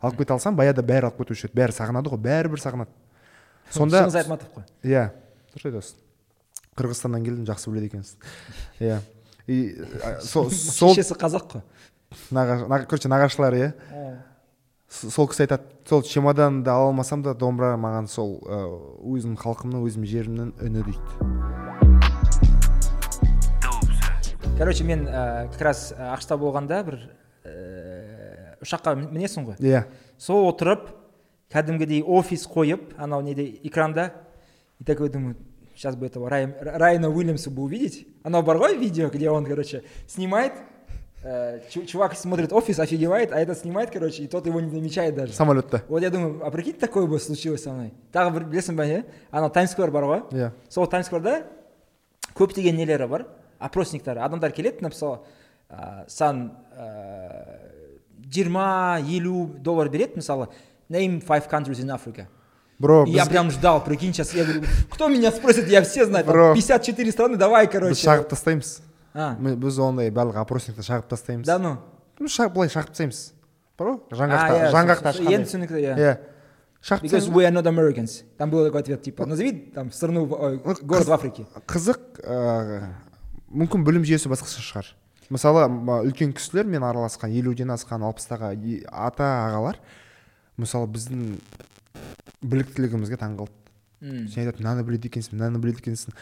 Алып 0.01 0.17
кете 0.21 0.33
алсаң 0.35 0.57
баяғыда 0.57 0.83
бәрі 0.85 1.09
алып 1.09 1.21
кетуші 1.21 1.47
еді. 1.47 1.55
Бәрі 1.59 1.75
сағынады 1.75 2.11
ғой 2.11 2.21
бәрібір 2.25 2.61
сағынады. 2.61 2.89
Сонда 3.71 4.01
Шыңғыс 4.03 4.17
Айтматов 4.21 4.49
қой. 4.55 4.65
иә 4.83 5.03
дұрыс 5.53 5.67
айтасың. 5.69 6.01
Қырғызстаннан 6.79 7.25
келдім 7.25 7.45
жақсы 7.47 7.71
біледі 7.71 7.91
екенсің. 7.91 8.15
Иә. 8.79 8.99
И 9.47 9.75
ә, 9.77 10.19
сол 10.25 10.49
Шешесі 10.49 11.15
қазақ 11.15 11.47
қой. 11.53 11.61
короче 12.87 13.09
нағашылары 13.09 13.57
иә. 13.61 13.73
С- 14.91 15.07
сол 15.13 15.27
кісі 15.31 15.45
айтады 15.45 15.63
сол 15.87 16.01
чемоданды 16.03 16.69
ала 16.69 16.89
алмасам 16.89 17.21
да 17.23 17.33
домбыра 17.33 17.77
маған 17.77 18.07
сол 18.11 18.39
ә, 18.43 18.65
өзімнің 19.07 19.37
халқымның 19.39 19.85
өзімнің 19.87 20.09
жерімнің 20.11 20.51
үні 20.59 20.83
дейді. 20.83 20.99
Короче, 24.57 24.83
мен 24.83 25.07
ә, 25.07 25.47
как 25.51 25.61
раз 25.61 25.93
ә, 25.95 26.11
ақшта 26.13 26.35
болғанда 26.37 26.83
бір 26.85 26.97
ә, 27.45 28.20
ұшаққа 28.61 28.95
мінесің 29.11 29.45
ғой. 29.45 29.55
иә 29.59 29.85
Сол 30.17 30.47
отырып, 30.49 30.89
кәдімгідей 31.51 32.03
офис 32.03 32.47
қойып, 32.47 32.93
анау 32.97 33.21
неде 33.21 33.43
экранда, 33.63 34.13
и 34.79 34.83
такой 34.83 35.09
думаю, 35.09 35.35
сейчас 35.75 35.95
бы 35.95 36.05
этого 36.05 36.29
Райан- 36.29 36.55
Райана 36.61 37.09
Уильямса 37.09 37.49
бы 37.49 37.63
увидеть. 37.63 38.07
Анау 38.23 38.43
бар 38.43 38.57
ғой 38.57 38.77
видео, 38.77 39.09
где 39.09 39.29
он, 39.29 39.45
короче, 39.45 39.83
снимает, 40.07 40.53
э, 41.23 41.59
чу- 41.69 41.85
чувак 41.85 42.15
смотрит 42.15 42.53
офис, 42.53 42.79
офигевает, 42.79 43.31
а 43.31 43.39
этот 43.39 43.57
снимает, 43.59 43.91
короче, 43.91 44.23
и 44.23 44.27
тот 44.27 44.45
его 44.47 44.59
не 44.61 44.69
замечает 44.69 45.15
даже. 45.15 45.33
самолетта 45.33 45.83
Вот 45.87 46.01
я 46.01 46.09
думаю, 46.09 46.41
а 46.45 46.49
прикинь, 46.51 46.73
такое 46.73 47.05
бы 47.07 47.19
случилось 47.19 47.63
со 47.63 47.71
мной. 47.73 47.93
тағы 48.13 48.31
бір 48.33 48.43
білесің 48.45 48.75
ба 48.75 48.85
не 48.85 49.05
анау 49.31 49.49
таймс 49.49 49.71
сквер 49.71 49.91
бар 49.91 50.03
ғой 50.03 50.29
иә 50.31 50.51
сол 50.69 50.87
таймс 50.87 51.07
скверда 51.07 51.43
көптеген 52.35 52.75
нелері 52.75 53.07
бар 53.07 53.25
опросниктар 53.59 54.17
адамдар 54.19 54.51
келеді 54.51 54.81
мысалы 54.85 55.19
ә, 55.69 56.05
сан 56.07 56.51
жиырма 58.33 58.99
елу 59.03 59.47
доллар 59.59 59.89
береді 59.89 60.17
мысалы 60.21 60.47
name 60.89 61.21
five 61.25 61.49
countries 61.49 61.79
in 61.83 61.89
Africa 61.93 62.27
бро 62.79 63.05
я 63.07 63.23
біз, 63.25 63.29
прям 63.29 63.51
ждал, 63.51 63.83
прикинь, 63.83 64.13
сейчас 64.13 64.33
я 64.33 64.43
говорю, 64.43 64.63
кто 64.89 65.07
меня 65.07 65.31
спросит, 65.31 65.67
я 65.67 65.81
все 65.83 66.05
знаю, 66.05 66.25
Бро. 66.25 66.53
54 66.55 67.11
страны, 67.11 67.37
давай, 67.37 67.65
біз 67.67 67.71
короче. 67.73 68.07
шағып 68.07 68.27
тастаймыз 68.29 68.81
А, 69.13 69.35
біз 69.35 69.77
ондай 69.79 70.09
барлық 70.09 70.37
опросникті 70.41 70.81
шағып 70.81 71.07
тастаймыз 71.07 71.45
да 71.45 71.59
ну. 71.59 71.77
Ну, 72.19 72.27
шағып 72.27 72.53
былай 72.53 72.69
шағып 72.69 72.89
тастаймыз 72.95 73.33
А, 73.77 73.99
жаңғақта 74.11 74.71
жаңғақта 74.71 75.13
со- 75.13 75.23
енді 75.23 75.45
түсінікті, 75.49 75.77
иә. 75.81 75.95
иә 75.97 76.17
шағып 76.81 77.03
Because 77.03 77.29
we 77.29 77.45
are 77.45 77.51
not 77.51 77.65
Americans. 77.67 78.23
Там 78.37 78.49
был 78.49 78.65
такой 78.65 78.81
ответ, 78.81 79.01
типа, 79.03 79.25
назови 79.25 79.51
там 79.51 79.91
страну, 79.91 80.25
Ну, 80.25 80.75
город 80.81 81.05
в 81.07 81.13
Африке. 81.13 81.45
қызық 81.67 81.99
ә, 82.23 82.83
мүмкін 83.51 83.83
білім 83.83 84.03
жүйесі 84.03 84.29
басқаша 84.29 84.61
шығар 84.61 84.85
мысалы 85.31 85.65
үлкен 86.05 86.33
кісілер 86.35 86.67
мен 86.67 86.83
араласқан 86.83 87.31
елуден 87.31 87.71
асқан 87.73 88.03
алпыстағы 88.03 88.51
ата 88.91 89.27
ағалар 89.47 89.79
мысалы 90.59 90.89
біздің 90.91 91.39
біліктілігімізге 92.41 93.17
таң 93.21 93.37
қалды. 93.39 93.57
М. 94.01 94.27
сен 94.27 94.43
айтады 94.43 94.63
мынаны 94.63 94.83
біледі 94.83 95.09
екенсің 95.11 95.37
мынаны 95.37 95.61
біледі 95.61 95.83
екенсің. 95.83 96.15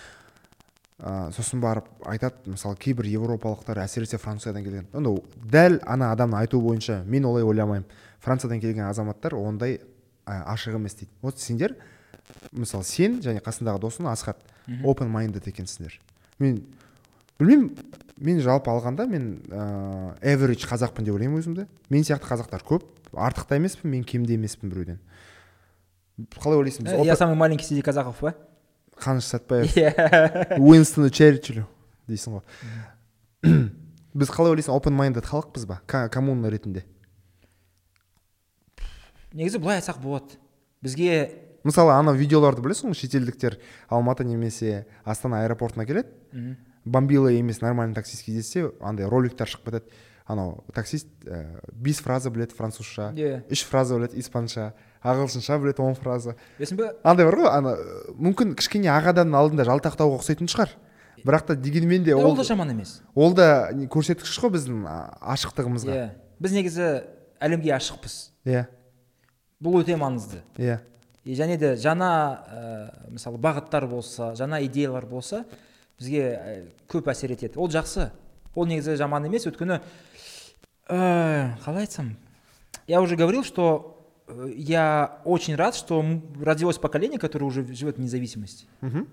Ә, 1.00 1.32
сосын 1.32 1.62
барып 1.64 1.88
айтады 2.12 2.52
мысалы 2.52 2.76
кейбір 2.76 3.08
европалықтар 3.08 3.80
әсіресе 3.86 4.20
франциядан 4.20 4.66
келген 4.66 4.88
ну 4.94 5.16
дәл 5.40 5.80
ана 5.88 6.12
адамның 6.12 6.42
айтуы 6.42 6.60
бойынша 6.62 7.04
мен 7.06 7.26
олай 7.26 7.44
ойламаймын. 7.44 7.88
Франциядан 8.20 8.60
келген 8.60 8.90
азаматтар 8.90 9.34
ондай 9.40 9.80
ә, 10.26 10.44
ашық 10.44 10.76
емес 10.76 10.96
дейді. 11.00 11.12
Вот 11.22 11.40
сендер 11.40 11.78
мысалы 12.52 12.84
сен 12.84 13.22
және 13.24 13.40
қасындағы 13.40 13.80
досың 13.80 14.12
асхат 14.12 14.44
open 14.84 15.08
minded 15.08 15.48
екенсіңдер. 15.48 15.96
Мен 16.40 16.66
білмеймін. 17.40 17.72
Мен 18.20 18.42
жалпы 18.44 18.68
алғанда 18.74 19.06
мен 19.08 19.28
ыыы 19.48 20.16
average 20.36 20.68
қазақпын 20.68 21.06
деп 21.08 21.16
ойлаймын 21.16 21.40
өзімді. 21.40 21.68
Мен 21.90 22.04
сияқты 22.04 22.28
қазақтар 22.28 22.66
көп. 22.68 22.84
Артық 23.16 23.48
та 23.48 23.56
емеспін 23.56 23.94
мен 23.96 24.04
кем 24.04 24.26
де 24.28 24.36
емеспін 24.36 24.70
біреуден. 24.74 25.00
Қалай 26.36 26.60
ойлайсың? 26.60 26.84
Біз 26.84 26.94
Э, 27.00 27.06
Я 27.06 27.16
самый 27.16 27.36
маленький 27.40 27.64
среди 27.66 27.82
казахов 27.82 28.20
па 28.20 28.36
қаныш 29.00 29.24
сәтбаев. 29.32 29.72
Иә 29.72 30.60
уинстон 30.60 31.10
черчилль 31.10 31.64
дейсің 32.10 32.42
ғой. 32.42 32.44
Біз 34.14 34.28
қалай 34.36 34.52
ойлайсың? 34.52 34.76
Open 34.76 34.98
minded 35.00 35.24
халықпыз 35.24 35.66
ба? 35.66 35.80
Коммуна 35.88 36.52
ретінде? 36.52 36.84
Негізі 39.34 39.60
былай 39.62 39.80
айтсақ 39.80 40.02
болады. 40.04 40.36
Бізге 40.84 41.32
мысалы 41.64 41.94
анау 41.96 42.16
видеоларды 42.20 42.64
білесің 42.66 42.92
ғой? 42.92 42.98
Шетелдіктер 43.00 43.60
алматы 43.88 44.26
немесе 44.28 44.88
астана 45.06 45.44
аэропортына 45.46 45.86
келеді. 45.86 46.10
Бомбила 46.86 47.32
емес 47.32 47.62
нормальный 47.62 47.96
таксист 47.96 48.26
кездессе 48.26 48.72
андай 48.80 49.08
роликтер 49.10 49.48
шығып 49.48 49.66
кетеді. 49.66 49.92
Анау 50.30 50.64
таксист 50.74 51.08
ә, 51.26 51.60
бес 51.74 52.00
фраза 52.06 52.30
біледі 52.30 52.54
французша 52.54 53.10
иә 53.18 53.40
үш 53.50 53.64
фраза 53.66 53.98
біледі 53.98 54.20
испанша 54.22 54.74
ағылшынша 55.02 55.58
біледі 55.58 55.82
он 55.82 55.96
фраза. 55.98 56.36
Білесің 56.60 56.78
бе 56.78 56.92
андай 57.04 57.26
бар 57.26 57.40
ғой 57.40 57.50
ана 57.50 57.74
мүмкін 58.14 58.54
кішкене 58.60 58.92
ақ 58.94 59.10
адамның 59.16 59.40
алдында 59.40 59.66
жалтақтауға 59.72 60.20
ұқсайтын 60.20 60.52
шығар. 60.52 60.76
Бірақ 61.26 61.48
та 61.48 61.56
дегенмен 61.56 62.04
де 62.06 62.14
ол 62.14 62.30
ол 62.30 62.38
да 62.38 62.44
жаман 62.44 62.70
емес. 62.70 63.02
ол 63.16 63.34
да 63.34 63.72
көрсеткіш 63.74 64.38
қой 64.40 64.54
біздің 64.54 64.86
ашықтығымызға. 65.20 65.98
Иә 65.98 66.06
біз 66.40 66.54
негізі 66.54 66.92
әлемге 67.42 67.74
ашықпыз. 67.76 68.20
Иә 68.46 68.68
бұл 69.60 69.82
өте 69.82 69.98
маңызды. 69.98 70.44
Иә 70.62 70.78
и 71.26 71.36
және 71.36 71.58
де 71.58 71.74
жаңа 71.76 72.12
ә, 72.48 73.10
мысалы 73.12 73.42
бағыттар 73.42 73.90
болса 73.90 74.32
жаңа 74.38 74.62
идеялар 74.66 75.06
болса 75.06 75.44
бізге 75.99 76.23
ә, 76.23 76.65
көп 76.89 77.09
әсер 77.11 77.33
етеді 77.33 77.59
ол 77.59 77.69
жақсы 77.71 78.11
ол 78.55 78.67
негізі 78.67 78.97
жаман 78.97 79.25
емес 79.27 79.47
өйткені 79.47 79.81
ә, 80.89 81.57
қалай 81.65 81.87
айтсам 81.87 82.17
я 82.87 83.01
уже 83.01 83.17
говорил 83.17 83.45
что 83.45 84.07
э, 84.29 84.53
я 84.57 85.21
очень 85.25 85.55
рад 85.57 85.75
что 85.75 86.01
м- 86.01 86.23
родилось 86.43 86.79
поколение 86.79 87.19
которое 87.19 87.47
уже 87.47 87.65
живет 87.75 87.97
в 87.97 88.01
независимости 88.01 88.67
мхм 88.81 89.09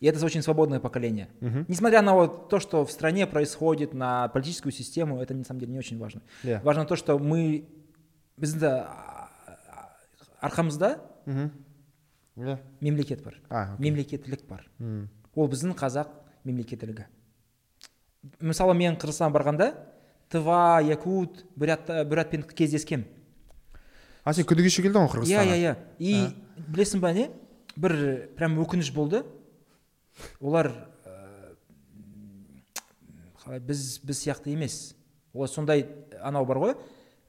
и 0.00 0.06
это 0.06 0.24
очень 0.24 0.42
свободное 0.42 0.80
поколение 0.80 1.28
мхм 1.40 1.64
несмотря 1.68 2.00
на 2.02 2.14
вот 2.14 2.48
то 2.48 2.58
что 2.60 2.84
в 2.86 2.90
стране 2.92 3.26
происходит 3.26 3.92
на 3.94 4.28
политическую 4.28 4.72
систему 4.72 5.20
это 5.20 5.34
на 5.34 5.44
самом 5.44 5.60
деле 5.60 5.72
не 5.72 5.78
очень 5.78 5.98
важно 5.98 6.22
иә 6.44 6.62
важно 6.62 6.84
то 6.86 6.96
что 6.96 7.18
мы 7.18 7.64
бізді 8.40 8.86
арқамызда 10.40 10.98
мхм 11.26 11.50
иә 12.36 12.58
мемлекет 12.80 13.22
бар 13.22 13.36
а 13.50 13.74
окей. 13.74 13.90
мемлекеттілік 13.90 14.46
бар 14.48 14.64
М. 14.80 15.08
ол 15.34 15.48
біздің 15.48 15.74
қазақ 15.76 16.06
мемлекеттілігі. 16.45 17.05
Мысалы 18.39 18.75
мен 18.77 18.97
қырғызстанға 19.01 19.33
барғанда 19.35 19.69
тыва 20.31 20.81
якут 20.85 21.43
бурятта 21.55 22.03
бурятпен 22.05 22.43
кездескем. 22.43 23.05
А 24.23 24.33
сен 24.33 24.47
күні 24.49 24.65
кеше 24.65 24.85
келдің 24.85 25.05
ғой 25.05 25.09
иә 25.09 25.13
қырғызстанға? 25.13 25.57
иә 25.57 25.57
иә. 25.61 25.75
И 25.99 26.13
білесің 26.71 27.01
ба 27.03 27.13
не? 27.13 27.29
Бір 27.75 27.95
прям 28.37 28.57
өкініш 28.63 28.91
болды. 28.95 29.23
Олар 30.39 30.71
ә, 31.05 31.55
қалай 33.43 33.59
біз 33.59 33.99
біз 34.01 34.21
сияқты 34.23 34.53
емес. 34.53 34.95
Олар 35.33 35.49
сондай 35.49 35.85
анау 36.21 36.45
бар 36.45 36.61
ғой. 36.61 36.75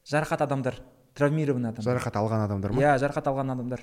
Жарақат 0.07 0.47
адамдар 0.47 0.81
травмированный 1.15 1.73
адамдар. 1.75 1.97
Жарақат 1.97 2.17
алған 2.21 2.47
адамдар 2.47 2.73
ма? 2.73 2.81
Иә 2.81 2.97
жарақат 3.03 3.29
алған 3.29 3.53
адамдар. 3.53 3.83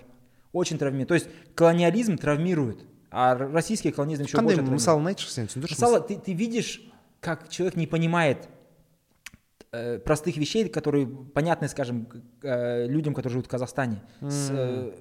Очень 0.54 0.78
травмирует 0.78 1.10
то 1.10 1.16
есть 1.16 1.30
колониализм 1.56 2.18
травмирует. 2.18 2.86
а 3.13 3.35
российский 3.37 3.91
колониализм 3.91 4.25
еще 4.25 4.37
қандай 4.37 4.43
больше 4.45 4.57
травмирует. 4.57 4.81
мысалын 4.81 5.07
айтшы 5.09 5.31
сен 5.31 5.47
түсіндірші 5.47 5.71
Мысалы, 5.75 6.01
ты, 6.01 6.17
ты 6.19 6.33
видишь, 6.35 6.83
как 7.21 7.49
человек 7.49 7.77
не 7.77 7.87
понимает 7.87 8.49
э, 9.73 9.99
простых 9.99 10.37
вещей, 10.37 10.69
которые 10.69 11.07
понятны, 11.07 11.69
скажем, 11.69 12.07
к- 12.07 12.17
э, 12.43 12.87
людям, 12.87 13.15
которые 13.15 13.33
живут 13.33 13.47
в 13.47 13.51
Казахстане. 13.51 14.03
С, 14.21 14.51
э, 14.51 14.93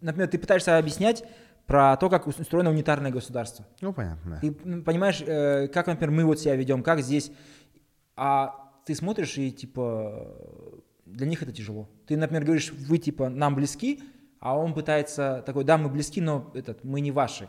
например, 0.00 0.28
ты 0.28 0.38
пытаешься 0.38 0.78
объяснять 0.78 1.24
про 1.66 1.96
то, 1.96 2.08
как 2.08 2.26
устроено 2.26 2.70
унитарное 2.70 3.10
государство. 3.10 3.64
ну 3.80 3.92
понятно 3.92 4.30
да. 4.32 4.40
Ты 4.40 4.56
м, 4.64 4.82
понимаешь, 4.84 5.22
э, 5.26 5.68
как, 5.68 5.86
например, 5.88 6.10
мы 6.12 6.24
вот 6.24 6.38
себя 6.40 6.54
ведем, 6.56 6.82
как 6.82 7.00
здесь. 7.02 7.30
А 8.16 8.54
ты 8.84 8.94
смотришь 8.94 9.36
и 9.38 9.50
типа 9.50 10.32
для 11.04 11.26
них 11.26 11.42
это 11.42 11.52
тяжело. 11.52 11.88
Ты, 12.06 12.16
например, 12.16 12.44
говоришь, 12.44 12.72
вы 12.72 12.98
типа 12.98 13.28
нам 13.28 13.54
близки, 13.54 14.00
а 14.40 14.56
он 14.58 14.74
пытается 14.74 15.42
такой, 15.46 15.64
да, 15.64 15.76
мы 15.78 15.88
близки, 15.88 16.20
но 16.20 16.50
этот, 16.54 16.84
мы 16.84 17.00
не 17.00 17.10
ваши. 17.10 17.48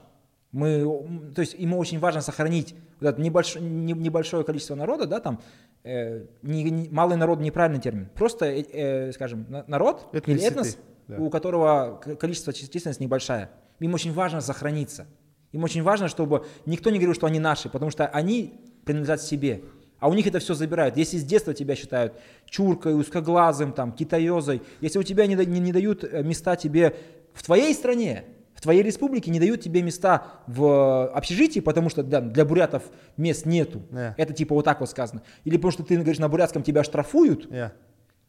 Мы, 0.53 1.33
то 1.35 1.41
есть 1.41 1.55
ему 1.55 1.79
очень 1.79 1.99
важно 1.99 2.21
сохранить 2.21 2.75
вот 3.01 3.09
это 3.09 3.21
небольшое, 3.21 3.65
не- 3.65 3.95
небольшое 3.95 4.45
количество 4.45 4.75
народа, 4.75 5.07
да, 5.07 5.19
там, 5.19 5.41
э, 5.83 6.27
не- 6.43 6.65
не- 6.71 6.89
малый 6.91 7.17
народ 7.17 7.41
неправильный 7.41 7.81
термин, 7.81 8.09
просто, 8.15 8.45
э, 8.47 8.63
э, 8.73 9.13
скажем, 9.13 9.47
на- 9.49 9.65
народ 9.67 10.09
или 10.13 10.19
Этноситы, 10.21 10.47
этнос, 10.47 10.79
да. 11.09 11.17
у 11.19 11.31
которого 11.31 12.01
количество 12.21 12.53
численность 12.53 13.01
небольшая. 13.01 13.51
Им 13.81 13.95
очень 13.95 14.13
важно 14.13 14.43
сохраниться. 14.43 15.07
Им 15.53 15.65
очень 15.65 15.83
важно, 15.83 16.09
чтобы 16.09 16.45
никто 16.67 16.91
не 16.91 16.99
говорил, 16.99 17.15
что 17.15 17.27
они 17.27 17.39
наши, 17.41 17.69
потому 17.71 17.91
что 17.91 18.07
они 18.07 18.61
принадлежат 18.85 19.23
себе. 19.23 19.63
А 20.01 20.09
у 20.09 20.15
них 20.15 20.27
это 20.27 20.39
все 20.39 20.53
забирают. 20.55 20.97
Если 20.99 21.17
с 21.17 21.25
детства 21.25 21.55
тебя 21.55 21.77
считают 21.77 22.13
чуркой, 22.47 22.95
узкоглазым, 22.99 23.73
там, 23.73 23.93
китаезой, 23.93 24.61
если 24.83 24.99
у 24.99 25.03
тебя 25.03 25.27
не, 25.27 25.35
не- 25.35 25.61
не 25.61 25.73
дают 25.73 26.05
э, 26.05 26.23
места 26.23 26.57
тебе 26.57 26.95
в 27.33 27.43
твоей 27.43 27.73
стране, 27.75 28.25
в 28.63 28.65
твоей 28.65 28.85
республике 28.85 29.29
не 29.33 29.41
дают 29.41 29.61
тебе 29.61 29.83
места 29.83 30.23
в 30.47 31.09
общежитии, 31.09 31.59
потому 31.59 31.91
что 31.91 32.05
да, 32.05 32.21
для 32.21 32.45
бурятов 32.45 32.85
мест 33.17 33.45
нету. 33.45 33.83
Да. 33.91 34.15
Это 34.17 34.33
типа 34.33 34.55
вот 34.55 34.65
так 34.65 34.79
вот 34.79 34.89
сказано. 34.89 35.23
Или 35.43 35.57
потому 35.57 35.73
что 35.73 35.83
ты 35.83 35.97
говоришь 35.97 36.21
на 36.21 36.29
бурятском 36.29 36.63
тебя 36.63 36.85
штрафуют, 36.85 37.51
иә 37.51 37.73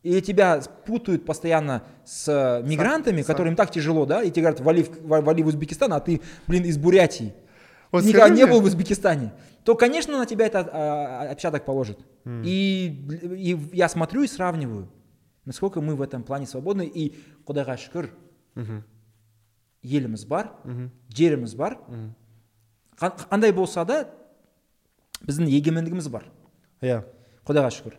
и 0.02 0.22
тебя 0.22 0.60
путают 0.86 1.24
постоянно 1.24 1.84
с 2.04 2.28
э, 2.28 2.68
мигрантами, 2.68 3.22
Сам- 3.22 3.28
которым 3.28 3.56
так 3.56 3.72
тяжело, 3.72 4.06
да, 4.06 4.22
и 4.22 4.32
тебе 4.32 4.42
говорят, 4.42 4.60
вали 4.60 4.86
вали 5.02 5.44
в 5.44 5.48
Узбекистан, 5.48 5.94
а 5.94 6.02
ты, 6.02 6.20
блин, 6.48 6.66
из 6.66 6.78
Бурятии. 6.78 7.34
Вот 7.92 8.04
Никогда 8.04 8.28
не 8.28 8.46
был 8.46 8.60
в 8.60 8.66
Узбекистане. 8.66 9.32
То, 9.64 9.76
конечно, 9.76 10.18
на 10.18 10.26
тебя 10.26 10.48
это 10.48 10.68
а, 10.70 11.30
отпечаток 11.30 11.64
положит. 11.64 12.00
И, 12.26 13.08
и 13.22 13.58
я 13.72 13.88
смотрю 13.88 14.24
и 14.24 14.28
сравниваю, 14.28 14.92
насколько 15.46 15.80
мы 15.80 15.96
в 15.96 16.02
этом 16.02 16.24
плане 16.24 16.48
свободны. 16.48 16.84
И 16.84 17.14
құдайға 17.48 17.78
шүкір 17.80 18.10
мхм 18.56 18.84
еліміз 19.84 20.26
бар, 20.26 20.52
жеріміз 21.14 21.54
бар. 21.56 21.78
Қандай 23.00 23.52
болса 23.54 23.86
да 23.86 24.06
біздің 25.28 25.50
егемендігіміз 25.50 26.08
бар. 26.08 26.26
иә. 26.82 27.04
Құдайға 27.46 27.72
шүкір. 27.72 27.98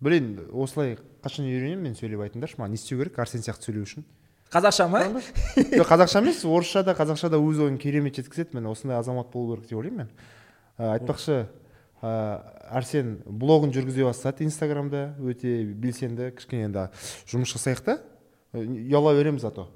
блин 0.00 0.48
осылай 0.52 0.98
қашан 1.22 1.46
үйренемін 1.48 1.82
мен 1.82 1.94
сөйлеп 1.94 2.20
айтыңдаршы 2.20 2.58
маған. 2.58 2.74
Не 2.74 2.78
істеу 2.78 2.98
керек 2.98 3.18
арсен 3.18 3.40
сияқты 3.40 3.70
сөйлеу 3.70 3.84
үшін. 3.86 4.04
Қазақша 4.52 4.86
ма? 4.90 5.00
жоқ 5.56 5.88
қазақша 5.88 6.20
емес 6.20 6.44
орысша 6.44 6.82
да 6.84 6.92
қазақша 6.94 7.30
да 7.30 7.38
өз 7.38 7.62
ойын 7.64 7.78
керемет 7.78 8.14
жеткізеді 8.14 8.54
мен 8.58 8.66
осындай 8.66 8.98
азамат 8.98 9.30
болу 9.32 9.56
керек 9.56 9.68
деп 9.68 9.78
ойлаймын 9.78 10.04
мен. 10.04 10.10
Ә, 10.78 10.98
айтпақшы 10.98 11.46
ә, 12.02 12.42
арсен 12.70 13.22
блогын 13.24 13.72
жүргізе 13.72 14.04
бастады 14.04 14.44
инстаграмда. 14.44 15.14
Өте 15.18 15.64
белсенді. 15.64 16.30
Кішкене 16.36 16.68
енді 16.68 16.88
жұмыс 17.26 17.54
жасайық 17.56 17.80
та. 17.86 17.98
Ұяла 18.52 19.14
береміз 19.16 19.44
а 19.44 19.50
то. 19.50 19.68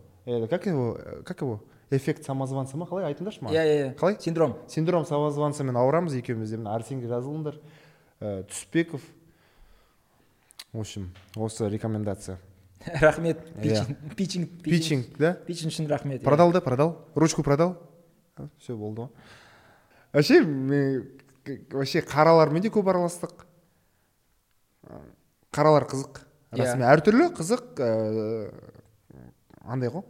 Как 0.49 0.67
его 0.67 0.97
э, 0.99 1.23
как 1.25 1.41
его? 1.41 1.63
Эффект 1.91 2.25
самозванца. 2.25 2.77
Ма 2.77 2.85
қалай 2.85 3.07
айтыңдаршы 3.09 3.41
маған? 3.41 3.55
Иә, 3.55 3.65
иә, 3.65 3.77
иә. 3.81 3.95
қалай 3.97 4.19
Синдром. 4.21 4.59
синдром 4.69 5.07
самозванцамен 5.07 5.77
ауырамыз 5.77 6.15
екеуміз 6.19 6.51
де 6.51 6.59
мына 6.59 6.75
арсенге 6.75 7.09
жазылыңдар. 7.09 7.57
Ә, 8.21 8.45
түсіпбеков. 8.45 9.01
В 10.73 10.81
общем 10.81 11.15
осы 11.35 11.69
рекомендация. 11.69 12.39
Рахмет. 13.01 13.41
Питчинг 14.17 14.63
питчинг 14.63 15.17
да? 15.17 15.33
Питчинг 15.33 15.73
үшін 15.73 15.89
рахмет. 15.89 16.23
Продал 16.23 16.53
да 16.53 16.61
продал? 16.61 17.09
Ручку 17.15 17.43
продал? 17.43 17.79
Все 18.59 18.77
болды. 18.77 19.01
Ғой 19.03 19.11
вообще 20.13 20.41
мен 20.41 21.09
вообще 21.71 22.01
қаралармен 22.01 22.61
де 22.63 22.69
көп 22.69 22.89
араластық. 22.91 23.45
Қаралар 25.53 25.89
қызық. 25.89 26.21
Расымен 26.53 26.87
әртүрлі 26.89 27.29
қызық 27.37 27.81
ә, 27.81 28.53
андай 29.65 29.91
ғой. 29.93 30.05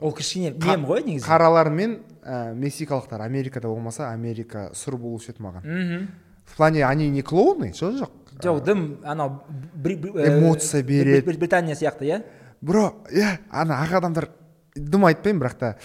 Ол 0.00 0.12
кішкене 0.12 0.52
ғой 0.56 1.04
негізі. 1.04 1.26
қаралар 1.26 1.70
мен 1.70 2.00
ә, 2.24 2.54
мексикалықтар 2.54 3.20
америкада 3.22 3.68
болмаса 3.68 4.10
америка 4.12 4.70
сұр 4.74 4.96
болушы 4.96 5.32
еді 5.32 5.42
маған. 5.42 5.64
Мхм 5.64 6.08
в 6.50 6.56
плане 6.56 6.84
они 6.86 7.08
не 7.08 7.22
клоуны 7.22 7.72
жоқ 7.72 8.00
жоқ 8.00 8.10
жоқ 8.42 8.64
дым 8.64 8.98
анау 9.04 9.42
э, 9.84 10.38
Эмоция 10.38 10.82
береді. 10.82 11.26
Бри- 11.26 11.38
британия 11.38 11.74
сияқты 11.74 12.04
иә? 12.04 12.22
Бро 12.60 12.94
иә 13.10 13.38
ана 13.50 13.84
ақ 13.84 13.98
адамдар 13.98 14.28
дым 14.74 15.06
айтпаймын 15.06 15.42
бірақ 15.42 15.54
та 15.58 15.76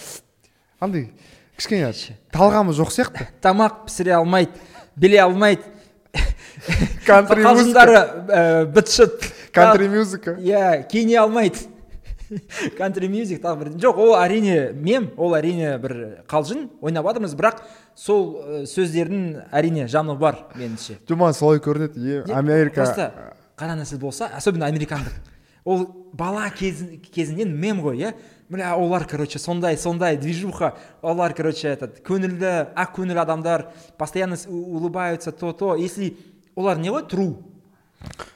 андай 0.80 1.12
кішкене 1.56 1.92
талғамы 2.32 2.72
жоқ 2.72 2.90
сияқты. 2.90 3.28
Тамақ 3.42 3.86
пісіре 3.86 4.16
алмайды 4.18 4.50
билей 4.96 5.22
алмайды. 5.22 5.62
Кантри 7.06 7.44
қалжыңдары 7.44 8.66
быт 8.72 8.88
шыт 8.90 9.22
кантри 9.52 9.88
музыка 9.88 10.34
иә 10.40 10.82
киіне 10.90 11.20
алмайды. 11.20 11.58
Кантри 12.78 13.08
мюзик 13.08 13.42
тағы 13.42 13.58
бір. 13.64 13.68
Жоқ 13.80 13.96
ол 14.02 14.14
әрине 14.18 14.72
мем 14.72 15.10
ол 15.16 15.34
әрине 15.38 15.76
бір 15.78 15.94
қалжың 16.28 16.68
ойнап 16.80 17.06
жатырмыз 17.06 17.34
бірақ 17.38 17.60
сол 17.94 18.36
ә, 18.42 18.62
сөздердің 18.66 19.46
әрине 19.52 19.86
жаны 19.88 20.16
бар 20.18 20.44
меніңше. 20.56 20.98
Жоман 21.08 21.34
солай 21.34 21.58
көрінеді. 21.60 22.30
Америка. 22.32 22.82
просто 22.84 23.12
қара 23.56 23.76
нәсіл 23.78 23.98
болса 23.98 24.28
особенно 24.36 24.66
американдық. 24.66 25.12
Ол 25.64 25.86
бала 26.12 26.50
кез- 26.50 27.00
кезінен 27.14 27.54
мем 27.58 27.80
ғой 27.82 27.96
иә 27.98 28.14
бля 28.48 28.76
олар 28.76 29.04
короче 29.06 29.38
сондай 29.38 29.76
сондай 29.76 30.16
движуха. 30.16 30.74
Олар 31.02 31.32
короче 31.34 31.68
этот 31.68 32.02
көңілді 32.04 32.74
ақ 32.76 32.94
көңіл 32.96 33.18
адамдар. 33.20 33.72
Постоянно 33.98 34.36
улыбаются 34.48 35.32
то 35.32 35.52
то 35.52 35.74
если 35.74 36.16
олар 36.54 36.78
не 36.78 36.90
ғой 36.90 37.08
true. 37.08 37.36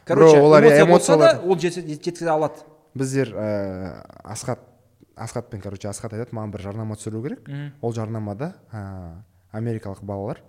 Короче 0.04 0.36
Бро, 0.38 0.44
олар 0.46 0.64
эмоция 0.64 0.86
болса 0.86 1.16
да 1.16 1.32
эмоциялар- 1.34 1.46
ол 1.46 1.56
жет- 1.56 1.86
жеткізе 1.86 2.28
алады. 2.30 2.54
Біздер 2.94 3.32
ә, 3.34 4.04
асхат 4.24 4.60
асхатпен 5.16 5.60
короче 5.60 5.88
асхат 5.90 6.12
айтады 6.16 6.32
маған 6.36 6.50
бір 6.54 6.62
жарнама 6.64 6.96
түсіру 6.96 7.22
керек. 7.22 7.46
Мгм. 7.48 7.72
ол 7.82 7.92
жарнамада 7.92 8.54
ә, 8.72 9.22
америкалық 9.52 10.02
балалар 10.02 10.40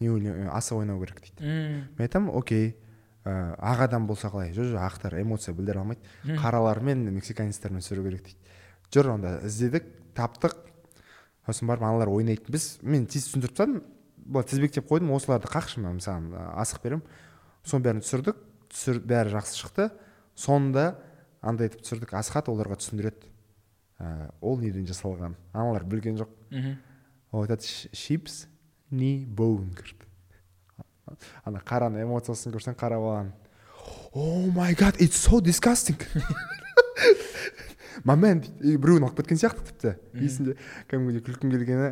не 0.00 0.08
ойна- 0.10 0.50
асық 0.52 0.82
ойнау 0.82 1.00
керек 1.00 1.20
дейді. 1.22 1.42
Мен 1.98 2.04
айтамын 2.06 2.34
окей 2.36 2.76
ә, 3.24 3.56
ақ 3.58 3.80
адам 3.88 4.06
болса 4.06 4.28
қалай? 4.28 4.52
Жоқ 4.52 4.74
жоқ 4.74 4.84
ақтар 4.84 5.20
эмоция 5.20 5.54
білдіре 5.54 5.80
алмайды. 5.80 6.00
Қаралармен 6.24 7.08
мексиканецтермен 7.10 7.80
түсіру 7.80 8.04
керек 8.04 8.22
дейді. 8.24 8.38
Жүр 8.92 9.14
онда 9.14 9.40
іздедік 9.44 9.84
таптық. 10.14 10.54
Сосын 11.48 11.66
барып 11.68 11.82
аналар 11.82 12.08
ойнайды. 12.08 12.44
Біз 12.48 12.78
мен 12.82 13.06
тез 13.06 13.26
түсіндіріп 13.28 13.54
тастадым. 13.56 13.82
Былай 14.28 14.44
тізбектеп 14.44 14.86
қойдым. 14.88 15.10
Осыларды 15.16 15.48
қақшы 15.48 15.80
мен 15.80 15.98
саған 16.04 16.32
асық 16.60 16.82
беремін. 16.82 17.02
Соның 17.64 17.84
бәрін 17.86 18.02
түсірдік. 18.04 18.36
Түсір 18.68 19.00
бәрі 19.00 19.32
жақсы 19.32 19.56
шықты. 19.56 19.90
Соңында 20.36 20.94
андай 21.42 21.68
етіп 21.70 21.82
түсірдік. 21.84 22.14
Асхат 22.18 22.48
оларға 22.48 22.78
түсіндіреді. 22.80 23.28
Ә, 23.98 24.30
ол 24.40 24.58
неден 24.62 24.86
жасалған? 24.86 25.34
Аналар 25.52 25.84
білген 25.84 26.18
жоқ. 26.20 26.30
Мгм. 26.50 26.78
ол 27.32 27.42
айтады 27.44 27.66
шипс 27.92 28.46
не 28.90 29.26
боун 29.26 29.72
ана 31.44 31.60
қараның 31.64 32.04
эмоциясын 32.04 32.52
көрсең 32.54 32.76
қара 32.78 32.98
баланың. 33.00 33.32
О 34.12 34.46
май 34.54 34.74
гад 34.74 34.96
it's 35.00 35.16
so 35.16 35.40
disgusting! 35.40 35.98
Мамен 38.04 38.40
дейді 38.44 38.74
и 38.74 38.78
біреуін 38.78 39.08
алып 39.08 39.18
кеткен 39.20 39.40
сияқты 39.40 39.64
тіпті. 39.70 39.94
Есінде 40.14 40.54
кәдімгідей 40.90 41.22
күлкім 41.26 41.50
келгені 41.52 41.88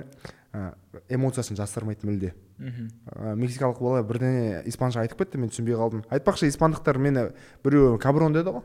ә, 0.55 0.75
эмоциясын 1.13 1.59
жасырмайды 1.59 2.07
мүлде. 2.07 2.33
Мхм. 2.59 2.89
ә, 3.11 3.35
мексикалық 3.37 3.81
бала 3.83 4.03
бірдеңе 4.07 4.63
испанша 4.71 5.03
айтып 5.03 5.25
кетті 5.25 5.41
мен 5.43 5.51
түсінбей 5.51 5.77
қалдым. 5.77 6.05
Айтпақшы 6.09 6.49
испандықтар 6.53 6.99
мені 6.99 7.31
біреу 7.65 7.99
каброн 7.99 8.33
деді 8.37 8.55
ғой? 8.55 8.63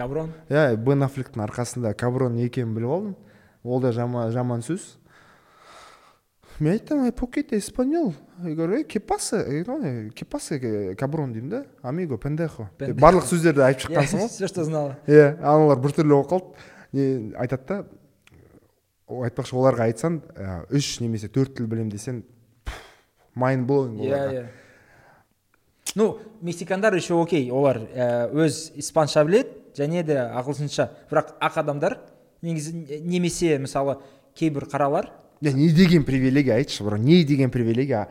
Каброн? 0.00 0.32
Иә 0.48 0.76
бен 0.80 1.04
аффлектің 1.04 1.44
арқасында 1.44 1.92
каброн 1.94 2.34
не 2.38 2.48
екенін 2.48 2.74
біліп 2.74 2.96
алдым. 2.96 3.16
Ол 3.62 3.80
да 3.84 3.92
жаман, 3.92 4.32
жаман 4.32 4.64
сөз. 4.64 4.96
Мен 6.60 6.74
айттым 6.74 7.04
ай 7.04 7.12
покете 7.12 7.56
я 7.56 8.54
говорю 8.54 8.80
eh, 8.80 8.84
que 8.84 9.00
pasa 9.00 9.38
eh, 10.56 10.94
каброн 10.94 11.32
деймін 11.32 11.48
да. 11.48 11.64
Амиго 11.82 12.18
пендехо 12.18 12.68
деп 12.78 12.90
Pendejo. 12.90 13.00
барлық 13.00 13.24
сөздерді 13.24 13.62
айтып 13.64 13.88
шыққансың 13.90 14.18
ғой 14.20 14.28
все 14.28 14.46
что 14.46 14.64
знала 14.64 14.98
иә 15.06 15.38
аналар 15.40 15.78
біртүрлі 15.80 16.12
болып 16.12 16.28
қалды. 16.28 16.44
Не 16.92 17.34
айтады 17.36 17.64
да 17.66 17.84
айтпақшы 19.08 19.56
оларға 19.56 19.88
айтсаң 19.88 20.20
ә, 20.36 20.66
үш 20.70 21.00
немесе 21.00 21.28
төрт 21.28 21.56
тіл 21.56 21.66
білемін 21.66 21.88
десең 21.92 22.22
майнд 23.34 23.66
блоуинг 23.66 24.04
иә 24.04 24.20
иә. 24.32 24.44
Ну 25.94 26.18
мексикандар 26.42 26.94
еще 26.94 27.20
окей. 27.22 27.50
Олар 27.50 27.80
өз 28.32 28.72
испанша 28.76 29.24
біледі 29.24 29.59
және 29.76 30.02
де 30.04 30.16
ағылшынша. 30.30 30.88
Бірақ 31.10 31.34
ақ 31.40 31.58
адамдар 31.62 31.98
негізі 32.42 33.00
немесе 33.04 33.58
мысалы 33.58 33.98
кейбір 34.34 34.64
қаралар 34.70 35.10
не 35.40 35.52
не 35.52 35.68
деген 35.72 36.04
привилегия 36.04 36.54
айтшы 36.56 36.84
бро 36.84 36.96
не 36.96 37.24
деген 37.24 37.50
привилегия 37.50 38.08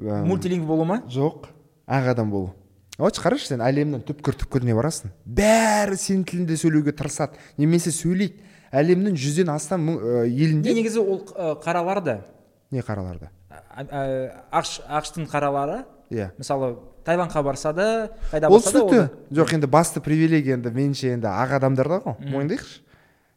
Ә, 0.00 0.24
мультилингв 0.24 0.66
болу 0.66 0.84
ма? 0.84 1.02
жоқ 1.08 1.46
ақ 1.86 2.06
адам 2.10 2.30
болу. 2.30 2.54
Вот 2.96 3.16
қарашы 3.18 3.46
сен 3.48 3.60
әлемнің 3.60 4.00
түпкір 4.08 4.36
түпкіріне 4.40 4.72
барасың. 4.76 5.10
Бәрі 5.26 5.96
сенің 6.00 6.24
тіліңде 6.24 6.56
сөйлеуге 6.56 6.92
тырысады 6.96 7.36
немесе 7.58 7.90
сөйлейді. 7.92 8.40
Әлемнің 8.72 9.16
жүзден 9.18 9.50
астам 9.52 9.88
ә, 9.90 10.24
не 10.26 10.36
елінде 10.44 10.72
негізі 10.74 11.00
ол 11.00 11.20
қаралар 11.64 12.00
да. 12.04 12.16
Не 12.70 12.80
қараларда 12.80 13.28
ә, 13.50 13.84
ә, 13.84 14.32
ақш 14.52 14.80
ақштың 14.88 15.26
қаралары 15.28 15.84
иә. 16.10 16.30
мысалы 16.38 16.76
таиландқа 17.10 17.42
барса 17.42 17.72
да 17.74 18.10
қайда 18.30 18.48
ол 18.48 18.62
түсінікті. 18.62 19.02
жоқ 19.34 19.54
енді 19.58 19.66
басты 19.66 20.00
привилегия 20.00 20.54
енді 20.54 20.70
меніңше 20.70 21.14
енді 21.18 21.26
ақ 21.26 21.58
адамдарда 21.58 22.02
ғой 22.06 22.16
мойындайықшы. 22.30 22.80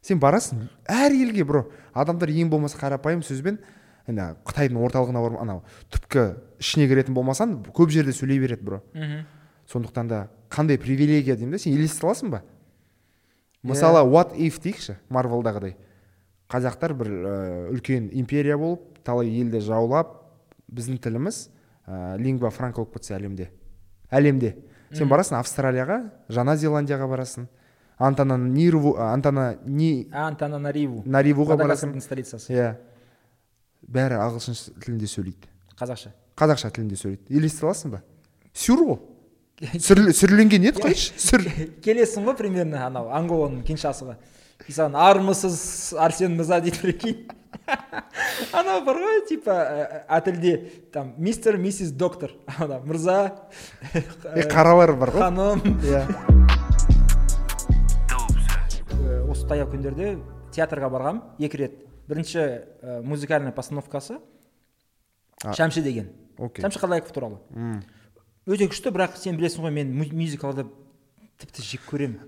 Сен 0.04 0.20
барасың 0.20 0.68
әр 0.86 1.12
елге 1.12 1.44
бро. 1.44 1.66
Адамдар 1.92 2.28
ең 2.30 2.50
болмаса 2.52 2.78
қарапайым 2.78 3.22
сөзбен 3.24 3.58
енді 4.06 4.34
қытайдың 4.44 4.80
орталығына 4.84 5.22
барып 5.24 5.40
анау 5.40 5.62
түпкі 5.92 6.24
ішіне 6.60 6.88
кіретін 6.90 7.16
болмасаң 7.16 7.54
көп 7.72 7.90
жерде 7.90 8.12
сөйлей 8.12 8.38
береді 8.38 8.62
бро. 8.64 8.82
Мхм. 8.92 9.24
сондықтан 9.64 10.08
да 10.08 10.28
қандай 10.50 10.76
привилегия 10.78 11.36
деймін 11.36 11.52
да 11.52 11.58
сен 11.58 11.72
елестете 11.72 12.06
аласың 12.06 12.30
ба? 12.30 12.42
Мысалы 13.64 14.04
what 14.04 14.36
if 14.36 14.60
дейікші 14.60 14.98
марвелдағыдай. 15.08 15.76
Қазақтар 16.52 16.92
бір 16.92 17.08
ә, 17.08 17.70
үлкен 17.72 18.10
империя 18.12 18.58
болып 18.58 18.98
талай 19.04 19.32
елді 19.40 19.62
жаулап 19.64 20.20
біздің 20.68 21.00
тіліміз 21.00 21.48
ә, 21.88 22.18
лингва 22.20 22.50
франка 22.50 22.82
болып 22.82 22.98
кетсе 22.98 23.16
әлемде. 23.16 23.48
Әлемде. 24.14 24.54
Сен 24.94 25.08
барасың 25.10 25.38
австралияға 25.40 25.98
жаңа 26.30 26.54
зеландияға 26.60 27.08
барасың. 27.10 27.48
Антана 27.98 28.36
нирву 28.38 28.96
антана 28.98 29.56
ни 29.66 30.08
антананариву 30.12 31.02
наривуға 31.06 31.56
барасың. 31.58 31.94
столицасы. 32.02 32.50
Иә. 32.52 32.74
Бәрі 33.86 34.16
ағылшын 34.18 34.56
тілінде 34.82 35.06
сөйлейді. 35.10 35.50
Қазақша. 35.78 36.10
Қазақша 36.38 36.70
тілінде 36.74 36.96
сөйлейді. 36.98 37.36
Елестете 37.38 37.66
аласың 37.68 37.90
ба? 37.94 38.00
Сюр 38.54 38.82
ғой. 38.88 38.98
Сүрл- 39.78 40.10
сүрленген 40.10 40.64
ет 40.66 40.80
қойшы 40.82 41.14
сүр. 41.22 41.44
Келесің 41.84 42.26
ғой 42.26 42.34
примерно 42.38 42.86
анау 42.88 43.10
анголаның 43.14 43.62
киншасыға 43.66 44.16
и 44.66 44.72
саған 44.72 44.96
армысыз 44.98 45.94
арсен 45.98 46.34
мырза 46.38 46.60
дейді 46.64 46.80
прикинь. 46.82 47.28
Анау 48.52 48.84
бар 48.86 49.00
ғой 49.02 49.24
типа 49.28 49.58
әтілде 50.08 50.56
там 50.92 51.14
мистер 51.18 51.56
миссис 51.56 51.92
доктор. 51.92 52.32
Ана 52.58 52.80
мырза 52.84 53.48
е 53.94 54.48
қаралар 54.48 54.96
бар 54.98 55.14
ғой 55.14 55.26
ханым 55.28 55.64
иә 55.82 56.06
Э, 59.04 59.24
осы 59.28 59.46
таяу 59.48 59.68
күндерде 59.68 60.14
театрға 60.54 60.88
барғам. 60.92 61.20
Екі 61.42 61.60
рет. 61.60 61.74
Бірінші 62.08 62.40
ә, 62.40 63.00
музыкальный 63.04 63.52
постановкасы. 63.52 64.18
Шәмші 65.44 65.82
деген. 65.84 66.10
Окей. 66.38 66.64
Шәмші 66.64 66.80
қалдаеков 66.82 67.12
туралы. 67.16 67.40
Өте 68.48 68.68
күшті 68.68 68.92
бірақ 68.94 69.18
сен 69.20 69.38
білесің 69.40 69.64
ғой 69.66 69.74
мен 69.76 69.92
мюзиклды 69.92 70.66
тіпті 71.40 71.64
жек 71.64 71.84
көремін. 71.88 72.20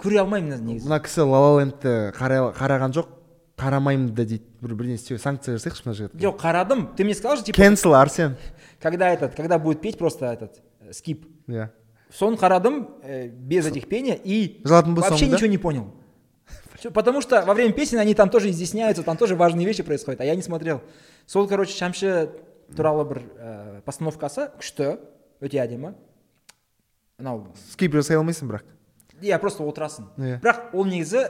Көре 0.00 0.22
алмаймын 0.22 0.60
негізі. 0.64 0.88
Мына 0.88 1.00
кісі 1.04 1.24
ла 1.28 1.40
лендті 1.58 1.94
қараған 2.16 2.96
жоқ. 2.96 3.14
қарамаймын 3.57 4.13
да 4.15 4.25
дейді 4.25 4.43
бір 4.61 4.73
бірдеңе 4.75 4.97
істеу 4.97 5.19
санкция 5.21 5.57
жасайықшы 5.57 5.85
мына 5.85 5.95
жігітке 5.97 6.25
жоқ 6.25 6.39
қарадым 6.41 6.87
ты 6.95 7.03
мне 7.03 7.13
сказал 7.13 7.37
же 7.37 7.43
типа 7.43 7.61
кенсел 7.61 7.93
арсен 7.93 8.35
когда 8.81 9.09
этот 9.09 9.35
когда 9.35 9.59
будет 9.59 9.81
петь 9.81 9.97
просто 9.97 10.25
этот 10.33 10.61
э, 10.81 10.91
скип 10.93 11.27
иә 11.47 11.69
соны 12.09 12.37
қарадым 12.37 12.87
э, 13.03 13.27
без 13.27 13.65
этих 13.67 13.87
пения 13.87 14.15
и 14.15 14.61
жылатын 14.63 14.95
болсаң 14.95 15.11
вообще 15.11 15.27
да? 15.27 15.35
ничего 15.35 15.47
не 15.47 15.57
понял 15.57 15.93
Чё, 16.81 16.91
потому 16.91 17.21
что 17.21 17.45
во 17.45 17.53
время 17.53 17.71
песен 17.71 17.99
они 17.99 18.13
там 18.13 18.29
тоже 18.29 18.49
изъясняются 18.49 19.03
там 19.03 19.15
тоже 19.15 19.35
важные 19.35 19.65
вещи 19.65 19.83
происходят 19.83 20.19
а 20.19 20.25
я 20.25 20.35
не 20.35 20.41
смотрел 20.41 20.81
сол 21.25 21.47
короче 21.47 21.71
шәмші 21.77 22.29
туралы 22.75 23.05
бір 23.05 23.21
ә, 23.37 23.81
постановкасы 23.85 24.49
күшті 24.57 24.97
өте 25.39 25.61
әдемі 25.63 25.93
анау 27.21 27.45
скип 27.71 27.93
жасай 27.95 28.17
алмайсың 28.17 28.49
бірақ 28.49 28.65
иә 29.21 29.39
просто 29.39 29.63
отырасың 29.63 30.09
Иә. 30.17 30.41
бірақ 30.41 30.73
ол 30.73 30.85
негізі 30.89 31.29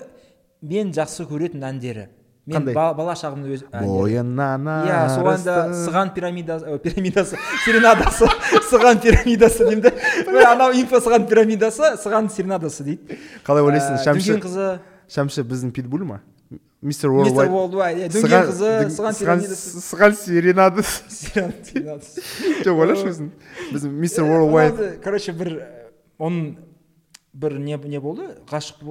мен 0.62 0.92
жақсы 0.92 1.26
көретін 1.28 1.62
әндері. 1.64 2.08
Мен 2.48 2.62
Қандай? 2.62 2.72
ба- 2.74 2.94
бала 2.96 3.12
шағымның 3.12 3.50
өз 3.52 3.62
бойынан 3.84 4.64
иә 4.88 5.00
сол 5.12 5.26
әнді 5.34 5.56
сыған 5.84 6.14
пирамидасы 6.16 6.64
ө, 6.64 6.78
пирамидасы 6.80 7.36
серенадасы 7.66 8.24
сыған 8.70 9.02
пирамидасы 9.04 9.66
деймін 9.68 9.82
де. 9.84 9.92
Міне 10.26 10.46
анау 10.48 10.72
инфо 10.72 10.96
сыған 11.04 11.26
пирамидасы 11.28 11.92
сыған 12.00 12.30
серенадасы 12.32 12.84
дейді. 12.86 13.18
Қалай 13.44 13.66
ойлайсың 13.68 13.98
Ә, 13.98 14.04
шәмші 14.06 14.38
қызы. 14.40 14.68
Шәмші 15.12 15.44
біздің 15.44 15.74
питбуль 15.76 16.06
ма? 16.08 16.22
Мистер 16.80 17.10
мистер 17.10 17.48
Worldwide 17.50 18.06
иә 18.06 18.08
дүнген 18.14 18.48
қызы 18.48 18.72
сыған 18.96 19.18
пирамидасы. 19.18 19.82
сыған 19.84 21.52
пирамидасы. 21.68 22.24
жоқ 22.64 22.80
ойлашы 22.80 23.08
өзің. 23.12 23.28
Біз 23.74 23.84
мистер 23.92 24.24
Оларды, 24.24 24.88
короче 25.04 25.32
бір 25.32 25.52
э, 25.58 25.90
оның 26.18 26.56
бір 27.34 27.58
не, 27.58 27.76
не 27.76 28.00
болды? 28.00 28.38
ғашық 28.50 28.82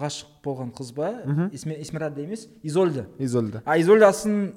ғашық 0.00 0.26
болған 0.44 0.72
қыз 0.76 0.92
ба? 0.94 1.10
Эсме- 1.52 1.80
эсмеральда 1.80 2.20
емес 2.22 2.48
изольда. 2.62 3.06
Изольда. 3.18 3.62
А 3.64 3.78
изольдасын 3.78 4.54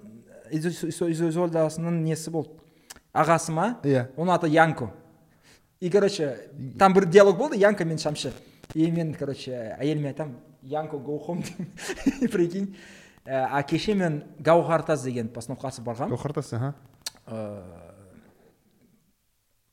Изо- 0.52 0.70
Изо- 0.90 1.10
Изо- 1.10 1.30
изольдасының 1.30 2.02
несі 2.04 2.32
болды? 2.32 2.50
Ағасы 3.14 3.52
ма? 3.52 3.78
Иә. 3.84 4.08
Оның 4.18 4.34
аты 4.36 4.48
янко. 4.50 4.92
И 5.80 5.90
короче 5.90 6.50
там 6.80 6.94
бір 6.94 7.06
диалог 7.06 7.38
болды 7.38 7.56
янко 7.58 7.86
мен 7.86 7.98
шамшы 7.98 8.32
и 8.74 8.90
мен 8.92 9.14
короче 9.16 9.76
әйеліме 9.80 10.08
айтамын 10.14 10.36
янко 10.64 10.98
go 10.98 11.20
home 11.26 11.44
деймін 11.44 12.30
прикинь. 12.32 12.76
Ә, 13.26 13.48
а 13.52 13.62
кеше 13.64 13.94
мен 13.94 14.24
гауһартас 14.42 15.04
деген 15.04 15.28
постановкасы 15.30 15.82
барғанмын 15.84 16.18
гауһартас 16.18 16.54
аха. 16.54 16.74
Ә, 17.28 17.62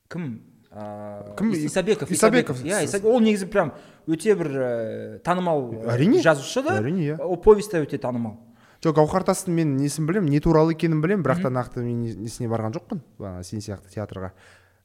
кім? 0.09 0.41
Ә, 0.71 1.35
Кім? 1.37 1.51
Ис- 1.53 1.65
исабеков 1.65 2.11
Исабеков. 2.11 2.59
иә 2.63 3.05
ол 3.05 3.19
негізі 3.21 3.45
прям 3.47 3.71
өте 4.07 4.35
бір 4.35 4.47
ә, 4.51 5.19
танымал 5.19 5.71
Әрине. 5.87 6.21
жазушы 6.21 6.61
да? 6.63 6.79
Әрине 6.81 7.15
иә 7.15 7.19
ол 7.23 7.37
повесть 7.37 7.71
та 7.71 7.79
өте 7.79 7.97
танымал. 7.97 8.37
Жоқ 8.83 8.93
гауһартастың 8.99 9.49
мен 9.55 9.77
несін 9.77 10.05
білемін 10.05 10.29
не 10.29 10.39
туралы 10.39 10.73
екенін 10.75 11.01
білемін 11.01 11.23
бірақ 11.23 11.41
та 11.41 11.49
нақты 11.49 11.81
мен 11.81 12.01
не- 12.03 12.13
несіне 12.15 12.49
барған 12.51 12.75
жоқпын 12.75 13.43
сен 13.43 13.59
сияқты 13.59 13.89
театрға. 13.95 14.31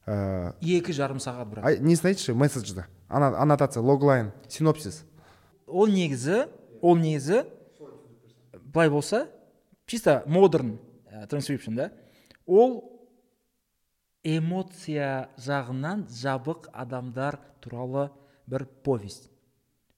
Ыыы 0.07 0.53
екі 0.79 0.91
жарым 0.93 1.19
сағат 1.19 1.47
бірақ. 1.51 1.79
несін 1.81 2.07
айтшы 2.09 2.33
месседжді 2.33 2.85
аннотация 3.09 3.83
логлайн 3.83 4.31
синопсис. 4.47 5.03
Ол 5.67 5.87
негізі 5.87 6.47
ол 6.81 6.95
негізі 6.97 7.43
былай 8.73 8.89
болса 8.89 9.27
чисто 9.85 10.23
модерн 10.25 10.79
трансcription 11.29 11.75
да? 11.75 11.91
Ол 12.47 12.92
эмоция 14.23 15.29
жағынан 15.37 16.05
жабық 16.07 16.69
адамдар 16.73 17.39
туралы 17.61 18.09
бір 18.47 18.65
повесть. 18.83 19.29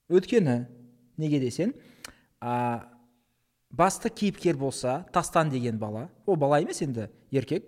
Өйткені 0.09 0.65
неге 1.17 1.39
десең 1.41 1.73
а, 2.41 2.89
басты 3.69 4.09
кейіпкер 4.09 4.57
болса 4.57 5.05
тастан 5.13 5.49
деген 5.49 5.79
бала 5.79 6.09
ол 6.25 6.35
бала 6.35 6.59
емес 6.61 6.81
енді 6.81 7.09
еркек. 7.31 7.65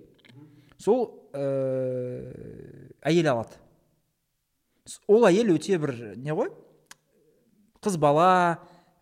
Сол 0.77 1.29
ә, 1.33 2.93
әйел 3.01 3.31
алады. 3.33 3.57
Ол 5.07 5.25
әйел 5.27 5.53
өте 5.55 5.77
бір 5.81 6.15
не 6.17 6.33
ғой 6.33 6.51
қыз 7.83 7.97
бала 8.01 8.59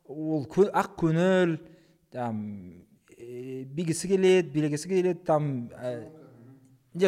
ол 0.08 0.46
кө- 0.52 0.72
ақ 0.72 0.96
көңіл 1.00 1.58
там 2.12 2.40
э, 3.18 3.64
бигісі 3.66 4.08
келеді 4.10 4.50
билегісі 4.54 4.90
келеді 4.90 5.24
там 5.26 5.70
э, 5.74 6.08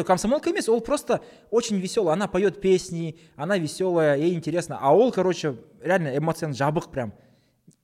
комсомолка 0.04 0.50
емес 0.50 0.68
ол 0.68 0.80
просто 0.80 1.22
очень 1.50 1.78
веселая 1.78 2.14
она 2.14 2.28
поет 2.28 2.60
песни 2.60 3.18
она 3.36 3.58
веселая 3.58 4.16
ей 4.16 4.34
интересно. 4.34 4.78
А 4.80 4.94
ол 4.94 5.12
короче 5.12 5.56
реально 5.80 6.16
эмоцияны 6.16 6.54
жабық 6.54 6.90
прям. 6.90 7.14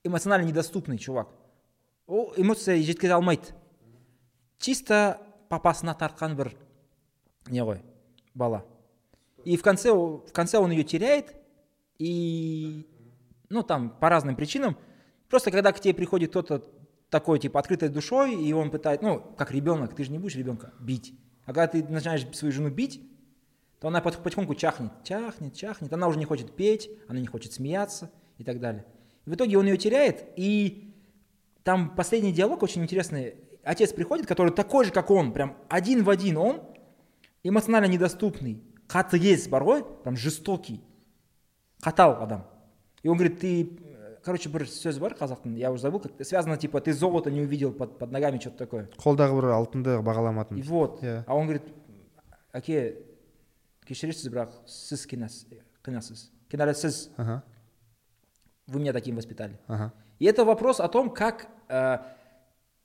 Эмоционально 0.02 0.46
недоступный 0.46 0.98
чувак. 0.98 1.28
Ол 2.06 2.34
эмоция 2.36 2.76
жеткізе 2.82 3.14
алмайды 3.14 3.54
чисто 4.58 5.18
папасына 5.48 5.94
тартқан 5.94 6.36
бір 6.36 6.52
не 7.48 7.64
ғой 7.64 7.80
бала. 8.34 8.64
И 9.44 9.56
в 9.56 9.62
конце 9.62 9.92
в 9.92 10.32
конце 10.32 10.58
он 10.58 10.70
ее 10.70 10.84
теряет 10.84 11.34
и 11.98 12.86
ну 13.48 13.62
там 13.62 13.90
по 13.90 14.10
разным 14.10 14.36
причинам. 14.36 14.76
Просто 15.30 15.50
когда 15.50 15.72
к 15.72 15.80
тебе 15.80 15.94
приходит 15.94 16.30
кто-то 16.30 16.62
такой 17.08 17.38
типа 17.38 17.60
открытой 17.60 17.88
душой 17.88 18.34
и 18.34 18.52
он 18.52 18.70
пытает 18.70 19.00
ну 19.00 19.20
как 19.38 19.52
ребенок 19.52 19.94
ты 19.94 20.04
же 20.04 20.10
не 20.10 20.18
будешь 20.18 20.36
ребенка 20.36 20.74
бить 20.80 21.14
а 21.44 21.52
когда 21.52 21.66
ты 21.66 21.82
начинаешь 21.82 22.26
свою 22.32 22.52
жену 22.52 22.70
бить 22.70 23.00
то 23.80 23.88
она 23.88 24.00
пот- 24.00 24.22
потихоньку 24.22 24.54
чахнет 24.54 24.92
чахнет 25.04 25.54
чахнет. 25.54 25.92
Она 25.92 26.08
уже 26.08 26.18
не 26.18 26.24
хочет 26.24 26.54
петь 26.54 26.90
она 27.08 27.20
не 27.20 27.26
хочет 27.26 27.52
смеяться 27.52 28.10
и 28.38 28.44
так 28.44 28.60
далее. 28.60 28.84
И 29.26 29.30
в 29.30 29.34
итоге 29.34 29.58
он 29.58 29.66
ее 29.66 29.76
теряет 29.76 30.24
и 30.36 30.94
там 31.62 31.94
последний 31.94 32.32
диалог 32.32 32.62
очень 32.62 32.82
интересный. 32.82 33.36
Отец 33.62 33.92
приходит 33.92 34.26
который 34.26 34.52
такой 34.52 34.84
же 34.84 34.92
как 34.92 35.10
он 35.10 35.32
прям 35.32 35.56
один 35.68 36.02
в 36.02 36.10
один 36.10 36.36
он 36.38 36.62
эмоционально 37.42 37.86
недоступный. 37.86 38.62
Қатыгез 38.88 39.48
бар 39.48 39.62
ғой 39.62 40.02
прям 40.02 40.16
жестокий. 40.16 40.82
Қатал 41.82 42.22
адам. 42.22 42.46
И 43.02 43.08
он 43.08 43.16
говорит 43.16 43.40
ты 43.40 43.64
короче 44.23 44.49
бір 44.49 44.65
сөз 44.67 44.99
бар 44.99 45.15
қазақтың 45.19 45.57
я 45.57 45.71
уже 45.71 45.81
забыл 45.83 45.99
как 45.99 46.13
связано 46.25 46.57
типа 46.57 46.81
ты 46.81 46.93
золото 46.93 47.31
не 47.31 47.41
увидел 47.41 47.71
под, 47.71 47.97
под 47.99 48.11
ногами 48.11 48.39
что 48.39 48.51
то 48.51 48.57
такое 48.57 48.89
қолдағы 48.97 49.39
бір 49.39 49.51
алтынды 49.55 49.95
и 49.95 50.03
бағаламадым 50.03 50.61
вот 50.63 51.03
иә 51.03 51.23
а 51.27 51.35
он 51.35 51.47
говорит 51.47 51.63
әке 52.53 52.97
кешіресіз 53.85 54.29
бірақ 54.31 54.59
сіз 54.65 55.05
кінәс 55.05 55.45
кінәсіз 55.85 56.29
кінәлі 56.49 56.75
сіз 56.75 57.09
аха 57.17 57.43
вы 58.67 58.79
меня 58.79 58.93
таким 58.93 59.15
воспитали 59.15 59.59
аха 59.67 59.91
И 60.19 60.25
это 60.25 60.43
вопрос 60.43 60.79
о 60.79 60.89
том, 60.89 61.09
как 61.09 61.47
э, 61.69 61.97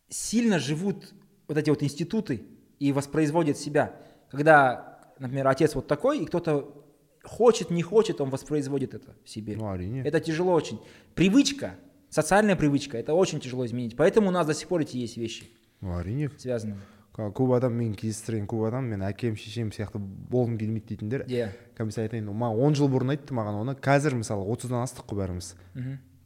сильно 0.08 0.58
живут 0.58 1.12
вот 1.48 1.58
эти 1.58 1.68
вот 1.68 1.82
институты 1.82 2.46
и 2.78 2.92
воспроизводят 2.92 3.58
себя. 3.58 3.92
Когда, 4.30 5.00
например, 5.18 5.48
отец 5.48 5.74
вот 5.74 5.88
такой, 5.88 6.20
и 6.20 6.26
кто-то 6.26 6.84
хочет, 7.29 7.69
не 7.69 7.81
хочет, 7.83 8.21
он 8.21 8.29
воспроизводит 8.29 8.93
это 8.93 9.13
в 9.23 9.29
себе. 9.29 9.55
ну 9.57 9.65
әрине 9.73 10.01
Это 10.03 10.19
тяжело 10.19 10.53
очень. 10.53 10.79
Привычка, 11.15 11.75
социальная 12.09 12.55
привычка, 12.55 12.97
это 12.97 13.13
очень 13.13 13.39
тяжело 13.39 13.65
изменить. 13.65 13.95
Поэтому 13.95 14.29
у 14.29 14.31
нас 14.31 14.47
до 14.47 14.53
сих 14.53 14.67
пор 14.67 14.81
эти 14.81 14.97
есть 14.97 15.17
вещи 15.17 15.43
ну 15.81 15.97
әрине 15.99 16.29
связанные. 16.37 16.77
Ка- 17.13 17.31
көп 17.35 17.55
адам 17.57 17.73
мен 17.75 17.93
кездестірген 17.95 18.45
көп 18.47 18.67
адам 18.67 18.85
мен 18.91 19.01
әкем 19.03 19.35
шешем 19.35 19.69
сияқты 19.75 19.99
болғым 19.99 20.57
келмейді 20.57 20.87
дейтіндер 20.95 21.23
Иә. 21.27 21.49
комиссар 21.77 22.03
айтайын 22.07 22.27
маған 22.31 22.59
он 22.65 22.75
жыл 22.75 22.87
бұрын 22.87 23.11
айтты 23.15 23.33
маған 23.35 23.57
оны 23.63 23.75
қазір 23.75 24.15
мысалы 24.19 24.45
отыздан 24.47 24.83
астық 24.85 25.05
қой 25.09 25.19
бәріміз 25.23 25.53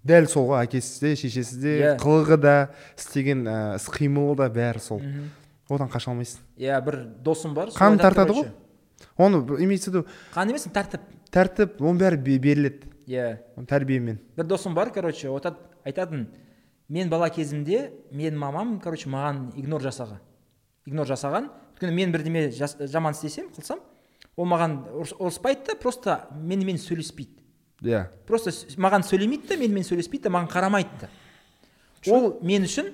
дәл 0.03 0.27
сол 0.27 0.47
ғой 0.51 0.65
әкесі 0.67 0.99
де 1.01 1.15
шешесі 1.15 1.59
де 1.61 1.73
Иә. 1.81 1.93
қылығы 2.01 2.37
да 2.37 2.55
істеген 2.97 3.45
іс 3.47 3.87
іс 3.87 3.89
қимылы 3.95 4.35
да 4.37 4.49
бәрі 4.53 4.79
сол 4.83 5.01
одан 5.69 5.89
қаша 5.89 6.11
алмайсың 6.13 6.43
Иә, 6.59 6.81
бір 6.85 6.99
досым 7.23 7.53
бар. 7.55 7.69
қан 7.73 7.97
тартады 7.97 8.33
ғой 8.37 8.51
оны 9.17 9.37
имеется 9.63 9.91
в 9.91 9.93
виду 9.93 10.07
Қан 10.33 10.49
емес, 10.49 10.67
тәртіп. 10.67 11.01
тәртіп. 11.31 11.77
Оның 11.79 11.97
бәрі 11.99 12.17
бе- 12.17 12.39
беріледі. 12.39 12.87
Иә. 13.07 13.39
тәрбиемен. 13.67 14.19
Бір 14.37 14.43
досым 14.45 14.73
бар 14.73 14.89
короче 14.91 15.27
айтатын 15.85 16.27
мен 16.89 17.09
бала 17.09 17.29
кезімде 17.29 17.91
менің 18.11 18.35
мамам 18.37 18.79
короче 18.79 19.09
маған 19.09 19.51
игнор 19.57 19.81
жасаған 19.81 20.19
игнор 20.87 21.05
жасаған. 21.05 21.49
Өйткені 21.75 21.91
мен 21.93 22.11
бірдеме 22.11 22.49
жаман 22.51 23.11
істесем 23.13 23.49
қылсам 23.51 23.79
ол 24.37 24.45
маған 24.45 24.85
ұрыс- 24.93 25.17
ұрыспайды 25.19 25.65
да 25.67 25.75
просто 25.75 26.27
менімен 26.33 26.77
сөйлеспейді. 26.77 27.41
Иә. 27.83 28.07
Просто 28.25 28.51
с- 28.51 28.75
маған 28.77 29.03
сөйлемейді 29.03 29.47
да 29.49 29.55
менімен 29.57 29.83
сөйлеспейді 29.83 30.23
да 30.23 30.29
маған 30.29 30.49
қарамайды 30.49 30.87
да. 31.01 31.09
Ол 32.09 32.39
мен 32.41 32.63
үшін 32.63 32.93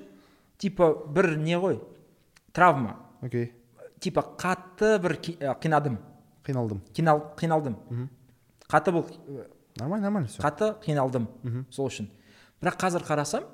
типа 0.58 0.92
бір 1.06 1.36
не 1.36 1.54
ғой 1.56 1.80
травма. 2.52 2.96
Окей. 3.22 3.52
Типа 4.00 4.22
қатты 4.36 4.98
бір 4.98 5.12
ә, 5.38 5.54
қинадым. 5.60 5.98
Қиналдым. 6.50 6.80
Қинал, 6.94 7.22
қиналдым. 7.36 7.76
Қатты 8.70 8.92
бұл 8.92 9.06
нормально 9.78 10.02
нормально 10.10 10.28
все 10.28 10.42
қатты 10.42 10.74
қиналдым 10.84 11.26
Мгм. 11.42 11.64
сол 11.70 11.86
үшін. 11.88 12.08
Бірақ 12.62 12.76
қазір 12.78 13.02
қарасам 13.06 13.44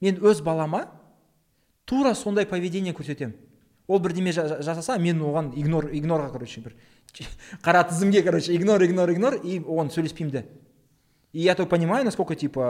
мен 0.00 0.16
өз 0.20 0.42
балама 0.42 0.88
тура 1.86 2.14
сондай 2.14 2.46
поведение 2.46 2.92
көрсетемін. 2.94 3.34
Ол 3.88 3.98
бірдеме 3.98 4.30
жа- 4.30 4.46
жа- 4.48 4.62
жасаса 4.62 4.98
мен 4.98 5.20
оған 5.20 5.52
игнор 5.56 5.90
игнорға 5.92 6.30
короче 6.32 6.60
бір 6.60 6.74
қара 7.62 7.88
тізімге 7.88 8.22
короче 8.22 8.54
игнор 8.54 8.82
игнор 8.82 9.10
игнор 9.10 9.34
и 9.44 9.58
оған 9.60 9.90
сөйлеспеймін 9.90 10.30
да 10.30 10.44
и 11.32 11.40
я 11.40 11.54
только 11.54 11.70
понимаю 11.70 12.04
насколько 12.04 12.34
типа 12.36 12.60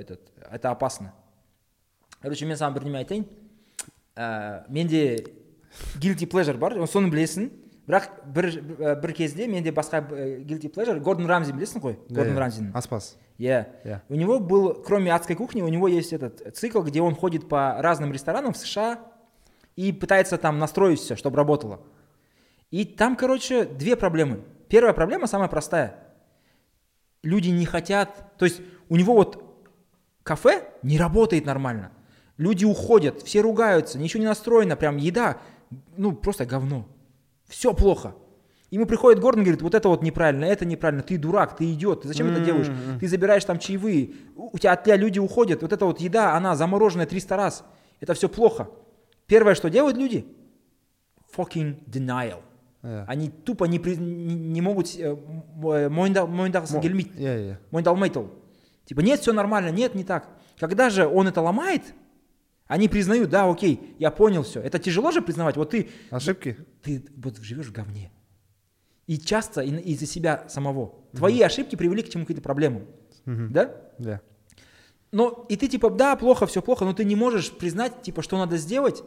этот 0.00 0.20
это 0.50 0.70
опасно. 0.70 1.12
Короче 2.22 2.46
мен 2.46 2.56
саған 2.56 2.74
бірдеме 2.74 2.98
айтайын. 2.98 3.26
Ә, 4.16 4.64
менде 4.70 5.24
guilty 5.98 6.26
pleasure 6.28 6.56
бар 6.58 6.72
соны 6.86 7.10
білесің. 7.10 7.50
бірақ 7.91 8.09
бір 8.25 8.49
ә, 8.79 8.95
бір 9.01 9.13
кезде 9.13 9.47
менде 9.47 9.71
басқа 9.71 10.01
ә, 10.01 10.43
guilty 10.45 10.71
pleasure 10.73 10.99
гордон 10.99 11.27
рамзи 11.27 11.53
білесің 11.55 11.83
ғой 11.83 11.97
гордон 12.09 12.37
рамзині 12.37 12.71
аспаз 12.73 13.15
Yeah. 13.37 13.67
Иә. 13.85 14.01
У 14.09 14.15
него 14.15 14.39
был, 14.39 14.73
кроме 14.73 15.13
адской 15.13 15.35
кухни, 15.35 15.61
у 15.61 15.67
него 15.67 15.87
есть 15.87 16.11
этот 16.11 16.57
цикл, 16.57 16.81
где 16.81 17.01
он 17.01 17.15
ходит 17.15 17.47
по 17.47 17.75
разным 17.79 18.11
ресторанам 18.11 18.53
в 18.53 18.57
США 18.57 18.99
и 19.75 19.91
пытается 19.91 20.37
там 20.37 20.57
настроить 20.57 20.99
все, 20.99 21.15
чтобы 21.15 21.37
работало. 21.37 21.81
И 22.71 22.83
там, 22.83 23.15
короче, 23.15 23.65
две 23.65 23.95
проблемы. 23.95 24.43
Первая 24.69 24.93
проблема 24.93 25.27
самая 25.27 25.47
простая. 25.47 26.03
Люди 27.23 27.49
не 27.49 27.65
хотят, 27.65 28.37
то 28.37 28.45
есть 28.45 28.61
у 28.89 28.95
него 28.95 29.13
вот 29.13 29.43
кафе 30.23 30.67
не 30.81 30.97
работает 30.97 31.45
нормально. 31.45 31.91
Люди 32.37 32.65
уходят, 32.65 33.21
все 33.21 33.41
ругаются, 33.41 33.97
ничего 33.97 34.21
не 34.21 34.27
настроено, 34.27 34.75
прям 34.75 34.97
еда, 34.97 35.37
ну 35.95 36.11
просто 36.11 36.45
говно. 36.45 36.87
Все 37.52 37.74
плохо. 37.74 38.14
Ему 38.70 38.86
приходит 38.86 39.20
Гордон 39.20 39.42
и 39.42 39.44
говорит, 39.44 39.60
вот 39.60 39.74
это 39.74 39.88
вот 39.90 40.02
неправильно, 40.02 40.46
это 40.46 40.64
неправильно, 40.64 41.02
ты 41.02 41.18
дурак, 41.18 41.54
ты 41.54 41.70
идиот, 41.74 42.02
ты 42.02 42.08
зачем 42.08 42.30
это 42.30 42.40
делаешь? 42.40 42.68
Ты 42.98 43.06
забираешь 43.06 43.44
там 43.44 43.58
чаевые, 43.58 44.12
у 44.34 44.58
тебя 44.58 44.72
от 44.72 44.84
тебя 44.84 44.96
люди 44.96 45.18
уходят, 45.18 45.60
вот 45.60 45.72
эта 45.74 45.84
вот 45.84 46.00
еда, 46.00 46.34
она 46.34 46.56
замороженная 46.56 47.04
300 47.04 47.36
раз, 47.36 47.64
это 48.00 48.14
все 48.14 48.30
плохо. 48.30 48.68
Первое, 49.26 49.54
что 49.54 49.68
делают 49.68 49.98
люди, 49.98 50.24
fucking 51.36 51.84
denial. 51.86 52.40
иә 52.82 53.04
Они 53.06 53.28
тупо 53.28 53.64
не, 53.66 53.78
при- 53.78 53.96
не, 53.96 54.34
не 54.34 54.60
могут 54.62 54.86
э, 54.96 55.14
э, 55.14 55.88
иә 57.18 57.56
мойындалмайды 57.70 58.18
ол 58.20 58.30
типа 58.86 59.00
нет 59.00 59.20
все 59.20 59.32
нормально 59.34 59.70
нет 59.70 59.94
не 59.94 60.04
так 60.04 60.28
когда 60.58 60.90
же 60.90 61.06
он 61.06 61.28
это 61.28 61.40
ломает 61.42 61.82
они 62.72 62.88
признают 62.88 63.28
да 63.28 63.50
окей 63.50 63.94
я 63.98 64.10
понял 64.10 64.42
все 64.44 64.60
это 64.60 64.78
тяжело 64.78 65.10
же 65.10 65.20
признавать? 65.20 65.58
Вот 65.58 65.70
ты 65.70 65.90
ошибки? 66.08 66.56
Ты 66.82 67.04
вот 67.16 67.36
живешь 67.36 67.66
в 67.66 67.72
говне. 67.72 68.10
И 69.06 69.18
часто 69.18 69.60
из-за 69.60 70.06
себя 70.06 70.46
самого. 70.48 70.94
Твои 71.14 71.42
ошибки 71.42 71.76
привели 71.76 72.02
к 72.02 72.08
чему? 72.08 72.24
Каким-то 72.24 72.40
проблемам. 72.40 72.86
Да? 73.26 73.76
Иә 73.98 74.20
но 75.14 75.44
и 75.50 75.56
ты 75.56 75.68
типа 75.68 75.90
да 75.90 76.16
плохо 76.16 76.46
все 76.46 76.62
плохо 76.62 76.86
но 76.86 76.94
ты 76.94 77.04
не 77.04 77.14
можешь 77.14 77.52
признать 77.52 78.00
типа 78.00 78.22
что 78.22 78.38
надо 78.38 78.56
сделать 78.56 79.02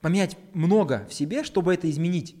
поменять 0.00 0.38
много 0.54 1.06
в 1.10 1.12
себе 1.12 1.44
чтобы 1.44 1.74
это 1.74 1.90
изменить. 1.90 2.34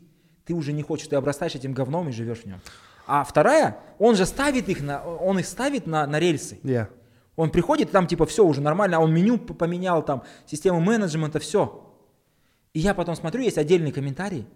Ты 0.46 0.54
уже 0.54 0.72
не 0.72 0.82
хочешь 0.82 1.08
ты 1.08 1.16
обрастаешь 1.16 1.54
этим 1.54 1.74
говном 1.74 2.08
и 2.08 2.12
живешь 2.12 2.38
в 2.38 2.46
нем 2.46 2.62
а 3.06 3.24
вторая 3.24 3.76
он 3.98 4.16
же 4.16 4.24
ставит 4.24 4.70
их 4.70 4.80
на 4.80 5.04
он 5.04 5.38
их 5.38 5.46
ставит 5.46 5.86
на, 5.86 6.06
на 6.06 6.18
рельсы. 6.18 6.58
Иә 6.62 6.88
он 7.36 7.50
приходит, 7.50 7.90
там 7.90 8.06
типа 8.06 8.26
все 8.26 8.44
уже 8.44 8.60
нормально, 8.60 8.98
а 8.98 9.00
он 9.00 9.12
меню 9.12 9.38
поменял, 9.38 10.04
там 10.04 10.22
систему 10.46 10.80
менеджмента, 10.80 11.38
все. 11.38 11.88
И 12.74 12.80
я 12.80 12.94
потом 12.94 13.14
смотрю, 13.16 13.42
есть 13.42 13.58
отдельный 13.58 13.92
комментарий, 13.92 14.46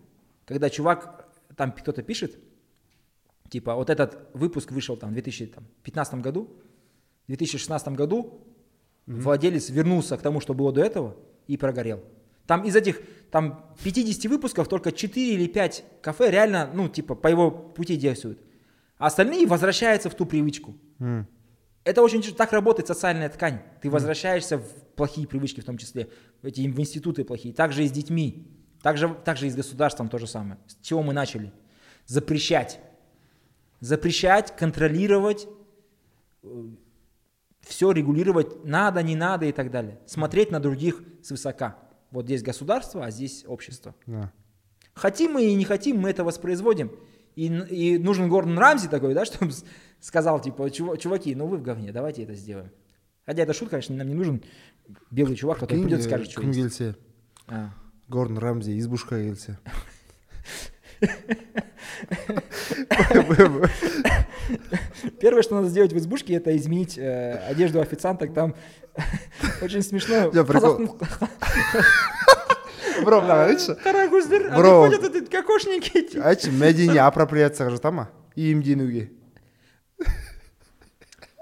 когда 0.45 0.71
чувак, 0.71 1.29
там 1.57 1.73
кто-то 1.73 2.03
пишет, 2.03 2.39
типа 3.49 3.75
вот 3.75 3.91
этот 3.91 4.29
выпуск 4.35 4.73
вышел 4.73 4.97
там 4.97 5.11
в 5.11 5.13
2015 5.15 6.15
году, 6.15 6.51
в 7.25 7.29
2016 7.29 7.89
году 7.89 8.41
владелец 9.07 9.71
вернулся 9.71 10.17
к 10.17 10.23
тому, 10.23 10.41
что 10.41 10.55
было 10.55 10.73
до 10.73 10.83
этого, 10.83 11.17
и 11.47 11.57
прогорел. 11.57 12.03
Там 12.47 12.65
из 12.65 12.77
этих 12.77 13.01
там 13.31 13.75
50 13.83 14.31
выпусков 14.31 14.69
только 14.69 14.93
4 14.93 15.35
или 15.35 15.47
5 15.47 15.85
кафе 16.01 16.31
реально, 16.31 16.71
ну, 16.73 16.89
типа, 16.89 17.15
по 17.15 17.29
его 17.29 17.51
пути 17.51 17.97
действуют. 17.97 18.41
А 18.99 19.07
остальные 19.07 19.47
возвращаются 19.47 20.09
в 20.09 20.15
ту 20.15 20.27
привычку. 20.27 20.77
М. 20.99 21.27
Это 21.87 22.03
очень 22.03 22.21
так 22.35 22.53
работает 22.53 22.89
социальная 22.89 23.29
ткань. 23.29 23.61
Ты 23.81 23.91
возвращаешься 23.91 24.59
в 24.59 24.69
плохие 24.97 25.29
привычки, 25.29 25.61
в 25.61 25.65
том 25.65 25.79
числе 25.79 26.11
в 26.43 26.47
эти 26.47 26.67
в 26.67 26.81
институты 26.81 27.25
плохие. 27.25 27.55
Также 27.55 27.85
и 27.85 27.89
с 27.89 27.93
детьми, 27.93 28.45
также, 28.83 29.09
также 29.25 29.47
и 29.47 29.51
с 29.51 29.55
государством 29.55 30.09
то 30.09 30.19
же 30.19 30.27
самое. 30.27 30.59
С 30.67 30.85
чего 30.85 31.05
мы 31.05 31.13
начали? 31.13 31.53
Запрещать. 32.07 32.81
Запрещать, 33.79 34.57
контролировать, 34.57 35.47
все 37.61 37.93
регулировать 37.93 38.65
надо, 38.65 39.05
не 39.05 39.15
надо 39.15 39.47
и 39.47 39.53
так 39.53 39.71
далее. 39.71 40.01
Смотреть 40.07 40.51
на 40.51 40.59
других 40.59 41.05
свысока. 41.23 41.79
Вот 42.11 42.25
здесь 42.25 42.43
государство, 42.43 43.05
а 43.05 43.13
здесь 43.13 43.45
общество. 43.47 43.95
да 44.07 44.33
Хотим 44.93 45.35
мы 45.35 45.45
и 45.45 45.55
не 45.55 45.65
хотим, 45.65 46.01
мы 46.01 46.11
это 46.11 46.25
воспроизводим. 46.25 46.91
И, 47.37 47.47
и 47.47 47.99
нужен 47.99 48.29
Гордон 48.29 48.59
Рамзи 48.59 48.89
такой, 48.89 49.15
да, 49.15 49.25
чтобы 49.25 49.53
сказал, 50.01 50.41
типа, 50.41 50.69
«Чува- 50.69 50.99
чуваки, 50.99 51.35
ну 51.35 51.47
вы 51.47 51.59
в 51.59 51.63
говне, 51.63 51.93
давайте 51.93 52.23
это 52.23 52.35
сделаем. 52.35 52.71
Хотя 53.25 53.43
это 53.43 53.53
шутка, 53.53 53.73
конечно, 53.73 53.97
нам 53.97 54.09
не 54.09 54.15
нужен 54.15 54.43
белый 55.11 55.37
чувак, 55.37 55.59
который 55.59 55.83
придет 55.83 56.01
и 56.01 56.03
скажет, 56.03 56.31
что 56.31 56.43
есть. 56.43 56.97
А. 57.49 57.71
гордон 58.09 58.39
рамзи 58.39 58.79
избушкаға 58.79 59.23
келсе 59.23 59.59
Первое, 65.21 65.43
что 65.43 65.57
надо 65.57 65.69
сделать 65.69 65.93
в 65.93 65.99
избушке, 65.99 66.35
это 66.35 66.57
изменить 66.57 66.99
э, 66.99 67.33
одежду 67.49 67.81
официанток. 67.81 68.33
Там 68.33 68.55
очень 69.63 69.83
смешно. 69.83 70.31
Я 70.33 70.43
прикол- 70.43 70.97
бро 73.05 73.21
мынаған 73.21 73.51
айтшы 73.51 73.75
ходят 74.89 75.15
эти 75.15 75.31
кокошники. 75.31 76.01
типа. 76.01 76.25
айтшы 76.31 76.51
мәдени 76.51 76.97
апроприацияға 76.97 77.71
жата 77.75 77.91
ма 77.93 78.09
иемденуге 78.37 79.11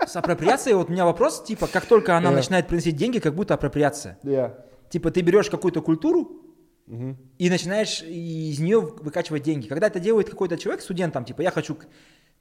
С 0.07 0.17
апроприацией, 0.17 0.77
вот 0.77 0.89
у 0.89 0.93
меня 0.93 1.05
вопрос, 1.05 1.43
типа, 1.45 1.67
как 1.67 1.87
только 1.87 2.17
она 2.17 2.31
Да. 2.31 2.37
начинает 2.37 2.67
приносить 2.69 2.97
деньги, 2.97 3.19
как 3.19 3.35
будто 3.35 3.55
апроприация. 3.55 4.19
иә 4.25 4.53
Типа, 4.91 5.11
ты 5.11 5.23
берешь 5.23 5.51
какую-то 5.51 5.83
культуру, 5.83 6.41
и 7.39 7.51
начинаешь 7.51 8.03
из 8.03 8.61
нее 8.61 8.81
выкачивать 8.81 9.43
деньги. 9.43 9.67
Когда 9.69 9.87
это 9.87 9.99
делает 10.01 10.29
какой-то 10.29 10.59
человек, 10.59 10.83
студент, 10.83 11.15
там, 11.15 11.25
типа, 11.25 11.41
я 11.41 11.51
хочу, 11.51 11.79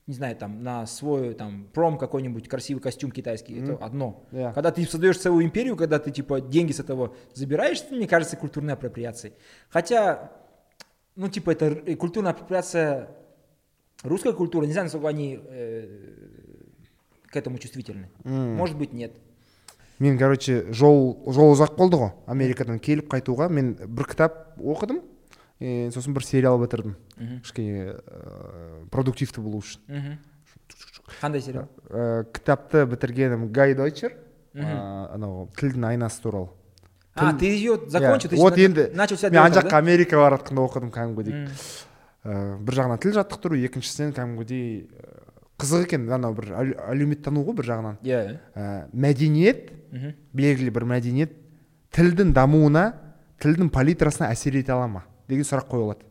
не 0.05 0.13
знаю, 0.13 0.35
там, 0.35 0.61
на 0.63 0.85
свой, 0.85 1.33
там, 1.33 1.69
пром 1.73 1.97
какой-нибудь 1.97 2.49
красивый 2.49 2.81
костюм 2.81 3.09
китайский, 3.11 3.61
это 3.61 3.77
одно. 3.77 4.27
Да. 4.31 4.51
Когда 4.51 4.71
ты 4.71 4.85
создаешь 4.85 5.17
целую 5.17 5.45
империю, 5.45 5.77
когда 5.77 5.97
ты, 5.97 6.11
типа, 6.11 6.41
деньги 6.41 6.73
с 6.73 6.79
этого 6.81 7.15
забираешь, 7.33 7.81
это, 7.81 7.95
мне 7.95 8.07
кажется, 8.07 8.35
культурной 8.35 8.73
апроприацией. 8.73 9.33
Хотя, 9.69 10.31
ну, 11.15 11.29
типа, 11.29 11.51
это 11.51 11.65
э, 11.67 11.95
культурная 11.95 12.31
апроприация 12.33 13.09
русской 14.03 14.33
культуры, 14.33 14.67
не 14.67 14.73
знаю, 14.73 14.85
насколько 14.87 15.07
они 15.07 15.39
э, 15.41 15.87
к 17.33 17.35
этому 17.35 17.57
чувствительны. 17.57 18.09
Может 18.23 18.77
быть, 18.77 18.93
нет. 18.93 19.11
мен 19.99 20.17
короче 20.17 20.65
жол 20.73 21.23
жол 21.27 21.53
ұзақ 21.55 21.75
болды 21.77 21.97
ғой. 21.97 22.11
Америкадан 22.27 22.79
келіп 22.79 23.09
қайтуға. 23.13 23.49
Мен 23.49 23.73
бір 23.87 24.07
кітап 24.11 24.57
оқыдым. 24.59 25.01
Е, 25.61 25.89
сосын 25.95 26.13
бір 26.13 26.25
сериал 26.27 26.59
бітірдім. 26.59 26.95
Кішкене 27.43 27.95
ә, 27.95 28.89
продуктивті 28.91 29.41
болу 29.41 29.61
үшін. 29.63 29.79
Мгм. 29.87 30.17
қандай 31.21 31.41
сериал? 31.41 31.69
Ә, 31.89 32.25
кітапты 32.33 32.85
бітіргенім 32.85 33.51
гай 33.53 33.75
дойчер. 33.75 34.17
Ә, 34.53 35.13
анау 35.13 35.47
тілдің 35.55 35.87
айнасы 35.93 36.21
туралы. 36.21 36.49
А 37.15 37.31
ты 37.33 37.45
ее 37.45 37.79
закончил? 37.87 38.29
Иә, 38.29 38.33
ты 38.33 38.37
вот 38.37 38.57
на- 38.57 38.61
енді 38.61 38.91
начал 38.93 39.17
себя 39.17 39.29
мен 39.29 39.39
ана 39.45 39.61
жаққа 39.61 39.77
америкаға 39.77 40.21
бара 40.25 40.37
жатқанда 40.37 40.65
оқыдым 40.67 40.91
кәдімгідей. 40.91 41.47
Ә, 42.25 42.57
бір 42.57 42.73
жағынан 42.73 42.99
тіл 42.99 43.13
жаттықтыру 43.13 43.55
екіншісінен 43.69 44.13
кәдімгідей 44.17 44.89
ә, 44.89 45.12
қызық 45.61 45.85
екен 45.85 46.07
анау 46.11 46.33
бір 46.33 46.49
әлеу- 46.57 46.79
әлеуметтану 46.89 47.43
ғой 47.45 47.55
бір 47.59 47.67
жағынан. 47.69 47.97
Иә. 48.03 48.39
Ә, 48.55 48.87
мәдениет 48.93 49.71
белгілі 50.33 50.71
бір 50.73 50.85
мәдениет 50.89 51.35
тілдің 51.93 52.33
дамуына 52.33 52.93
тілдің 53.43 53.69
палитрасына 53.69 54.31
әсер 54.33 54.55
ете 54.57 54.73
ала 54.73 54.87
ма 54.87 55.03
деген 55.29 55.45
сұрақ 55.45 55.69
қойылады. 55.69 56.07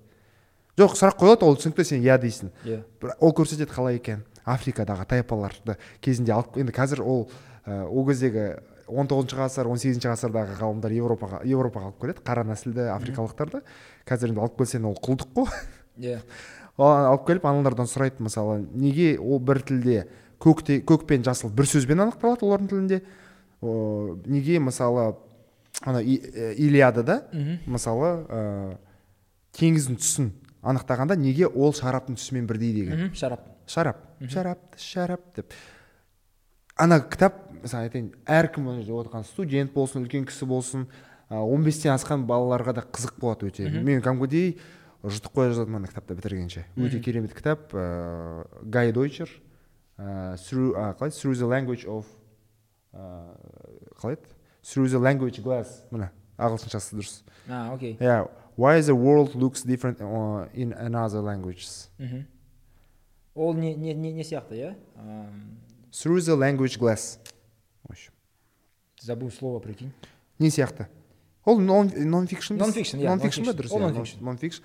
Жоқ 0.79 0.95
сұрақ 0.97 1.19
қойылады 1.21 1.43
ол 1.49 1.57
түсінікті 1.59 1.85
сен 1.85 2.03
иә 2.05 2.19
дейсің. 2.23 2.53
Иә. 2.65 2.83
Бірақ 3.03 3.17
ол 3.21 3.33
көрсетеді 3.37 3.69
қалай 3.75 3.97
екен 3.99 4.23
африкадағы 4.47 5.05
тайпаларды 5.11 5.77
кезінде 6.01 6.33
алып 6.33 6.57
енді 6.63 6.73
қазір 6.73 7.03
ол 7.05 7.29
ә, 7.67 7.85
ол 7.87 8.07
кездегі 8.07 8.47
19 8.89 9.37
ғасыр 9.39 9.69
18 9.71 10.01
ғасырдағы 10.05 10.57
ғалымдар 10.59 10.93
европаға 10.97 11.43
европаға 11.49 11.91
алып 11.91 12.01
келеді 12.03 12.25
қара 12.27 12.43
нәсілді 12.45 12.89
африкалықтарды. 12.95 13.63
Қазір 14.07 14.33
енді 14.33 14.43
алып 14.43 14.57
келсең 14.59 14.85
ол 14.91 14.97
құлдық 14.99 15.31
қой. 15.37 15.53
Иә. 16.03 16.19
Алып 16.79 17.27
келіп 17.27 17.47
аналардан 17.47 17.89
сұрайды 17.91 18.25
мысалы 18.25 18.63
неге 18.73 19.19
ол 19.21 19.41
бір 19.41 19.61
тілде 19.67 20.07
көкте 20.43 20.81
көк 20.85 21.05
пен 21.07 21.25
жасыл 21.27 21.53
бір 21.53 21.69
сөзбен 21.69 22.01
анықталады 22.07 22.47
олардың 22.47 22.71
тілінде? 22.71 23.03
О, 23.61 24.17
неге 24.27 24.59
мысалы 24.59 25.15
ана 25.83 26.01
э, 26.03 26.55
илиадада 26.57 27.23
мысалы 27.67 28.11
ә, 28.27 28.41
теңіздің 29.59 30.01
түсін 30.01 30.33
анықтағанда 30.63 31.17
неге 31.19 31.47
ол 31.47 31.75
шараптың 31.77 32.19
түсімен 32.19 32.49
бірдей 32.49 32.73
деген? 32.75 33.15
Шарап 33.15 33.47
шарап 33.67 34.03
шарап 34.29 34.59
шарап 34.79 35.23
деп. 35.37 35.53
Ана 36.77 37.01
кітап 37.01 37.39
мысалы 37.63 37.89
айтайын 37.89 38.13
әркім 38.27 38.69
мына 38.69 38.83
жерде 38.83 38.99
отырған 38.99 39.27
студент 39.29 39.75
болсын 39.75 40.03
үлкен 40.03 40.27
кісі 40.27 40.49
болсын 40.51 40.87
а, 41.29 41.43
15-тен 41.43 41.95
асқан 41.95 42.27
балаларға 42.27 42.79
да 42.81 42.87
қызық 42.87 43.19
болады 43.21 43.51
өте. 43.51 43.69
Мен 43.71 44.03
кәдімгідей 44.03 44.57
жұтып 45.03 45.35
қоя 45.35 45.51
жаздадым 45.51 45.81
ана 45.81 45.89
кітапты 45.91 46.15
бітіргенше? 46.15 46.67
Өте 46.77 47.01
керемет 47.03 47.35
кітап 47.35 47.75
ыыы 47.75 48.47
гай 48.63 48.93
дойчер 48.93 49.31
ыыы 49.99 50.37
а, 50.77 50.95
қалай? 50.95 51.11
Through 51.11 51.35
the 51.35 51.49
language 51.49 51.87
of 51.87 52.07
ыыы 52.95 53.95
қалай 53.99 54.17
еді? 54.17 54.31
Through 54.63 54.89
the 54.93 55.01
language 55.03 55.43
glass. 55.43 55.83
Міне 55.91 56.11
ағылшыншасы 56.39 56.95
дұрыс. 56.95 57.23
А 57.49 57.75
окей. 57.75 57.97
Иә 57.99 58.31
why 58.57 58.81
the 58.81 58.95
world 58.95 59.35
looks 59.35 59.65
different 59.65 59.99
in 60.55 60.73
another 60.79 61.21
languages? 61.21 61.89
Ол 63.35 63.55
не 63.55 63.75
не 63.75 63.95
не 63.95 64.13
не 64.13 64.23
сияқты 64.23 64.55
иә? 64.55 64.77
Through 65.91 66.21
the 66.21 66.37
language 66.37 66.79
glass. 66.79 67.19
В 67.83 67.91
общем. 67.91 68.13
Забыл 69.01 69.31
слово 69.31 69.59
прикинь. 69.59 69.93
Не 70.39 70.51
сияқты. 70.51 70.87
Ол 71.45 71.59
нон 71.59 71.89
фикшн 72.29 72.55
Non-fiction, 72.55 73.01
иә, 73.01 73.09
нон 73.09 73.19
фикшн 73.19 73.43
ба 73.43 73.53
дұрыс 73.53 74.21
нон 74.21 74.39
фикшн 74.39 74.63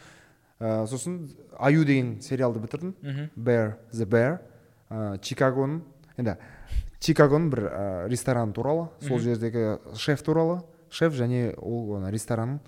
сосын 0.60 1.30
аю 1.60 1.86
деген 1.86 2.20
сериалды 2.22 2.60
бітірдім. 2.60 2.96
Мгм. 3.02 3.30
bear 3.36 3.78
the 3.94 4.06
bear. 4.06 4.40
Ыыы 4.90 5.20
чикагоның 5.20 5.82
енді 6.18 6.38
чикагоның 7.00 7.50
бір 7.52 7.62
ә, 7.68 8.08
рестораны 8.08 8.54
туралы 8.54 8.90
сол 9.02 9.20
жердегі 9.20 9.80
шеф 9.96 10.24
туралы. 10.24 10.64
Шеф 10.90 11.14
және 11.14 11.54
ол 11.58 11.98
ана 11.98 12.12
ресторанның 12.12 12.60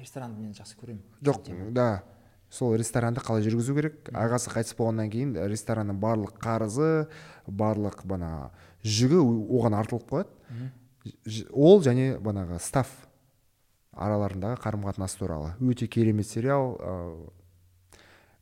ресторанды 0.00 0.40
мен 0.40 0.52
жақсы 0.52 0.76
көремін. 0.78 1.02
Жоқ 1.22 1.72
да 1.72 2.02
сол 2.50 2.76
ресторанды 2.76 3.20
қалай 3.20 3.42
жүргізу 3.42 3.74
керек? 3.74 4.10
Ағасы 4.14 4.52
қайтыс 4.54 4.76
болғаннан 4.78 5.10
кейін 5.10 5.34
ресторанның 5.50 5.98
барлық 6.00 6.38
қарызы 6.38 7.08
барлық 7.46 8.04
бана 8.06 8.50
жүгі 8.84 9.18
оған 9.18 9.74
артылып 9.74 10.08
қояды. 10.10 10.70
Ол 11.52 11.82
және 11.82 12.18
банағы 12.22 12.60
стаф 12.60 12.88
араларындағы 13.96 14.60
қарым 14.62 14.84
қатынас 14.88 15.16
туралы. 15.18 15.54
Өте 15.60 15.86
керемет 15.86 16.26
сериал 16.28 16.76
ыыы, 16.78 17.30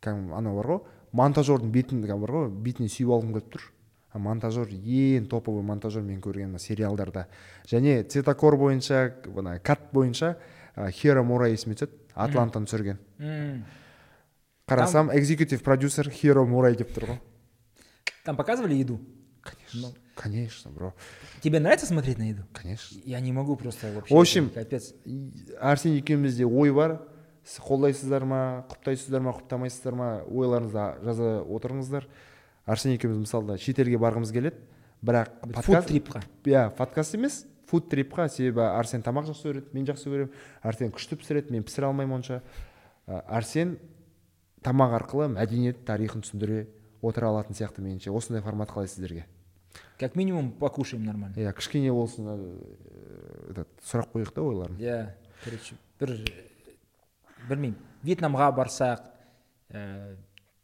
кәдімгі 0.02 0.36
анау 0.38 0.58
бар 0.58 0.70
ғой 0.72 0.82
монтажердің 1.12 1.70
бетін 1.72 2.02
бар 2.06 2.32
ғой 2.32 2.50
бетінен 2.50 2.90
сүйіп 2.90 3.12
алғым 3.12 3.36
келіп 3.36 3.52
тұр. 3.54 3.68
Монтажер 4.12 4.68
ең 4.68 5.28
топовый 5.30 5.62
монтажер 5.64 6.02
мен 6.04 6.20
көрген 6.20 6.58
сериалдарда. 6.60 7.26
Және 7.68 8.02
цветокор 8.04 8.58
бойынша 8.60 9.14
мына 9.26 9.58
кат 9.58 9.88
бойынша 9.92 10.36
ә, 10.76 10.90
хиро 10.90 11.22
мура 11.24 11.48
есіме 11.48 11.76
түседі. 11.76 11.96
Атлантаны 12.14 12.68
түсірген. 12.68 12.98
Қарасам 14.68 15.08
экзекутив 15.16 15.62
продюсер 15.64 16.10
хиро 16.10 16.44
мурай 16.44 16.76
деп 16.76 16.92
тұр 16.92 17.08
ғой. 17.08 17.20
Там 18.24 18.36
показывали 18.36 18.74
еду? 18.74 19.00
Конечно. 19.72 19.92
конечно 20.14 20.70
бро. 20.70 20.94
Тебе 21.40 21.60
нравится 21.60 21.86
смотреть 21.86 22.18
на 22.18 22.28
еду? 22.28 22.42
конечно. 22.52 23.00
Я 23.04 23.20
не 23.20 23.32
могу 23.32 23.56
просто 23.56 23.92
вообще. 23.92 24.14
В 24.14 24.18
общем, 24.18 24.50
капец. 24.50 24.94
Арсен 25.60 25.92
екеумізде 25.92 26.46
ой 26.46 26.72
бар. 26.72 27.02
Қолдайсыздар 27.42 28.24
ма 28.24 28.66
құптайсыздар 28.70 29.20
ма 29.20 29.32
құптамайсыздар 29.34 29.94
ма 29.98 30.08
ойларыңызды 30.30 30.84
жаза 31.02 31.30
отырыңыздар. 31.42 32.06
Арсен 32.66 32.92
екеуміз 32.94 33.18
мысалы 33.24 33.58
шетелге 33.58 33.98
барғымыз 33.98 34.30
келеді. 34.30 34.60
Бірақ 35.02 35.32
Фуд 35.64 35.88
трипқа. 35.88 36.22
иә 36.44 36.70
подкаст 36.76 37.14
емес 37.16 37.44
фуд 37.66 37.88
трипқа. 37.92 38.28
Себебі 38.28 38.60
арсен 38.60 39.02
тамақ 39.02 39.32
жақсы 39.32 39.48
көреді 39.48 39.72
мен 39.74 39.86
жақсы 39.88 40.06
көремін. 40.06 40.30
Арсен 40.62 40.92
күшті 40.94 41.18
пісіреді 41.18 41.50
мен 41.50 41.64
пісіре 41.64 41.88
алмаймын 41.88 42.20
онша. 42.20 42.42
Арсен 43.06 43.78
тамақ 44.62 44.94
арқылы 45.00 45.26
мәдениет 45.34 45.82
тарихын 45.84 46.22
түсіндіре 46.22 46.68
отыра 47.02 47.32
алатын 47.32 47.58
сияқты 47.58 47.82
меніңше. 47.82 48.14
Осындай 48.14 48.42
формат 48.44 48.70
қалай 48.70 48.86
сіздерге? 48.86 49.26
Как 49.98 50.16
минимум 50.16 50.50
покушаем 50.52 51.04
нормально. 51.04 51.34
иә 51.36 51.52
кішкене 51.54 51.92
болсын 51.92 52.26
ә, 52.26 52.36
этот, 53.50 53.68
сұрақ 53.86 54.08
қояйық 54.14 54.32
та 54.34 54.42
ойларын. 54.42 54.76
Иә 54.78 55.14
короче 55.44 55.76
бір 56.00 56.16
білмеймін 57.48 57.76
вьетнамға 58.02 58.50
барсақ 58.56 59.04
ә, 59.70 60.16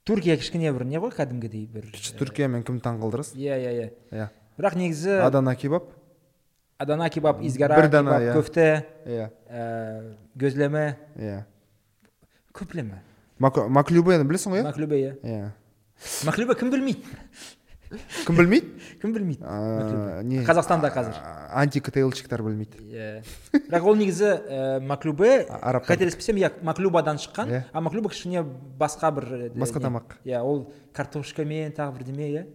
түркия 0.08 0.36
кішкене 0.40 0.72
бір 0.72 0.84
не 0.84 0.98
ғой 0.98 1.12
кәдімгідей 1.14 1.66
бір 1.70 1.86
түркиямен 2.18 2.64
кімді 2.66 2.82
таң 2.82 2.98
қалдырасыз 3.02 3.38
иә 3.38 3.58
иә 3.62 3.72
иә. 3.78 3.88
Иә. 4.10 4.28
Бірақ 4.58 4.74
негізі 4.78 5.20
адана 5.22 5.54
кебаб 5.54 5.86
адана 6.78 7.08
кебаб 7.10 7.42
изгара 7.42 7.76
бір 7.78 7.90
дана, 7.90 8.18
кебаб 8.18 8.22
иә. 8.22 8.34
көфте 8.38 8.86
иә. 9.06 10.16
gözлеме 10.34 10.98
иә. 11.16 11.44
Көп 12.54 12.72
білемін. 12.72 12.98
Мак- 13.38 13.68
маклюбені 13.70 14.26
білесің 14.26 14.50
ғой 14.56 14.62
иә? 14.62 14.66
Маклюбе 14.66 14.98
иә. 14.98 15.12
Иә. 15.22 15.50
Маклюбе 16.26 16.54
кім 16.58 16.70
білмейді? 16.70 17.04
кім 18.26 18.36
білмейді? 18.36 18.66
Кім 19.00 19.12
білмейді? 19.14 19.42
Не. 20.28 20.42
Қазақстанда 20.44 20.90
қазір. 20.92 21.14
А, 21.24 21.62
антикотейлщиктар 21.62 22.42
білмейді. 22.44 22.78
Иә 22.84 23.22
бірақ 23.70 23.86
ол 23.88 23.96
негізі 23.96 24.24
ә, 24.28 24.80
маклюбе 24.84 25.46
қателеспесем 25.88 26.36
иә 26.36 26.50
маклюбадан 26.62 27.16
шыққан. 27.16 27.62
А 27.72 27.80
маклюба 27.80 28.10
кішкене 28.12 28.42
басқа 28.78 29.10
бір 29.16 29.52
Басқа 29.56 29.80
тамақ. 29.80 30.18
иә 30.24 30.40
ол 30.42 30.72
картошкамен 30.92 31.72
тағы 31.72 31.96
бірдеме 31.98 32.28
иә. 32.30 32.46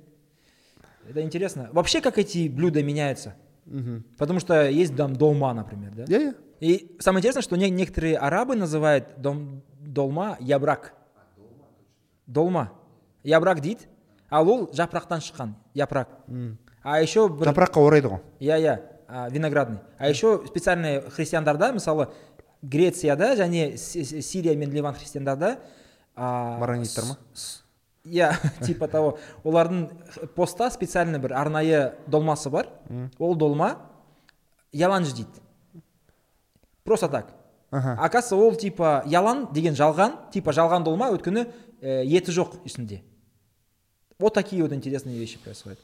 Это 1.10 1.22
интересно. 1.22 1.70
Вообще 1.74 2.00
как 2.02 2.18
эти 2.18 2.48
блюда 2.48 2.84
меняются? 2.84 3.34
Потому 4.18 4.40
что 4.40 4.70
есть 4.70 4.96
там 4.96 5.16
долма 5.16 5.54
например 5.54 5.92
да? 5.96 6.04
Иә 6.04 6.20
иә 6.30 6.36
и 6.60 6.96
самое 7.00 7.20
интересное 7.22 7.42
что 7.42 7.56
не- 7.58 7.70
некоторые 7.70 8.18
арабы 8.18 8.56
называют 8.56 9.06
дом, 9.18 9.64
долма 9.80 10.38
ябрак. 10.40 10.94
Долма 12.28 12.72
ябрак 13.24 13.60
дейді 13.62 13.88
ал 14.34 14.50
ол 14.50 14.70
жапырақтан 14.74 15.22
шыққан 15.22 15.54
япырақ. 15.78 16.08
А 16.84 17.00
еще 17.02 17.28
бір 17.30 17.48
жапыраққа 17.52 17.80
орайды 17.86 18.08
ғой. 18.10 18.22
Иә 18.40 18.58
иә. 18.60 18.80
Виноградный. 19.30 19.80
А 20.00 20.10
еще 20.10 20.42
специальный 20.48 21.02
христиандарда 21.10 21.72
мысалы 21.74 22.10
грецияда 22.62 23.34
және 23.36 23.78
Си- 23.78 24.04
Си- 24.04 24.22
сирия 24.22 24.56
мен 24.56 24.72
ливан 24.72 24.94
христиандарда 24.96 25.60
а, 26.16 26.58
Марониттер 26.58 27.04
ма? 27.06 27.18
иә 28.06 28.34
типа 28.66 28.88
того. 28.88 29.18
Олардың 29.44 30.28
постта 30.36 30.70
специальный 30.72 31.20
бір 31.20 31.34
арнайы 31.34 31.94
долмасы 32.08 32.50
бар. 32.50 32.68
Ол 33.20 33.36
долма 33.36 33.78
яланж 34.72 35.14
дейді. 35.14 35.30
Просто 36.84 37.08
так. 37.08 37.34
Оказывается 37.72 38.36
ол 38.36 38.56
типа 38.56 39.04
ялан 39.06 39.48
деген 39.54 39.74
жалған 39.74 40.32
типа 40.32 40.52
жалған 40.52 40.84
долма 40.84 41.10
өйткені 41.12 41.48
ә, 41.82 42.04
еті 42.06 42.32
жоқ 42.32 42.60
үстінде. 42.66 43.02
Вот 44.20 44.34
такие 44.34 44.62
вот 44.64 44.72
интересные 44.74 45.18
вещи 45.18 45.38
происходят. 45.40 45.80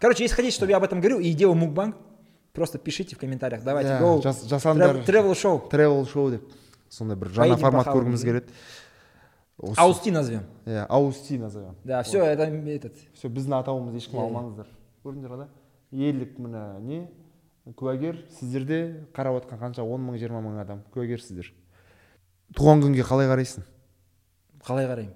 Короче 0.00 0.24
если 0.24 0.36
хотите 0.36 0.54
чтобы 0.56 0.70
я 0.70 0.76
об 0.78 0.84
этом 0.84 1.00
говорил 1.00 1.18
и 1.20 1.32
делал 1.32 1.54
мукбанг 1.54 1.96
просто 2.52 2.78
пишите 2.78 3.16
в 3.16 3.18
комментариях. 3.18 3.62
Давайте 3.64 3.90
Иә, 3.90 4.00
go 4.00 4.22
жас- 4.22 4.44
жасаңдар 4.44 5.04
travel 5.04 5.34
шоу. 5.34 5.68
Тревел 5.68 6.06
шоу 6.06 6.30
деп 6.30 6.48
сондай 6.88 7.16
бір 7.16 7.28
жаңа 7.34 7.58
формат 7.58 7.86
көргіміз 7.86 8.22
келеді 8.22 8.46
Осы- 9.58 9.78
аусти 9.78 10.10
назовем 10.10 10.42
иә 10.66 10.86
аусти 10.88 11.38
назовем 11.38 11.76
да 11.84 12.02
все 12.02 12.24
это 12.24 12.42
этот. 12.44 12.94
Все 13.14 13.28
біздің 13.28 13.60
атауымызды 13.60 13.98
ешкім 13.98 14.18
иә. 14.18 14.24
алмаңыздар. 14.26 14.66
Көрдіңдер 15.04 15.30
ғой 15.30 15.38
да? 15.44 15.48
Елдік 15.92 16.38
міне 16.38 16.80
не? 16.80 17.10
Куәгер 17.72 18.18
сіздерде 18.38 19.06
қарап 19.14 19.38
отқан 19.40 19.60
қанша? 19.60 19.82
Он 19.82 20.02
мың 20.04 20.18
жиырма 20.18 20.42
мың 20.42 20.60
адам. 20.60 20.82
Куәгерсіздер. 20.92 21.52
Туған 22.54 22.82
күнге 22.82 23.06
қалай 23.06 23.30
қарайсың? 23.30 23.62
Қалай 24.66 24.88
қараймын? 24.90 25.14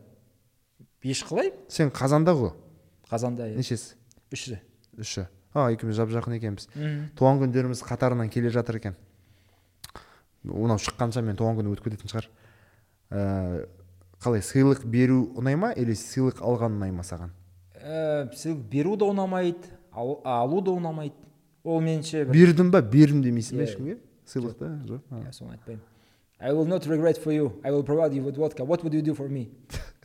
Еш 1.05 1.22
қалай 1.28 1.53
сен 1.68 1.90
қазанда 1.94 2.34
ғой 2.34 2.53
қазанда 3.11 3.49
иә 3.51 3.57
нешесі 3.59 3.94
үші 4.34 4.59
үші 4.99 5.26
а 5.55 5.68
екеуміз 5.72 5.96
жап 5.96 6.11
жақын 6.12 6.36
екенбіз 6.38 6.68
туған 7.18 7.40
күндеріміз 7.44 7.82
қатарынан 7.86 8.28
келе 8.32 8.51
жатыр 8.55 8.76
екен 8.80 8.96
мынау 10.44 10.78
шыққанша 10.82 11.22
мен 11.24 11.36
туған 11.38 11.59
күні 11.61 11.74
өтіп 11.74 11.88
кететін 11.90 12.12
шығар 12.12 12.28
Ә, 13.09 13.64
қалай 14.20 14.42
сыйлық 14.44 14.82
беру 14.92 15.22
ұнай 15.40 15.57
ма 15.57 15.70
или 15.72 15.94
сыйлық 15.96 16.42
алған 16.44 16.74
ұнай 16.76 16.90
ма 16.92 17.01
саған 17.07 17.30
Ә, 17.80 18.28
сыйлық 18.36 18.66
беру 18.68 18.96
да 19.01 19.07
ұнамайды 19.09 19.70
ал- 19.96 20.20
алу 20.28 20.61
да 20.61 20.74
ұнамайды 20.76 21.14
ол 21.64 21.80
меніңше 21.80 22.26
бір 22.28 22.36
бердім 22.36 22.70
ба 22.74 22.82
бердім 22.84 23.22
демейсің 23.24 23.57
ба 23.57 23.64
ешкімге 23.64 23.96
сыйлықты 24.28 24.68
жоқ 24.90 25.32
соны 25.32 25.57
айтпаймын 25.57 25.80
I 26.38 26.53
will 26.53 26.68
not 26.68 26.84
regret 26.86 27.18
for 27.18 27.32
you. 27.32 27.49
I 27.64 27.72
will 27.72 27.82
provide 27.82 28.12
you 28.14 28.22
with 28.22 28.36
vodka. 28.36 28.62
What 28.62 28.84
would 28.84 28.94
you 28.94 29.03
do 29.03 29.12
for 29.12 29.28
me? 29.28 29.49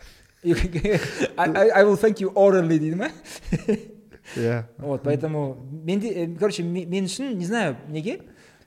I, 0.44 1.46
I, 1.50 1.70
I 1.82 1.84
will 1.84 1.98
thank 1.98 2.20
you 2.22 2.32
orally 2.36 2.80
дейді 2.80 2.96
ма 2.96 3.10
иә 4.38 4.64
вот 4.78 5.04
поэтому 5.04 5.58
менде 5.72 6.10
э, 6.10 6.36
короче 6.40 6.64
ме- 6.64 6.86
мен 6.86 7.06
үшін 7.06 7.34
не 7.36 7.46
знаю 7.46 7.78
неге 7.90 8.22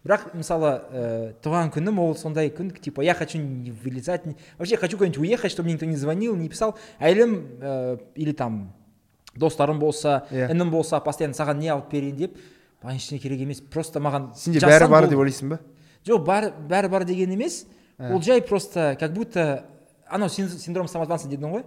бірақ 0.04 0.34
мысалы 0.34 0.70
э, 0.92 1.32
туған 1.42 1.72
күнім 1.74 1.98
ол 1.98 2.14
сондай 2.16 2.48
күн 2.50 2.70
типа 2.70 3.02
я 3.02 3.14
хочу 3.14 3.38
не 3.38 3.70
вылезать 3.72 4.22
вообще 4.58 4.76
хочу 4.76 4.96
куда-нибудь 4.96 5.18
уехать 5.18 5.50
чтобы 5.50 5.66
мне 5.66 5.74
никто 5.74 5.86
не 5.86 5.96
звонил 5.96 6.36
не 6.36 6.48
писал. 6.48 6.76
Әйелім 7.00 7.58
э, 7.60 7.98
или 8.14 8.32
там 8.32 8.72
достарым 9.34 9.78
болса 9.78 10.26
Иә. 10.30 10.50
інім 10.50 10.70
болса 10.70 11.00
постоянно 11.00 11.34
саған 11.34 11.58
не 11.58 11.68
алып 11.68 11.90
берейін 11.90 12.16
деп 12.16 12.36
маған 12.82 12.96
ештеңе 13.00 13.20
керек 13.20 13.40
емес 13.40 13.60
просто 13.60 14.00
маған 14.00 14.30
сенде 14.36 14.60
бәрі 14.60 14.88
бар 14.88 15.08
деп 15.08 15.18
ойлайсың 15.18 15.48
ба? 15.50 15.58
Жоқ 16.06 16.24
бар 16.24 16.52
бәрі 16.68 16.88
бар 16.88 17.04
деген 17.04 17.32
емес. 17.32 17.66
Ол 17.98 18.22
жай 18.22 18.40
просто 18.42 18.96
как 19.00 19.12
будто 19.12 19.64
анау 20.08 20.28
син- 20.28 20.48
синдром 20.48 20.88
самозванца 20.88 21.28
дедің 21.28 21.50
ғой. 21.52 21.64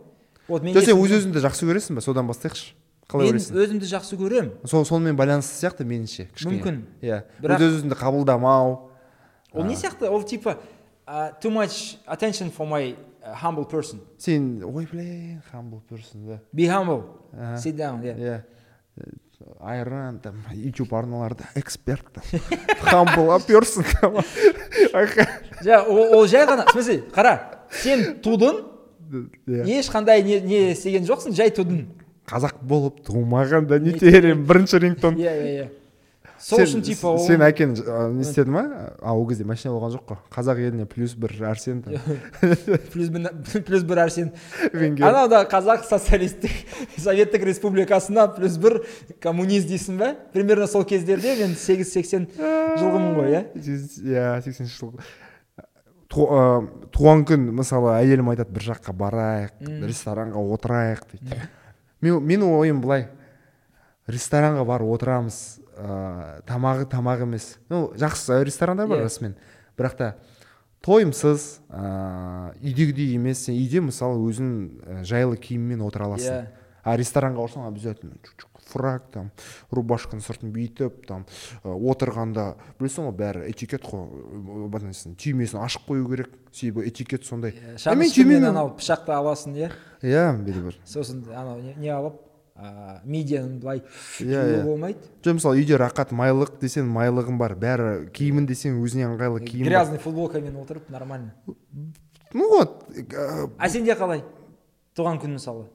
Вот 0.47 0.63
мен 0.63 0.73
жоқ 0.75 0.85
сен 0.85 0.97
өз 0.97 1.11
өзіңді 1.19 1.41
жақсы 1.45 1.65
көресің 1.69 1.95
ба? 1.95 2.01
Содан 2.01 2.27
бастайықшы. 2.27 2.73
Қалай 3.09 3.31
мен 3.31 3.41
өзімді 3.41 3.85
жақсы 3.89 4.17
көремін. 4.17 4.51
Сол 4.69 4.85
сонымен 4.85 5.15
байланысты 5.17 5.65
сияқты 5.65 5.83
меніңше 5.85 6.27
кішкене. 6.33 6.61
Мүмкін. 6.61 6.81
иә. 7.01 7.23
Бірақ- 7.41 7.61
өз 7.65 7.81
өзіңді 7.81 7.95
қабылдамау. 7.97 8.89
Ол 9.53 9.63
не 9.65 9.75
сияқты? 9.75 10.07
Ол 10.09 10.21
типа 10.23 10.57
too 11.41 11.49
much 11.49 11.97
attention 12.07 12.51
for 12.51 12.67
my 12.67 12.95
humble 13.41 13.65
person. 13.67 13.99
Сен 14.17 14.61
ой 14.63 14.87
блин 14.91 15.41
humble 15.51 15.81
person 15.89 16.27
да. 16.27 16.39
Be 16.53 16.67
humble. 16.69 17.03
Sit 17.57 17.75
down 17.75 18.01
иә 18.03 18.15
иә. 18.17 18.43
Айран 19.61 20.19
там 20.19 20.35
ютуб 20.53 20.93
арналарда 20.93 21.45
эксперт 21.55 22.05
там. 22.13 22.23
Жа 25.63 25.83
ол, 25.83 26.13
ол 26.19 26.27
жай 26.27 26.45
ғана 26.45 26.65
в 26.67 26.71
смысле 26.71 26.99
қара. 27.11 27.58
Сен 27.71 28.19
тудың? 28.23 28.63
Иә. 29.47 29.65
ешқандай 29.79 30.21
не, 30.23 30.39
не 30.41 30.71
істеген 30.75 31.07
жоқсың 31.07 31.33
жай 31.33 31.49
тудың. 31.49 31.87
Қазақ 32.29 32.61
болып 32.61 33.01
тумағанда 33.07 33.79
не 33.81 33.95
терем 33.97 34.45
бірінші 34.45 34.83
рингтон. 34.83 35.17
Иә 35.17 35.33
иә 35.33 35.53
иә. 35.55 35.67
Сол 36.39 36.61
үшін 36.63 36.83
типа 36.85 37.09
ол 37.11 37.17
сен 37.19 37.41
әкең 37.43 37.73
не 38.15 38.23
істеді 38.23 38.53
ма? 38.53 38.61
А 39.01 39.11
ол 39.11 39.25
кезде 39.27 39.43
машина 39.43 39.73
болған 39.73 39.91
жоқ 39.97 40.03
қой. 40.07 40.19
Қазақ 40.31 40.61
еліне 40.63 40.85
плюс 40.87 41.11
бір 41.19 41.33
арсен 41.49 41.81
там. 41.83 41.97
Плюс 42.93 43.09
бір 43.09 43.27
плюс 43.67 43.83
бір 43.83 44.03
арсен. 44.05 44.31
Анау 44.71 45.27
да 45.27 45.41
қазақ 45.43 45.83
социалистік 45.89 46.51
советтік 46.97 47.43
республикасына 47.43 48.29
плюс 48.37 48.55
бір 48.57 48.85
коммунист 49.19 49.67
дейсің 49.67 49.99
ба? 49.99 50.13
Примерно 50.31 50.67
сол 50.67 50.85
кездерде 50.87 51.35
мен 51.41 51.57
сегіз 51.59 51.91
сексен 51.91 52.29
жылғымын 52.37 53.19
ғой 53.19 53.33
иә? 53.33 53.43
иә 53.59 54.29
сексенінші 54.45 54.77
жыл 54.79 54.93
ту- 54.93 54.99
ә, 55.03 55.28
туған 56.09 57.23
күн 57.29 57.43
мысалы 57.59 57.91
әйелім 57.99 58.31
айтады 58.33 58.53
бір 58.55 58.65
жаққа 58.71 58.93
барайық 58.97 59.59
ресторанға 59.85 60.41
отырайық 60.55 61.03
дейді. 61.13 61.37
Мен 62.01 62.23
менің 62.25 62.55
ойым 62.57 62.81
былай 62.81 63.07
ресторанға 64.09 64.65
барып 64.65 64.89
отырамыз 64.95 65.37
ә, 65.77 66.41
тамағы 66.49 66.87
тамақ 66.89 67.25
емес. 67.27 67.57
Ну 67.69 67.91
жақсы 67.93 68.41
ресторандар 68.47 68.87
бар 68.89 69.03
Иә. 69.03 69.09
расымен. 69.09 69.35
Бірақ 69.77 69.95
та 69.99 70.15
тойымсыз 70.81 71.59
ә, 71.69 72.55
үйдегідей 72.57 73.13
емес 73.15 73.45
сен 73.45 73.55
үйде 73.59 73.81
мысалы 73.83 74.17
өзің 74.31 75.03
жайлы 75.05 75.37
киіммен 75.37 75.81
отыра 75.85 76.09
аласың. 76.09 76.41
Иә. 76.41 76.47
А 76.83 76.97
ресторанға 76.97 77.43
барсаң 77.45 77.67
обязательно 77.67 78.15
фрак 78.69 79.09
там 79.13 79.31
рубашканың 79.73 80.23
сыртын 80.25 80.53
бүйтіп 80.55 81.03
там 81.09 81.25
ә, 81.63 81.73
отырғанда 81.73 82.45
білесің 82.79 83.09
ғой 83.09 83.17
бәрі 83.19 83.43
этикет 83.49 83.83
қой 83.83 84.07
ә, 84.07 84.69
ә, 84.69 84.85
несін, 84.87 85.17
түймесін 85.19 85.61
ашық 85.65 85.89
қою 85.89 86.07
керек 86.13 86.31
себебі 86.53 86.87
этикет 86.89 87.25
сондай. 87.25 87.51
Иә, 87.51 87.75
мен 87.75 87.77
шаныш 87.83 88.15
түймемен- 88.15 88.49
анау 88.53 88.73
пышақты 88.77 89.13
аласың 89.13 89.57
иә? 89.57 89.71
Иә 90.01 90.33
бір. 90.45 90.79
Сосын 90.85 91.25
анау 91.33 91.59
не, 91.61 91.75
не 91.77 91.89
алып 91.89 92.21
мидияны 93.05 93.59
былай 93.59 93.83
Иә, 94.19 94.59
иә. 94.59 94.63
болмайды? 94.63 94.99
Жоқ 95.23 95.37
мысалы 95.37 95.61
үйде 95.61 95.77
рақат 95.79 96.11
майлық 96.11 96.57
десең 96.59 96.89
майлығың 96.91 97.37
бар 97.39 97.55
бәрі 97.55 98.09
киімін 98.11 98.47
десең 98.49 98.81
өзіне 98.83 99.07
ыңғайлы 99.13 99.45
киім 99.45 99.69
грязный 99.69 99.99
футболкамен 99.99 100.57
отырып 100.59 100.89
нормально. 100.89 101.33
Ну 102.33 102.49
вот 102.49 102.89
ә, 102.91 103.49
а 103.57 103.69
сенде 103.69 103.95
қалай? 103.95 104.23
Туған 104.97 105.21
күн 105.21 105.37
мысалы 105.37 105.67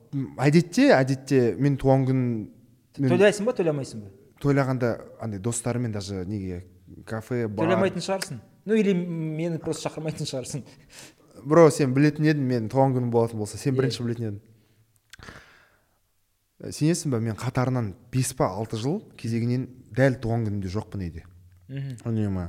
әдетте 0.45 0.91
әдетте 0.93 1.55
мен 1.57 1.79
туған 1.81 2.05
күн 2.05 2.21
мен 2.21 2.49
тойлайсың 2.95 3.47
ба 3.49 3.55
тойламайсың 3.57 4.05
ба? 4.05 4.11
Тойлағанда 4.43 4.91
андай 5.23 5.41
достарыммен 5.43 5.93
даже 5.93 6.25
неге? 6.27 6.65
Кафе 7.07 7.47
бар? 7.49 7.67
Тойламайтын 7.67 8.05
шығарсың. 8.05 8.41
Ну 8.67 8.75
или 8.75 8.95
мені 8.95 9.59
просто 9.59 9.89
шақырмайтын 9.89 10.29
шығарсың. 10.29 10.65
Бро 11.45 11.69
сен 11.75 11.95
білетін 11.95 12.29
едің 12.31 12.49
мен 12.49 12.69
туған 12.73 12.95
күнім 12.97 13.11
болатын 13.13 13.41
болса 13.43 13.59
сен 13.59 13.77
бірінші 13.77 14.05
білетін 14.07 14.29
едің. 14.29 14.41
Ә, 16.63 16.71
сенесің 16.73 17.13
ба 17.13 17.21
мен 17.21 17.37
қатарынан 17.37 17.93
бес 18.13 18.33
па 18.37 18.49
алты 18.55 18.79
жыл 18.81 19.01
кезегінен 19.21 19.67
дәл 19.97 20.19
туған 20.23 20.47
күнімде 20.47 20.71
жоқпын 20.73 21.05
үйде. 21.05 21.25
Мхм. 21.69 21.97
Үнемі 22.09 22.47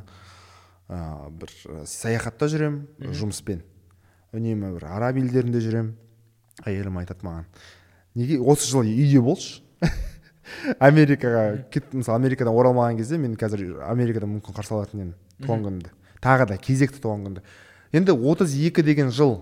ә, 0.88 1.00
бір 1.32 1.56
саяхатта 1.90 2.48
жүремін 2.52 3.16
жұмыспен. 3.18 3.66
Үнемі 4.36 4.76
бір 4.78 4.88
араб 4.94 5.18
елдерінде 5.20 5.64
жүремін. 5.64 5.96
Әйелім 6.64 7.02
айтады 7.02 7.26
маған 7.28 7.50
неге 8.16 8.40
осы 8.40 8.70
жылы 8.72 8.94
үйде 8.96 9.22
болшы? 9.22 9.62
америкаға 10.80 11.46
кет 11.72 11.94
мысалы 11.94 12.20
америкадан 12.20 12.54
оралмаған 12.54 12.98
кезде 13.00 13.18
мен 13.18 13.36
қазір 13.40 13.82
америкада 13.86 14.28
мүмкін 14.30 14.56
қарсы 14.56 14.74
алатын 14.76 15.02
едім 15.02 15.14
туған 15.42 15.66
күнімді. 15.66 15.94
Тағы 16.22 16.48
да 16.52 16.58
кезекті 16.58 17.02
туған 17.04 17.26
күнді 17.28 17.44
енді 17.96 18.12
32 18.12 18.84
деген 18.84 19.12
жыл 19.12 19.40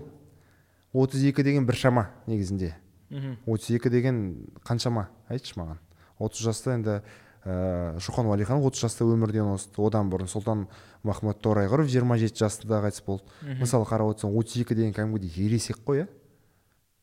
32 0.92 1.42
деген 1.42 1.66
бір 1.66 1.76
шама 1.76 2.08
негізінде. 2.26 2.74
Мхм 3.10 3.36
32 3.46 3.90
деген 3.90 4.18
қаншама 4.64 5.08
айтшы 5.28 5.58
маған. 5.58 5.78
30 6.18 6.44
жаста 6.46 6.74
енді 6.74 7.00
ә, 7.44 7.98
шоқан 7.98 8.28
уәлихан 8.30 8.62
30 8.62 8.86
жаста 8.86 9.04
өмірден 9.04 9.50
озды. 9.54 9.74
Одан 9.82 10.10
бұрын 10.10 10.30
сұлтан 10.30 10.66
махмұд 11.04 11.40
торайғыров 11.42 11.90
27 11.90 12.38
жасында 12.38 12.80
қайтыс 12.86 13.04
болды. 13.06 13.26
Мысалы 13.60 13.88
қарап 13.90 14.14
отырсаң 14.14 14.32
32 14.32 14.74
деген 14.74 14.94
кәдімгідей 14.94 15.46
ересек 15.46 15.82
қой 15.84 16.04
иә? 16.04 16.08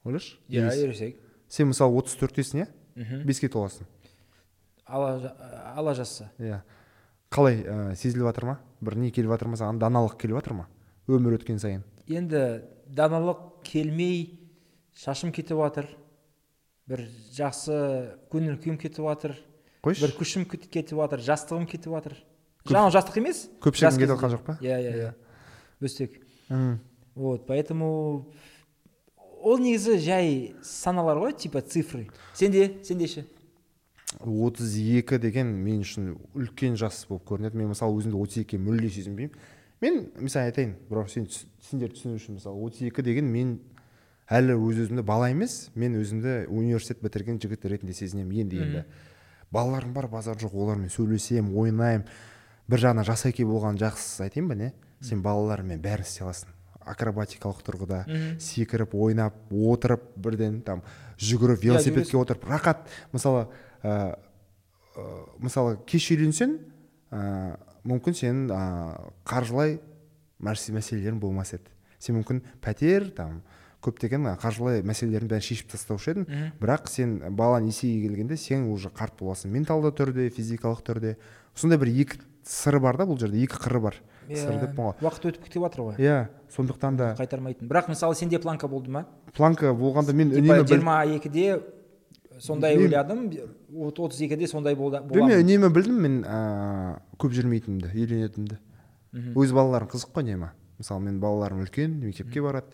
Ойлашы? 0.03 0.37
Иә 0.49 0.71
ересек. 0.71 1.19
сен 1.49 1.67
мысалы 1.67 1.99
34тесің 1.99 2.63
иә? 2.63 2.67
Мхм 2.95 3.23
беске 3.27 3.47
толасың 3.49 3.85
ала 4.85 5.19
жа- 5.19 5.35
ала 5.77 5.93
жазса 5.95 6.29
иә. 6.39 6.61
Қалай 7.31 7.61
ә, 7.63 7.95
сезіліп 7.95 8.25
жатыр 8.27 8.45
ма? 8.45 8.57
Бір 8.81 8.97
не 8.99 9.11
келіп 9.11 9.31
жатыр 9.31 9.47
ма? 9.47 9.55
Саған 9.55 9.79
даналық 9.79 10.17
келіп 10.19 10.35
жатыр 10.41 10.53
ма? 10.53 10.65
Өмір 11.07 11.37
өткен 11.39 11.59
сайын. 11.63 11.83
Енді 12.11 12.63
даналық 12.91 13.61
келмей 13.63 14.39
шашым 14.93 15.31
кетіп 15.31 15.55
жатыр. 15.61 15.87
Бір 16.91 17.05
жақсы 17.37 17.77
көңіл 18.33 18.57
күйім 18.59 18.77
кетіп 18.81 18.99
жатыр. 19.07 19.37
Қойшы. 19.81 20.01
Бір 20.03 20.11
күшім 20.19 20.43
кет- 20.51 20.67
кетіп 20.67 20.99
жатыр 20.99 21.23
жастығым 21.23 21.69
кетіп 21.71 21.93
жатыр. 21.95 22.17
Жаңағы 22.67 22.91
жастық 22.99 23.17
емес? 23.23 23.47
көпшілігің 23.63 23.87
жас 23.87 23.97
кетіп 23.97 24.11
жатқан 24.11 24.33
жоқ 24.35 24.43
па? 24.45 24.57
Иә 24.59 24.75
иә 24.83 24.91
иә. 24.99 25.13
бөстек 25.81 26.19
Мгм. 26.49 26.79
вот 27.15 27.47
поэтому 27.47 28.27
ол 29.43 29.59
негізі 29.61 29.97
жай 29.99 30.55
саналар 30.63 31.19
ғой 31.21 31.33
типа 31.37 31.61
цифры. 31.61 32.07
Сенде 32.33 32.77
сенде 32.83 33.07
ше? 33.07 33.25
32 34.19 35.19
деген 35.19 35.51
мен 35.63 35.81
үшін 35.85 36.15
үлкен 36.35 36.77
жас 36.77 37.05
болып 37.09 37.25
көрінеді. 37.29 37.57
Мен 37.57 37.71
мысалы 37.71 37.97
өзімді 37.97 38.19
32-ге 38.19 38.59
мүлде 38.61 38.89
сезінбеймін. 38.91 39.35
Мен 39.81 40.01
мысалы 40.19 40.51
айтайын 40.51 40.75
бро 40.89 41.07
сен 41.09 41.27
сендер 41.63 41.93
түсіну 41.95 42.19
үшін 42.19 42.37
мысалы 42.37 42.59
32 42.69 43.01
деген 43.07 43.31
мен 43.31 43.55
әлі 44.29 44.59
өз 44.59 44.83
өзімді 44.85 45.03
бала 45.07 45.31
емес 45.31 45.71
мен 45.75 45.95
өзімді 45.97 46.45
университет 46.51 47.01
бітірген 47.01 47.41
жігіт 47.41 47.65
ретінде 47.65 47.95
сезінемін 47.97 48.45
енді 48.45 48.61
енді 48.61 48.83
балаларым 49.51 49.93
бар 49.93 50.07
базар 50.07 50.37
жоқ 50.39 50.53
олармен 50.55 50.91
сөйлесемін 50.93 51.55
ойнаймын. 51.57 52.07
Бір 52.71 52.83
жағынан 52.85 53.07
жас 53.07 53.25
әке 53.27 53.43
болған 53.47 53.79
жақсы 53.81 54.23
айтайын 54.27 54.47
ба 54.47 54.55
не? 54.55 54.71
Сен 55.03 55.23
балалармен 55.25 55.81
бәрін 55.83 56.07
істей 56.07 56.23
аласың. 56.23 56.53
Акробатикалық 56.85 57.61
тұрғыда 57.67 58.01
секіріп 58.39 58.95
ойнап 58.95 59.35
отырып 59.51 60.01
бірден 60.15 60.61
там 60.61 60.81
жүгіріп 61.19 61.61
велосипедке 61.63 62.17
отырып. 62.17 62.45
Рақат 62.49 62.87
мысалы 63.13 63.47
ә, 63.83 64.15
ә, 64.95 65.05
мысалы 65.39 65.77
кеш 65.85 66.09
үйленсең 66.11 66.57
ә, 67.11 67.57
мүмкін 67.85 68.13
сенің 68.17 68.51
ә, 68.51 68.61
қаржылай 69.25 69.79
мәс- 70.41 70.69
мәселелерің 70.73 71.19
болмас 71.19 71.53
еді. 71.53 71.69
Сен 71.99 72.17
мүмкін 72.19 72.41
пәтер 72.61 73.11
там 73.15 73.41
көптеген 73.81 74.27
қаржылай 74.41 74.83
мәселелерін 74.85 75.27
бәрін 75.29 75.41
шешіп 75.45 75.71
тастаушы 75.73 76.11
едің. 76.13 76.25
Бірақ 76.61 76.87
сен 76.89 77.15
бала 77.35 77.59
несиеге 77.61 78.07
келгенде 78.09 78.37
сен 78.37 78.67
уже 78.71 78.89
қарт 78.89 79.17
боласың. 79.19 79.49
Менталды 79.53 79.89
түрде 79.97 80.29
физикалық 80.29 80.83
түрде. 80.85 81.15
Сондай 81.55 81.79
бір 81.81 81.89
екі 82.03 82.19
сыры 82.45 82.79
бар 82.79 82.97
да 82.97 83.05
бұл 83.09 83.17
жерде 83.19 83.41
екі 83.41 83.57
қыры 83.57 83.81
бар. 83.81 83.95
Сыр 84.37 84.59
деп 84.61 84.75
ғой 84.79 84.93
уақыт 85.01 85.25
өтіп 85.31 85.43
кетіп 85.47 85.63
жатыр 85.65 85.81
ғой. 85.81 85.95
Иә 85.99 86.17
сондықтан 86.55 86.97
да. 86.97 87.09
Қайтармайтын. 87.19 87.67
Бірақ 87.67 87.89
мысалы 87.89 88.15
сенде 88.15 88.39
планка 88.39 88.67
болды 88.67 88.89
ма? 88.91 89.05
Планка 89.35 89.73
болғанда 89.73 90.13
мен 90.13 90.31
үнемі 90.31 90.65
жиырма 90.67 91.03
екіде 91.15 91.61
сондай 92.39 92.75
Мен- 92.77 92.87
ойладым 92.87 93.27
отыз 93.97 94.21
екіде 94.21 94.47
сондай 94.47 94.75
болды 94.75 95.01
білмеймін 95.01 95.45
үнемі 95.45 95.69
білдім 95.73 95.99
мен 96.01 96.23
ә, 96.25 96.97
көп 97.17 97.31
жүрмейтінімді 97.37 97.91
үйленетінімді. 97.93 98.57
Өз 99.35 99.51
балаларым 99.53 99.87
қызық 99.91 100.11
қой 100.15 100.23
үнемі. 100.25 100.49
Мысалы 100.79 101.01
мен 101.05 101.19
балаларым 101.21 101.61
үлкен 101.65 101.99
мектепке 102.01 102.41
барады 102.41 102.65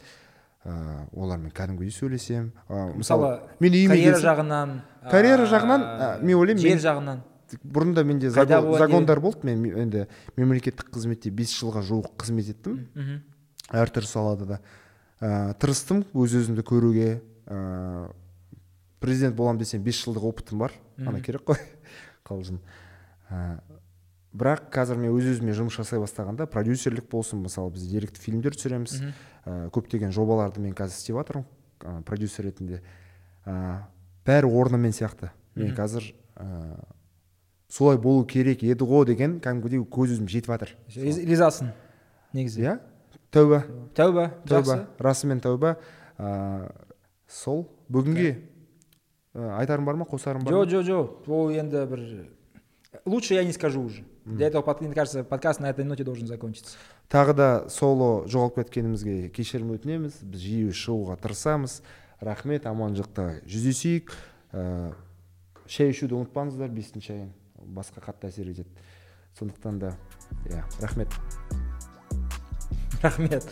ә, 0.63 1.07
олармен 1.13 1.51
кәдімгідей 1.51 1.91
сөйлесемін 1.91 2.51
мысалы 2.95 3.39
мен 3.59 3.71
үйіме 3.73 3.95
карьера 3.97 4.19
жағынан 4.23 4.77
Карьера 5.07 5.45
жағынан, 5.47 6.21
мен 6.23 6.35
ойлаймын, 6.37 6.61
жер 6.61 6.71
мен- 6.75 6.83
жағынан. 6.83 7.19
Бұрында 7.63 8.03
менде 8.03 8.29
загон- 8.29 8.77
загондар 8.77 9.19
болды. 9.19 9.43
Мен 9.43 9.61
ме- 9.61 9.73
енді 9.81 10.07
мемлекеттік 10.35 10.89
қызметте 10.91 11.31
бес 11.31 11.53
жылға 11.55 11.81
жуық 11.81 12.15
қызмет 12.17 12.49
еттім. 12.51 12.87
Мхм. 12.95 13.21
әртүрлі 13.71 14.07
салада 14.07 14.45
да. 14.45 14.59
Ә, 15.21 15.53
тырыстым 15.59 16.05
өз 16.13 16.35
өзімді 16.39 16.63
көруге. 16.63 17.21
Ә, 17.47 18.11
президент 18.99 19.35
боламын 19.35 19.59
десем 19.59 19.83
бес 19.83 19.95
жылдық 20.03 20.23
опытым 20.23 20.59
бар. 20.59 20.71
Ана 20.97 21.21
керек 21.21 21.43
қой 21.47 21.57
қалжың. 22.27 22.59
Ә, 23.31 23.59
бірақ 24.37 24.69
қазір 24.73 24.97
мен 24.97 25.11
өз 25.15 25.25
өзіме 25.37 25.53
жұмыс 25.55 25.77
жасай 25.79 25.99
бастағанда 25.99 26.45
продюсерлік 26.47 27.07
болсын 27.09 27.41
мысалы 27.43 27.71
біз 27.73 27.87
деректі 27.89 28.19
фильмдер 28.21 28.51
түсіреміз. 28.55 29.01
Ә, 29.45 29.69
көптеген 29.71 30.11
жобаларды 30.11 30.59
мен 30.59 30.73
қазір 30.73 30.95
істеп 30.99 31.15
жатырмын 31.19 31.45
ә, 31.81 32.03
продюсер 32.03 32.45
ретінде. 32.45 32.81
Ә, 33.45 33.83
бәрі 34.25 34.47
орнымен 34.51 34.91
сияқты. 34.95 35.31
Мен 35.55 35.73
қазір 35.75 36.13
ә, 36.37 36.77
солай 37.69 37.97
болу 37.97 38.25
керек 38.25 38.63
еді 38.63 38.85
ғой 38.87 39.05
деген 39.09 39.39
кәдімгідей 39.43 39.83
көз 39.83 40.15
өзім 40.15 40.27
жетіп 40.31 40.53
жатыр. 40.53 40.75
Риз- 40.95 41.23
ризасың 41.27 41.71
негізі. 42.33 42.61
Иә. 42.63 42.77
Тәуба. 43.31 43.63
Тәуба 43.95 44.31
тәуба. 44.47 44.87
расымен 44.99 45.41
тәуба. 45.43 45.75
Ә, 46.17 46.71
сол. 47.27 47.67
Бүгінге 47.89 48.37
ә, 49.35 49.57
айтарым 49.59 49.85
бар 49.85 49.95
ма 49.95 50.05
қосарым 50.05 50.43
бар 50.43 50.53
жо 50.53 50.63
ма? 50.63 50.69
жо 50.71 50.81
жо 50.83 50.99
ол 51.27 51.49
енді 51.51 51.85
бір 51.85 52.27
лучше 53.05 53.35
я 53.35 53.43
не 53.43 53.51
скажу 53.51 53.81
уже. 53.81 54.03
Для 54.25 54.47
этого 54.47 54.77
мне 54.81 54.93
кажется 54.93 55.23
подкаст 55.23 55.59
на 55.59 55.69
этой 55.69 55.85
ноте 55.85 56.03
должен 56.03 56.27
закончиться. 56.27 56.77
Тағы 57.09 57.33
да 57.33 57.69
соло 57.69 58.27
жоғалып 58.27 58.59
кеткенімізге 58.63 59.29
кешірім 59.31 59.71
өтінеміз. 59.77 60.19
Біз 60.27 60.41
жиі 60.43 60.71
шығуға 60.75 61.15
тырысамыз. 61.23 61.81
Рахмет 62.19 62.65
аманшылықта 62.67 63.43
жүздесейік. 63.47 64.11
Ә, 64.51 64.91
шай 65.67 65.93
ішуді 65.93 66.17
ұмытпаңыздар 66.19 66.73
бестің 66.75 67.05
шайын. 67.05 67.29
Басқа 67.57 68.01
қатты 68.01 68.31
әсер 68.31 68.49
етеді. 68.51 68.69
Сондықтан 69.37 69.79
да 69.79 69.95
иә 70.45 70.63
рахмет. 70.81 71.09
Рахмет. 73.01 73.45